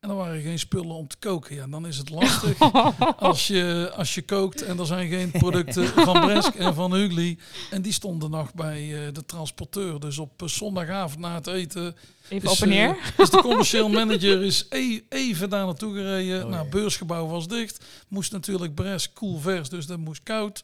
En 0.00 0.10
er 0.10 0.16
waren 0.16 0.42
geen 0.42 0.58
spullen 0.58 0.96
om 0.96 1.08
te 1.08 1.16
koken. 1.18 1.54
Ja, 1.54 1.66
dan 1.66 1.86
is 1.86 1.96
het 1.96 2.10
lastig 2.10 2.58
als 3.18 3.46
je, 3.46 3.92
als 3.96 4.14
je 4.14 4.22
kookt 4.22 4.62
en 4.62 4.78
er 4.78 4.86
zijn 4.86 5.08
geen 5.08 5.30
producten 5.30 5.86
van 6.08 6.20
Bresk 6.20 6.54
en 6.54 6.74
van 6.74 6.94
Hugli. 6.94 7.38
En 7.70 7.82
die 7.82 7.92
stonden 7.92 8.30
nog 8.30 8.54
bij 8.54 9.06
uh, 9.06 9.12
de 9.12 9.24
transporteur. 9.26 10.00
Dus 10.00 10.18
op 10.18 10.42
uh, 10.42 10.48
zondagavond 10.48 11.20
na 11.20 11.34
het 11.34 11.46
eten... 11.46 11.96
Even 12.28 12.50
is, 12.50 12.56
op 12.56 12.62
en 12.62 12.68
neer. 12.68 13.14
Is 13.18 13.30
de 13.30 13.40
commercieel 13.40 13.88
manager 13.88 14.42
is 14.42 14.66
e 14.68 15.00
even 15.08 15.50
daar 15.50 15.64
naartoe 15.64 15.94
gereden. 15.94 16.44
Oh, 16.44 16.50
nou, 16.50 16.68
beursgebouw 16.68 17.26
was 17.26 17.48
dicht. 17.48 17.84
Moest 18.08 18.32
natuurlijk 18.32 18.74
Bresk 18.74 19.14
koel 19.14 19.38
vers, 19.38 19.68
dus 19.68 19.86
dat 19.86 19.98
moest 19.98 20.22
koud. 20.22 20.62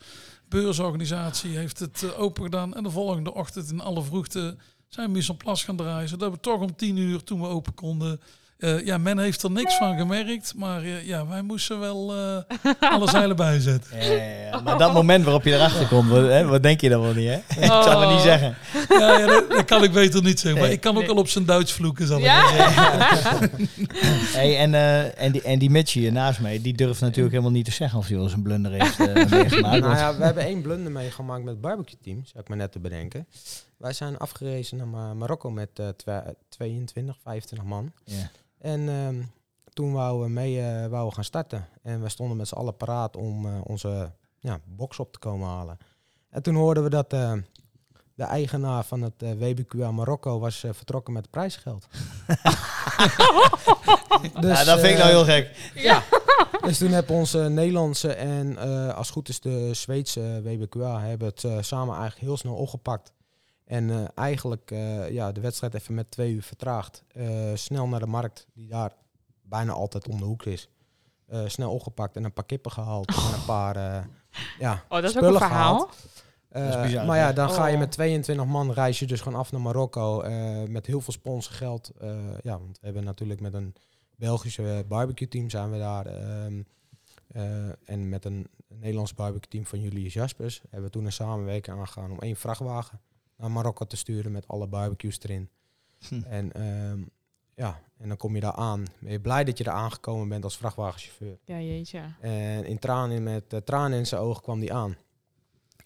Beursorganisatie 0.51 1.57
heeft 1.57 1.79
het 1.79 2.03
uh, 2.03 2.21
open 2.21 2.43
gedaan. 2.43 2.75
En 2.75 2.83
de 2.83 2.91
volgende 2.91 3.35
ochtend 3.35 3.71
in 3.71 3.81
alle 3.81 4.03
vroegte 4.03 4.57
zijn 4.89 5.07
we 5.07 5.13
en 5.29 5.37
place 5.37 5.65
gaan 5.65 5.77
draaien. 5.77 6.09
Zodat 6.09 6.33
we 6.33 6.41
toch 6.41 6.61
om 6.61 6.77
tien 6.77 6.97
uur, 6.97 7.23
toen 7.23 7.41
we 7.41 7.47
open 7.47 7.75
konden... 7.75 8.21
Uh, 8.61 8.85
ja, 8.85 8.99
men 8.99 9.19
heeft 9.19 9.43
er 9.43 9.51
niks 9.51 9.77
van 9.77 9.99
gemerkt, 9.99 10.53
maar 10.57 10.85
uh, 10.85 11.07
ja, 11.07 11.27
wij 11.27 11.43
moesten 11.43 11.81
wel 11.81 12.15
uh, 12.17 12.73
alle 12.81 13.09
zeilen 13.09 13.37
bijzetten. 13.37 13.91
Ja, 14.01 14.13
ja, 14.13 14.51
ja. 14.51 14.61
Maar 14.61 14.79
dat 14.79 14.93
moment 14.93 15.25
waarop 15.25 15.45
je 15.45 15.55
erachter 15.55 15.87
komt, 15.87 16.09
wat, 16.11 16.23
hè, 16.23 16.47
wat 16.47 16.63
denk 16.63 16.81
je 16.81 16.89
dan 16.89 17.01
wel 17.01 17.15
niet, 17.15 17.29
hè? 17.29 17.35
Oh. 17.35 17.65
Ik 17.65 17.83
zal 17.83 18.01
het 18.01 18.11
niet 18.11 18.21
zeggen. 18.21 18.57
Ja, 18.89 19.19
ja 19.19 19.27
dat, 19.27 19.51
dat, 19.51 19.65
kan 19.65 19.83
ik 19.83 19.93
beter 19.93 20.23
niet 20.23 20.41
zeggen, 20.41 20.61
maar 20.61 20.71
ik 20.71 20.81
kan 20.81 20.95
ook 20.97 21.01
nee. 21.01 21.11
al 21.11 21.17
op 21.17 21.29
zijn 21.29 21.45
Duits 21.45 21.73
vloeken, 21.73 22.07
zal 22.07 22.19
ja? 22.19 22.43
hey, 24.39 24.59
en, 24.59 24.75
en, 25.17 25.33
die, 25.33 25.43
en 25.43 25.59
die 25.59 25.71
Mitch 25.71 25.93
hier 25.93 26.13
naast 26.13 26.41
mij, 26.41 26.63
die 26.63 26.75
durft 26.75 27.01
natuurlijk 27.01 27.31
helemaal 27.31 27.53
niet 27.53 27.65
te 27.65 27.71
zeggen 27.71 27.99
of 27.99 28.07
hij 28.07 28.17
wel 28.17 28.25
eens 28.25 28.35
een 28.35 28.43
blunder 28.43 28.73
heeft 28.73 28.99
meegemaakt. 29.31 29.81
nou 29.81 29.97
ja, 29.97 30.17
we 30.17 30.25
hebben 30.25 30.45
één 30.45 30.63
blunder 30.63 30.93
meegemaakt 30.93 31.43
met 31.45 31.53
het 31.53 31.61
barbecue 31.61 31.99
team, 32.03 32.21
zou 32.25 32.45
ik 32.45 32.49
me 32.49 32.57
net 32.57 32.73
te 32.73 32.79
bedenken. 32.79 33.27
Wij 33.77 33.93
zijn 33.93 34.19
afgerezen 34.19 34.77
naar 34.77 34.89
Mar 34.89 35.17
Marokko 35.17 35.51
met 35.51 35.71
uh, 35.81 36.19
22, 36.49 37.17
25 37.23 37.69
man. 37.69 37.93
Ja. 38.05 38.31
En 38.61 38.81
uh, 38.81 39.09
toen 39.73 39.93
wouden 39.93 40.27
we 40.27 40.33
mee 40.33 40.57
uh, 40.57 40.87
wouden 40.87 41.15
gaan 41.15 41.25
starten. 41.25 41.69
En 41.83 42.03
we 42.03 42.09
stonden 42.09 42.37
met 42.37 42.49
z'n 42.49 42.55
allen 42.55 42.77
paraat 42.77 43.17
om 43.17 43.47
uh, 43.47 43.53
onze 43.65 44.13
ja, 44.39 44.61
box 44.65 44.99
op 44.99 45.13
te 45.13 45.19
komen 45.19 45.49
halen. 45.49 45.79
En 46.31 46.43
toen 46.43 46.55
hoorden 46.55 46.83
we 46.83 46.91
dat 46.91 47.13
uh, 47.13 47.33
de 48.15 48.25
eigenaar 48.25 48.85
van 48.85 49.03
het 49.03 49.15
WBQA 49.39 49.91
Marokko 49.91 50.39
was 50.39 50.59
vertrokken 50.71 51.13
met 51.13 51.31
prijsgeld. 51.31 51.87
dus, 54.41 54.59
ja, 54.59 54.65
dat 54.65 54.81
vind 54.81 54.93
ik 54.93 54.99
nou 54.99 55.09
heel 55.09 55.25
gek. 55.25 55.51
Ja. 55.75 56.03
dus 56.63 56.79
toen 56.79 56.91
hebben 56.91 57.17
onze 57.17 57.39
Nederlandse 57.39 58.13
en 58.13 58.57
als 58.95 59.11
goed 59.11 59.29
is 59.29 59.41
de 59.41 59.75
Zweedse 59.75 60.41
WBQA 60.43 61.01
hebben 61.01 61.29
het 61.29 61.65
samen 61.67 61.95
eigenlijk 61.95 62.27
heel 62.27 62.37
snel 62.37 62.55
opgepakt. 62.55 63.13
En 63.71 63.89
uh, 63.89 64.05
eigenlijk 64.15 64.71
uh, 64.71 65.11
ja, 65.11 65.33
de 65.33 65.41
wedstrijd 65.41 65.75
even 65.75 65.95
met 65.95 66.11
twee 66.11 66.33
uur 66.33 66.43
vertraagd. 66.43 67.05
Uh, 67.13 67.51
snel 67.55 67.89
naar 67.89 68.01
de 68.01 68.07
markt, 68.07 68.47
die 68.55 68.69
daar 68.69 68.93
bijna 69.43 69.73
altijd 69.73 70.09
om 70.09 70.19
de 70.19 70.25
hoek 70.25 70.45
is. 70.45 70.69
snel 71.47 71.73
opgepakt 71.73 72.17
en 72.17 72.25
een 72.25 72.33
paar 72.33 72.45
kippen 72.45 72.71
gehaald. 72.71 73.09
en 73.09 73.35
een 73.35 73.45
paar 73.47 73.77
ja, 74.59 74.85
oh, 74.89 74.89
dat 74.89 75.05
is 75.05 75.11
spullen 75.11 75.29
ook 75.29 75.41
een 75.41 75.47
verhaal. 75.47 75.91
Bizar, 76.83 77.07
maar 77.07 77.17
ja, 77.17 77.33
dan 77.33 77.49
oh. 77.49 77.55
ga 77.55 77.67
je 77.67 77.79
met 77.79 77.93
22 77.93 78.47
man 78.47 78.73
reis 78.73 78.99
je 78.99 79.07
dus 79.07 79.21
gewoon 79.21 79.39
af 79.39 79.53
naar 79.53 79.61
Marokko. 79.61 80.23
met 80.69 80.87
heel 80.87 81.01
veel 81.01 81.13
sponsorgeld. 81.13 81.91
ja, 82.43 82.59
want 82.59 82.79
we 82.81 82.87
hebben 82.87 83.05
natuurlijk 83.05 83.41
met 83.41 83.55
een 83.55 83.75
Belgische 84.17 84.85
barbecue 84.89 85.29
team 85.29 85.51
zijn 85.51 85.71
we 85.71 85.79
daar. 85.79 86.07
ehm, 86.07 86.63
en 87.85 88.09
met 88.09 88.25
een 88.25 88.47
Nederlands 88.69 89.15
barbecue 89.15 89.49
team 89.49 89.67
van 89.67 89.81
Julius 89.81 90.13
Jaspers 90.13 90.61
hebben 90.63 90.83
we 90.83 90.91
toen 90.91 91.05
een 91.05 91.13
samenwerking 91.13 91.77
aangegaan 91.77 92.11
om 92.11 92.19
één 92.19 92.37
vrachtwagen 92.37 93.01
naar 93.41 93.51
Marokko 93.51 93.85
te 93.85 93.97
sturen 93.97 94.33
met 94.33 94.49
alle 94.49 94.67
barbecues 94.67 95.19
erin. 95.23 95.51
Hm. 96.09 96.23
En 96.23 96.63
um, 96.63 97.11
ja, 97.55 97.81
en 97.99 98.09
dan 98.09 98.17
kom 98.17 98.35
je 98.35 98.41
daar 98.41 98.53
aan. 98.53 98.85
Ben 98.99 99.13
je 99.13 99.21
blij 99.21 99.45
dat 99.45 99.59
je 99.59 99.65
er 99.65 99.71
aangekomen 99.71 100.29
bent 100.29 100.45
als 100.45 100.57
vrachtwagenchauffeur. 100.57 101.39
Ja, 101.45 101.61
jeetje. 101.61 102.03
En 102.21 102.65
in 102.65 102.79
tranen, 102.79 103.23
met 103.23 103.53
uh, 103.53 103.61
tranen 103.61 103.99
in 103.99 104.07
zijn 104.07 104.21
ogen 104.21 104.43
kwam 104.43 104.61
die 104.61 104.73
aan. 104.73 104.97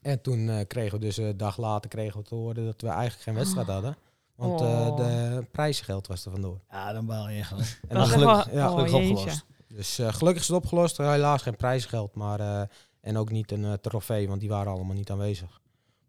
En 0.03 0.21
toen 0.21 0.39
uh, 0.39 0.61
kregen 0.67 0.99
we 0.99 1.05
dus 1.05 1.17
een 1.17 1.37
dag 1.37 1.57
later 1.57 1.91
kregen 1.91 2.21
we 2.21 2.27
te 2.27 2.35
horen 2.35 2.65
dat 2.65 2.81
we 2.81 2.89
eigenlijk 2.89 3.23
geen 3.23 3.35
wedstrijd 3.35 3.67
hadden. 3.67 3.97
Want 4.35 4.61
uh, 4.61 4.67
oh. 4.67 4.97
de 4.97 5.47
prijsgeld 5.51 6.07
was 6.07 6.25
er 6.25 6.31
vandoor. 6.31 6.61
Ja, 6.71 6.93
dan 6.93 7.07
baal 7.07 7.29
je 7.29 7.43
gewoon. 7.43 7.65
En 7.89 7.97
dan 7.97 8.07
gelukkig, 8.07 8.53
ja, 8.53 8.67
oh, 8.67 8.75
gelukkig 8.75 8.95
opgelost. 8.95 9.45
Dus 9.75 9.99
eh, 9.99 10.13
gelukkig 10.13 10.43
is 10.43 10.49
het 10.49 10.57
opgelost. 10.57 10.97
Helaas 10.97 11.43
geen 11.43 11.57
prijsgeld, 11.57 12.15
maar 12.15 12.41
eh, 12.41 12.63
en 13.01 13.17
ook 13.17 13.31
niet 13.31 13.51
een 13.53 13.65
eh, 13.65 13.73
trofee, 13.73 14.29
want 14.29 14.41
die 14.41 14.49
waren 14.49 14.73
allemaal 14.73 14.95
niet 14.95 15.11
aanwezig. 15.11 15.61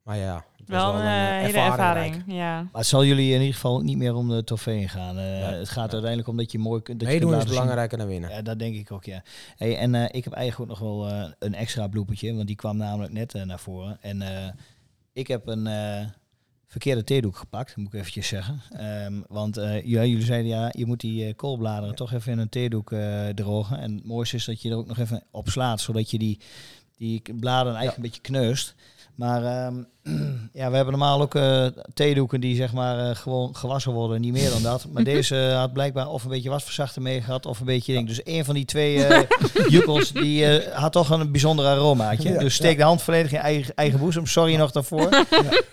Maar 0.04 0.18
ja, 0.18 0.46
het 0.66 0.76
was 0.76 0.82
Wel 0.84 0.96
een 1.02 1.08
eh, 1.08 1.38
eh, 1.38 1.46
hele 1.46 1.58
ervaring. 1.60 2.24
Ja. 2.28 2.62
Maar 2.62 2.70
het 2.74 2.86
zal 2.86 3.06
jullie 3.06 3.34
in 3.34 3.40
ieder 3.40 3.54
geval 3.54 3.80
niet 3.82 3.98
meer 3.98 4.16
om 4.16 4.30
de 4.30 4.44
trofee 4.44 4.88
gaan. 4.88 5.18
Eh, 5.18 5.40
Ja. 5.40 5.52
Het 5.52 5.70
gaat 5.70 5.92
uiteindelijk 5.92 6.28
om 6.30 6.38
dat 6.38 6.52
je 6.52 6.60
mooi 6.60 6.82
kunt. 6.82 7.00
Dat 7.00 7.08
je 7.08 7.14
Meedoen 7.14 7.36
is 7.38 7.46
belangrijker 7.46 7.98
dan 7.98 8.08
winnen. 8.08 8.30
Ja, 8.30 8.42
dat 8.42 8.60
denk 8.60 8.76
ik 8.76 8.92
ook, 8.92 9.04
ja. 9.06 9.24
Hey, 9.56 9.78
en 9.78 9.96
eh, 9.96 10.04
ik 10.12 10.24
heb 10.24 10.34
eigenlijk 10.34 10.72
ook 10.72 10.80
nog 10.80 10.90
wel 10.90 11.10
eh, 11.10 11.32
een 11.40 11.56
extra 11.56 11.88
bloepertje, 11.88 12.36
want 12.36 12.48
die 12.48 12.56
kwam 12.56 12.78
namelijk 12.78 13.14
net 13.14 13.34
naar 13.46 13.60
voren. 13.60 13.98
En 14.02 14.22
eh, 14.22 14.50
ik 15.14 15.28
heb 15.28 15.48
een 15.48 15.68
eh, 15.68 16.06
verkeerde 16.68 17.04
theedoek 17.04 17.38
gepakt, 17.38 17.76
moet 17.76 17.94
ik 17.94 18.00
eventjes 18.00 18.28
zeggen. 18.28 18.62
Ehm, 18.72 19.22
want 19.28 19.58
eh, 19.58 19.74
ja, 19.86 20.04
jullie 20.06 20.26
zeiden, 20.26 20.52
ja, 20.52 20.70
je 20.78 20.86
moet 20.86 21.00
die 21.00 21.34
koolbladeren 21.34 21.90
Ja. 21.90 21.96
toch 21.96 22.14
even 22.14 22.32
in 22.32 22.38
een 22.40 22.50
theedoek 22.50 22.92
eh, 22.92 23.28
drogen. 23.28 23.80
En 23.80 23.96
het 23.96 24.06
mooiste 24.06 24.36
is 24.36 24.46
dat 24.46 24.62
je 24.62 24.70
er 24.70 24.76
ook 24.78 24.88
nog 24.88 24.98
even 24.98 25.24
op 25.32 25.50
slaat, 25.50 25.82
zodat 25.82 26.12
je 26.12 26.18
die, 26.18 26.40
die 26.98 27.22
bladeren 27.22 27.78
eigenlijk 27.80 27.96
een 27.98 28.02
beetje 28.12 28.22
kneust. 28.22 28.76
Maar 29.16 29.44
ehm, 29.44 29.84
ja, 30.60 30.70
we 30.70 30.76
hebben 30.76 30.90
normaal 30.90 31.22
ook 31.22 31.36
eh, 31.36 31.66
theedoeken 31.94 32.42
die 32.42 32.56
zeg 32.56 32.74
maar 32.74 33.10
eh, 33.10 33.16
gewoon 33.16 33.56
gewassen 33.56 33.92
worden, 33.92 34.22
niet 34.22 34.34
meer 34.34 34.50
dan 34.50 34.62
dat. 34.62 34.86
Maar 34.92 35.04
deze 35.14 35.36
had 35.36 35.74
blijkbaar 35.74 36.10
of 36.10 36.24
een 36.24 36.30
beetje 36.30 36.50
wasverzachter 36.50 37.02
mee 37.02 37.22
gehad 37.22 37.46
of 37.46 37.60
een 37.60 37.66
beetje 37.66 37.94
ding. 37.94 38.08
Dus 38.08 38.22
een 38.24 38.46
van 38.46 38.56
die 38.56 38.66
twee 38.66 39.06
eh 39.06 39.24
jukkels 39.68 40.12
die 40.12 40.46
eh, 40.46 40.78
had 40.78 40.92
toch 40.92 41.10
een 41.10 41.32
bijzonder 41.32 41.66
aromaatje. 41.66 42.30
Ja, 42.30 42.40
dus 42.40 42.54
steek 42.54 42.78
de 42.78 42.84
hand 42.84 43.02
volledig 43.02 43.32
in 43.32 43.38
eigen, 43.38 43.76
eigen 43.76 44.00
boezem. 44.00 44.26
Sorry 44.26 44.56
nog 44.56 44.72
daarvoor. 44.72 45.10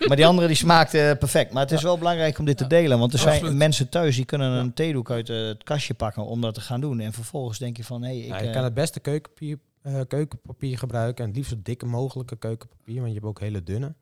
Maar 0.07 0.17
die 0.17 0.27
andere 0.27 0.47
die 0.47 0.57
smaakte 0.57 1.17
perfect. 1.19 1.53
Maar 1.53 1.63
het 1.63 1.73
is 1.73 1.83
wel 1.83 1.99
belangrijk 1.99 2.39
om 2.39 2.45
dit 2.45 2.57
te 2.57 2.67
delen, 2.67 2.99
want 2.99 3.13
er 3.13 3.19
zijn 3.19 3.35
Absoluut. 3.35 3.57
mensen 3.57 3.89
thuis 3.89 4.17
die 4.17 4.25
kunnen 4.25 4.51
een 4.51 4.75
theedoek 4.75 5.11
uit 5.11 5.29
het 5.29 5.65
kastje 5.65 5.95
pakken 5.95 6.25
om 6.25 6.41
dat 6.41 6.55
te 6.55 6.61
gaan 6.61 6.81
doen. 6.81 7.01
En 7.01 7.13
vervolgens 7.13 7.59
denk 7.59 7.77
je 7.77 7.85
van, 7.85 8.03
hé, 8.03 8.09
hey, 8.09 8.19
ik... 8.19 8.27
Ja, 8.27 8.41
je 8.41 8.51
kan 8.51 8.65
het 8.65 8.75
beste 8.75 9.01
keukenpapier, 9.01 9.59
eh, 9.83 10.01
keukenpapier 10.09 10.79
gebruiken. 10.79 11.23
En 11.25 11.29
het 11.31 11.37
liefst 11.39 11.53
zo 11.53 11.59
dikke 11.63 11.87
mogelijke 11.87 12.37
keukenpapier, 12.37 12.95
want 12.97 13.07
je 13.09 13.15
hebt 13.15 13.25
ook 13.27 13.41
hele 13.41 13.63
dunne. 13.63 13.95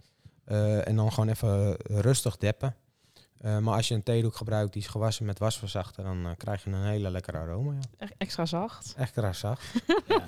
Eh, 0.45 0.89
en 0.89 0.97
dan 0.97 1.13
gewoon 1.13 1.29
even 1.29 1.77
rustig 1.87 2.37
deppen. 2.37 2.75
Eh, 3.39 3.59
maar 3.59 3.75
als 3.75 3.89
je 3.89 3.95
een 3.95 4.03
theedoek 4.03 4.37
gebruikt 4.37 4.73
die 4.73 4.83
is 4.83 4.89
gewassen 4.89 5.27
met 5.27 5.39
wasverzachter, 5.39 6.05
dan 6.05 6.35
krijg 6.37 6.65
je 6.65 6.71
een 6.71 6.85
hele 6.85 7.11
lekkere 7.11 7.39
aroma. 7.39 7.73
Ja. 7.99 8.09
Extra 8.19 8.47
zacht. 8.47 8.95
Echt 8.97 9.19
zacht. 9.33 9.63
Ja, 10.09 10.23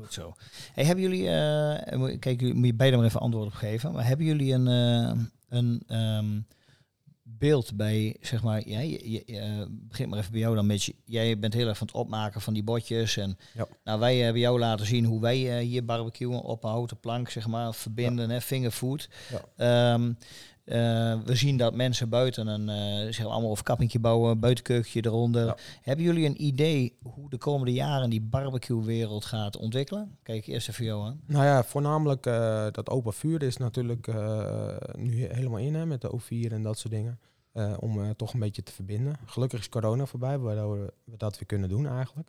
goed 0.00 0.12
zo. 0.12 0.34
Hey, 0.74 0.84
hebben 0.84 1.04
jullie, 1.04 1.28
eh, 1.30 1.98
moet- 1.98 2.18
kijk, 2.18 2.40
jullie 2.40 2.54
moet 2.54 2.66
je 2.66 2.74
beide 2.74 2.96
maar 2.96 3.06
even 3.06 3.20
antwoord 3.20 3.46
op 3.46 3.52
geven. 3.52 3.92
Maar 3.92 4.06
hebben 4.06 4.26
jullie 4.26 4.52
een, 4.52 4.66
eh, 4.68 5.22
een 5.48 5.82
ehm, 5.86 6.40
beeld 7.28 7.76
bij, 7.76 8.16
zeg 8.20 8.42
maar, 8.42 8.68
ja, 8.68 8.80
je, 8.80 9.10
je, 9.12 9.24
eh, 9.24 9.62
begin 9.68 10.08
maar 10.08 10.18
even 10.18 10.30
bij 10.32 10.40
jou 10.40 10.54
dan, 10.54 10.66
Mitch. 10.66 10.90
Jij 11.04 11.38
bent 11.38 11.54
heel 11.54 11.68
erg 11.68 11.78
van 11.78 11.86
het 11.86 11.96
opmaken 11.96 12.40
van 12.40 12.54
die 12.54 12.62
botjes. 12.62 13.16
En 13.16 13.38
Ja. 13.54 13.66
nou, 13.84 14.00
wij 14.00 14.16
hebben 14.16 14.40
jou 14.40 14.58
laten 14.58 14.86
zien 14.86 15.04
hoe 15.04 15.20
wij 15.20 15.58
eh, 15.58 15.64
hier 15.66 15.84
barbecuen 15.84 16.42
op 16.42 16.64
een 16.64 16.70
houten 16.70 17.00
plank, 17.00 17.30
zeg 17.30 17.46
maar, 17.46 17.74
verbinden, 17.74 18.30
hè, 18.30 18.40
fingerfood. 18.40 19.08
Ehm, 19.56 20.12
eh, 20.66 21.20
we 21.24 21.34
zien 21.34 21.56
dat 21.56 21.74
mensen 21.74 22.08
buiten 22.08 22.46
een, 22.46 22.68
eh 22.68 23.12
zeg 23.12 23.26
allemaal 23.26 23.50
overkappingje 23.50 23.98
bouwen, 23.98 24.40
buitenkeukentje 24.40 25.04
eronder. 25.04 25.46
Ja. 25.46 25.56
Hebben 25.82 26.04
jullie 26.04 26.26
een 26.26 26.42
idee 26.44 26.96
hoe 27.02 27.30
de 27.30 27.38
komende 27.38 27.72
jaren 27.72 28.10
die 28.10 28.20
barbecue-wereld 28.20 29.24
gaat 29.24 29.56
ontwikkelen? 29.56 30.16
Kijk 30.22 30.46
eerst 30.46 30.68
even 30.68 30.84
jou 30.84 31.04
aan. 31.06 31.20
Nou 31.26 31.44
ja, 31.44 31.64
voornamelijk 31.64 32.26
eh, 32.26 32.66
dat 32.72 32.90
open 32.90 33.12
vuur 33.12 33.42
is 33.42 33.56
natuurlijk 33.56 34.06
nu 34.96 35.20
he- 35.20 35.34
helemaal 35.34 35.58
in 35.58 35.74
hè, 35.74 35.86
met 35.86 36.00
de 36.00 36.10
O4 36.20 36.52
en 36.52 36.62
dat 36.62 36.78
soort 36.78 36.94
dingen. 36.94 37.18
Om 37.80 38.16
toch 38.16 38.32
een 38.34 38.40
beetje 38.40 38.62
te 38.62 38.72
verbinden. 38.72 39.16
Gelukkig 39.26 39.58
is 39.60 39.68
corona 39.68 40.06
voorbij, 40.06 40.38
waardoor 40.38 40.92
we 41.04 41.16
dat 41.16 41.34
weer 41.38 41.46
kunnen 41.46 41.68
doen 41.68 41.86
eigenlijk. 41.86 42.28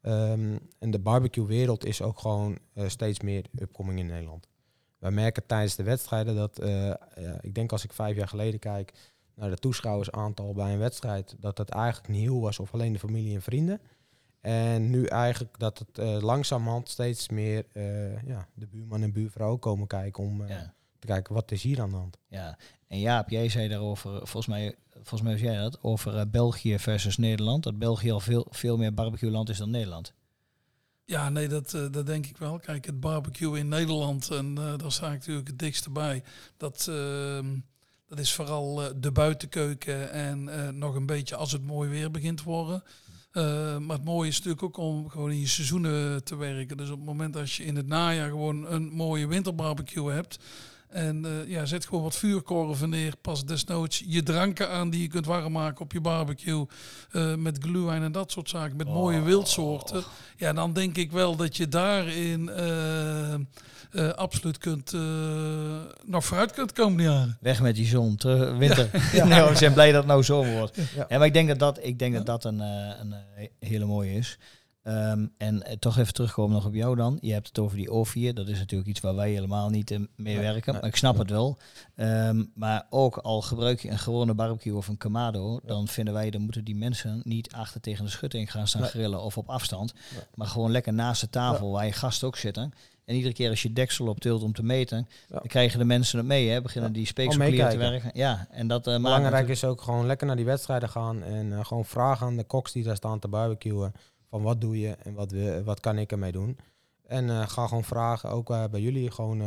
Ehm, 0.00 0.56
en 0.78 0.90
de 0.90 0.98
barbecue-wereld 0.98 1.84
is 1.84 2.02
ook 2.02 2.18
gewoon 2.18 2.58
steeds 2.86 3.20
meer 3.20 3.44
upcoming 3.58 3.98
in 3.98 4.06
Nederland. 4.06 4.48
Wij 5.04 5.12
merken 5.12 5.46
tijdens 5.46 5.76
de 5.76 5.82
wedstrijden 5.82 6.34
dat, 6.34 6.58
eh, 6.58 6.86
ja, 7.14 7.38
ik 7.40 7.54
denk 7.54 7.72
als 7.72 7.84
ik 7.84 7.92
vijf 7.92 8.16
jaar 8.16 8.28
geleden 8.28 8.60
kijk 8.60 8.92
naar 9.34 9.50
de 9.50 9.56
toeschouwersaantal 9.56 10.52
bij 10.52 10.72
een 10.72 10.78
wedstrijd, 10.78 11.36
dat 11.40 11.58
het 11.58 11.68
eigenlijk 11.68 12.08
niet 12.08 12.20
heel 12.22 12.40
was 12.40 12.58
of 12.58 12.72
alleen 12.74 12.92
de 12.92 12.98
familie 12.98 13.34
en 13.34 13.42
vrienden. 13.42 13.80
En 14.40 14.90
nu 14.90 15.04
eigenlijk 15.06 15.58
dat 15.58 15.78
het 15.78 15.98
eh, 15.98 16.22
langzamerhand 16.22 16.88
steeds 16.88 17.28
meer 17.28 17.66
eh, 17.72 18.22
ja, 18.22 18.48
de 18.54 18.66
buurman 18.66 19.02
en 19.02 19.12
buurvrouw 19.12 19.56
komen 19.56 19.86
kijken 19.86 20.24
om 20.24 20.46
Ja. 20.46 20.74
te 20.98 21.06
kijken 21.06 21.34
wat 21.34 21.50
is 21.50 21.62
hier 21.62 21.80
aan 21.80 21.90
de 21.90 21.96
hand. 21.96 22.18
Ja, 22.28 22.58
en 22.88 23.00
Jaap, 23.00 23.28
jij 23.28 23.48
zei 23.48 23.68
daarover, 23.68 24.10
volgens 24.10 24.46
mij, 24.46 24.74
volgens 24.92 25.22
mij 25.22 25.32
was 25.32 25.40
jij 25.40 25.56
dat, 25.56 25.82
over 25.82 26.30
België 26.30 26.78
versus 26.78 27.16
Nederland. 27.16 27.62
Dat 27.62 27.78
België 27.78 28.12
al 28.12 28.20
veel, 28.20 28.46
veel 28.50 28.76
meer 28.76 28.94
barbecue-land 28.94 29.48
is 29.48 29.58
dan 29.58 29.70
Nederland. 29.70 30.12
Ja, 31.04 31.28
nee, 31.28 31.48
dat, 31.48 31.74
eh, 31.74 31.86
dat 31.90 32.06
denk 32.06 32.26
ik 32.26 32.36
wel. 32.36 32.58
Kijk, 32.58 32.84
het 32.86 33.00
barbecue 33.00 33.58
in 33.58 33.68
Nederland, 33.68 34.30
en 34.30 34.58
eh, 34.58 34.76
daar 34.76 34.92
sta 34.92 35.06
ik 35.06 35.18
natuurlijk 35.18 35.48
het 35.48 35.58
dikste 35.58 35.90
bij. 35.90 36.22
Dat, 36.56 36.86
ehm, 36.88 37.58
dat 38.06 38.18
is 38.18 38.32
vooral 38.32 38.82
eh, 38.82 38.90
de 38.96 39.12
buitenkeuken 39.12 40.10
en 40.10 40.78
nog 40.78 40.94
een 40.94 41.06
beetje 41.06 41.36
als 41.36 41.52
het 41.52 41.62
mooi 41.62 41.90
weer 41.90 42.10
begint 42.10 42.36
te 42.36 42.44
worden. 42.44 42.82
Eh, 43.34 43.78
maar 43.78 43.96
het 43.96 44.04
mooie 44.04 44.28
is 44.28 44.36
natuurlijk 44.36 44.62
ook 44.62 44.76
om 44.76 45.08
gewoon 45.08 45.30
in 45.30 45.40
je 45.40 45.46
seizoenen 45.46 46.24
te 46.24 46.36
werken. 46.36 46.76
Dus 46.76 46.90
op 46.90 46.96
het 46.96 47.06
moment 47.06 47.36
als 47.36 47.56
je 47.56 47.64
in 47.64 47.76
het 47.76 47.86
najaar 47.86 48.28
gewoon 48.28 48.72
een 48.72 48.88
mooie 48.92 49.26
winterbarbecue 49.26 50.10
hebt. 50.10 50.38
En 50.94 51.24
eh, 51.24 51.48
ja, 51.50 51.64
zet 51.64 51.86
gewoon 51.86 52.02
wat 52.02 52.16
vuurkorven 52.16 52.88
neer. 52.88 53.14
Pas 53.20 53.44
desnoods 53.44 54.02
je 54.06 54.22
dranken 54.22 54.70
aan 54.70 54.90
die 54.90 55.02
je 55.02 55.08
kunt 55.08 55.26
warm 55.26 55.52
maken 55.52 55.80
op 55.80 55.92
je 55.92 56.00
barbecue. 56.00 56.66
eh, 57.10 57.34
met 57.34 57.58
glühwein 57.60 58.02
en 58.02 58.12
dat 58.12 58.32
soort 58.32 58.48
zaken. 58.48 58.76
Met 58.76 58.86
mooie 58.86 59.22
wildsoorten. 59.22 60.02
Ja, 60.36 60.52
dan 60.52 60.72
denk 60.72 60.96
ik 60.96 61.12
wel 61.12 61.36
dat 61.36 61.56
je 61.56 61.68
daarin 61.68 62.48
eh, 62.48 64.10
absoluut 64.10 64.58
kunt, 64.58 64.92
nog 66.04 66.24
vooruit 66.24 66.52
kunt 66.52 66.72
komen 66.72 66.96
die 66.96 67.06
jaren. 67.06 67.38
Weg 67.40 67.60
met 67.60 67.74
die 67.74 67.86
zon, 67.86 68.16
terug, 68.16 68.58
winter. 68.58 68.90
nee, 69.28 69.42
we 69.42 69.56
zijn 69.56 69.72
blij 69.72 69.92
dat 69.92 70.00
het 70.00 70.06
nou 70.06 70.22
zo 70.22 70.44
wordt. 70.44 70.76
Ja. 70.76 71.06
Ja, 71.08 71.18
maar 71.18 71.26
ik 71.26 71.32
denk 71.32 71.48
dat 71.48 71.58
dat, 71.58 71.78
ik 71.82 71.98
denk 71.98 72.14
dat, 72.14 72.26
dat 72.26 72.44
een, 72.44 72.60
een 72.60 73.14
hele 73.58 73.84
mooie 73.84 74.12
is. 74.12 74.38
Ehm, 74.84 75.26
en 75.38 75.62
eh, 75.62 75.76
toch 75.76 75.98
even 75.98 76.12
terugkomen 76.12 76.54
nog 76.54 76.66
op 76.66 76.74
jou 76.74 76.96
dan. 76.96 77.18
Je 77.20 77.32
hebt 77.32 77.48
het 77.48 77.58
over 77.58 77.76
die 77.76 77.88
O4. 77.90 78.32
Dat 78.34 78.48
is 78.48 78.58
natuurlijk 78.58 78.88
iets 78.90 79.00
waar 79.00 79.14
wij 79.14 79.30
helemaal 79.30 79.70
niet 79.70 79.90
eh, 79.90 79.98
mee 80.16 80.38
werken. 80.38 80.72
nee. 80.72 80.80
Maar 80.80 80.90
ik 80.90 80.96
snap 80.96 81.18
het 81.18 81.30
wel. 81.30 81.58
Ehm, 81.94 82.44
maar 82.54 82.86
ook 82.90 83.16
al 83.16 83.42
gebruik 83.42 83.80
je 83.80 83.90
een 83.90 83.98
gewone 83.98 84.34
barbecue 84.34 84.76
of 84.76 84.88
een 84.88 84.96
Kamado, 84.96 85.60
dan 85.64 85.88
vinden 85.88 86.14
wij, 86.14 86.30
dan 86.30 86.40
moeten 86.40 86.64
die 86.64 86.76
mensen 86.76 87.20
niet 87.24 87.52
achter 87.52 87.80
tegen 87.80 88.04
de 88.04 88.10
schutting 88.10 88.50
gaan 88.50 88.68
staan 88.68 88.82
grillen 88.82 89.22
of 89.22 89.38
op 89.38 89.48
afstand. 89.48 89.94
Maar 90.34 90.46
gewoon 90.46 90.70
lekker 90.70 90.92
naast 90.92 91.20
de 91.20 91.30
tafel 91.30 91.70
waar 91.70 91.86
je 91.86 91.92
gasten 91.92 92.26
ook 92.28 92.36
zitten. 92.36 92.72
En 93.04 93.14
iedere 93.14 93.34
keer 93.34 93.50
als 93.50 93.62
je 93.62 93.72
deksel 93.72 94.06
op 94.06 94.20
tilt 94.20 94.42
om 94.42 94.52
te 94.52 94.62
meten, 94.62 95.08
Ja. 95.28 95.38
dan 95.38 95.46
krijgen 95.46 95.78
de 95.78 95.84
mensen 95.84 96.18
het 96.18 96.26
mee. 96.26 96.48
Hè? 96.48 96.62
Beginnen 96.62 96.90
Ja. 96.90 96.96
die 96.96 97.06
Gewoon 97.06 97.32
speekselklier 97.32 97.70
te 97.70 97.76
werken. 97.76 98.10
Ja, 98.14 98.46
en 98.50 98.66
dat 98.68 98.86
eh 98.86 98.92
maakt 98.92 99.02
Belangrijk 99.02 99.48
is 99.48 99.64
ook 99.64 99.80
gewoon 99.80 100.06
lekker 100.06 100.26
naar 100.26 100.36
die 100.36 100.44
wedstrijden 100.44 100.88
gaan 100.88 101.22
en 101.22 101.52
eh, 101.52 101.64
gewoon 101.64 101.84
vragen 101.84 102.26
aan 102.26 102.36
de 102.36 102.44
koks 102.44 102.72
die 102.72 102.84
daar 102.84 102.96
staan 102.96 103.18
te 103.18 103.28
barbecuen 103.28 103.92
van 104.34 104.42
wat 104.42 104.60
doe 104.60 104.80
je 104.80 104.96
en 105.02 105.14
wat, 105.14 105.32
wat 105.64 105.80
kan 105.80 105.98
ik 105.98 106.12
ermee 106.12 106.32
doen. 106.32 106.58
En 107.06 107.30
eh, 107.30 107.48
ga 107.48 107.66
gewoon 107.66 107.84
vragen, 107.84 108.30
ook 108.30 108.50
eh, 108.50 108.64
bij 108.70 108.80
jullie 108.80 109.10
gewoon, 109.10 109.40
eh, 109.40 109.46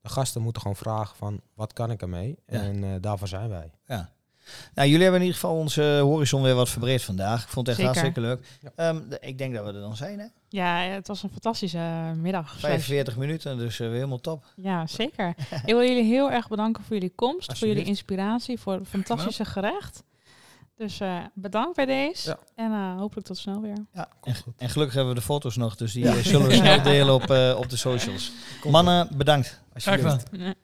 de 0.00 0.08
gasten 0.08 0.42
moeten 0.42 0.62
gewoon 0.62 0.76
vragen 0.76 1.16
van 1.16 1.40
wat 1.54 1.72
kan 1.72 1.90
ik 1.90 2.02
ermee. 2.02 2.38
Ja. 2.46 2.60
En 2.60 2.84
eh, 2.84 2.90
daarvoor 3.00 3.28
zijn 3.28 3.48
wij. 3.48 3.70
Ja. 3.86 4.10
Nou, 4.74 4.88
jullie 4.88 5.02
hebben 5.02 5.20
in 5.20 5.26
ieder 5.26 5.40
geval 5.40 5.56
onze 5.56 6.00
horizon 6.02 6.42
weer 6.42 6.54
wat 6.54 6.68
verbreed 6.68 7.02
vandaag. 7.02 7.42
Ik 7.42 7.48
vond 7.48 7.66
het 7.66 7.78
echt 7.78 7.86
Zeker. 7.94 8.02
hartstikke 8.02 8.28
leuk. 8.28 8.58
Ja. 8.76 8.88
Ehm, 8.88 9.08
de- 9.08 9.18
ik 9.20 9.38
denk 9.38 9.54
dat 9.54 9.64
we 9.64 9.72
er 9.72 9.80
dan 9.80 9.96
zijn, 9.96 10.18
hè? 10.18 10.26
Ja, 10.48 10.78
het 10.80 11.06
was 11.06 11.22
een 11.22 11.30
fantastische 11.30 12.12
middag. 12.16 12.48
Slash- 12.48 12.60
45 12.60 13.16
minuten, 13.16 13.58
dus 13.58 13.80
eh, 13.80 13.86
weer 13.86 13.94
helemaal 13.94 14.20
top. 14.20 14.44
Ja, 14.56 14.86
zeker. 14.86 15.28
ik 15.50 15.62
wil 15.74 15.82
jullie 15.82 16.04
heel 16.04 16.30
erg 16.30 16.48
bedanken 16.48 16.84
voor 16.84 16.94
jullie 16.96 17.12
komst, 17.14 17.52
voor 17.58 17.68
jullie 17.68 17.84
inspiratie, 17.84 18.60
voor 18.60 18.72
het 18.72 18.88
fantastische 18.88 19.44
gerecht. 19.44 20.02
Dus 20.80 21.00
eh, 21.00 21.18
bedankt 21.34 21.76
bij 21.76 21.86
deze. 21.86 22.28
Ja. 22.28 22.38
En 22.54 22.72
eh, 22.72 22.96
hopelijk 22.98 23.26
tot 23.26 23.38
snel 23.38 23.60
weer. 23.60 23.86
Ja, 23.92 24.08
en, 24.22 24.34
en 24.56 24.68
gelukkig 24.68 24.94
hebben 24.94 25.14
we 25.14 25.20
de 25.20 25.26
foto's 25.26 25.56
nog, 25.56 25.76
dus 25.76 25.92
die 25.92 26.08
eh, 26.08 26.14
zullen 26.14 26.46
we 26.46 26.54
snel 26.64 26.82
delen 26.82 27.14
op, 27.14 27.30
eh, 27.30 27.56
op 27.58 27.70
de 27.70 27.76
socials. 27.76 28.32
Mannen, 28.64 29.08
bedankt. 29.16 29.60
Graag 29.74 29.94
gedaan. 29.94 30.12
Alsjeblieft. 30.12 30.56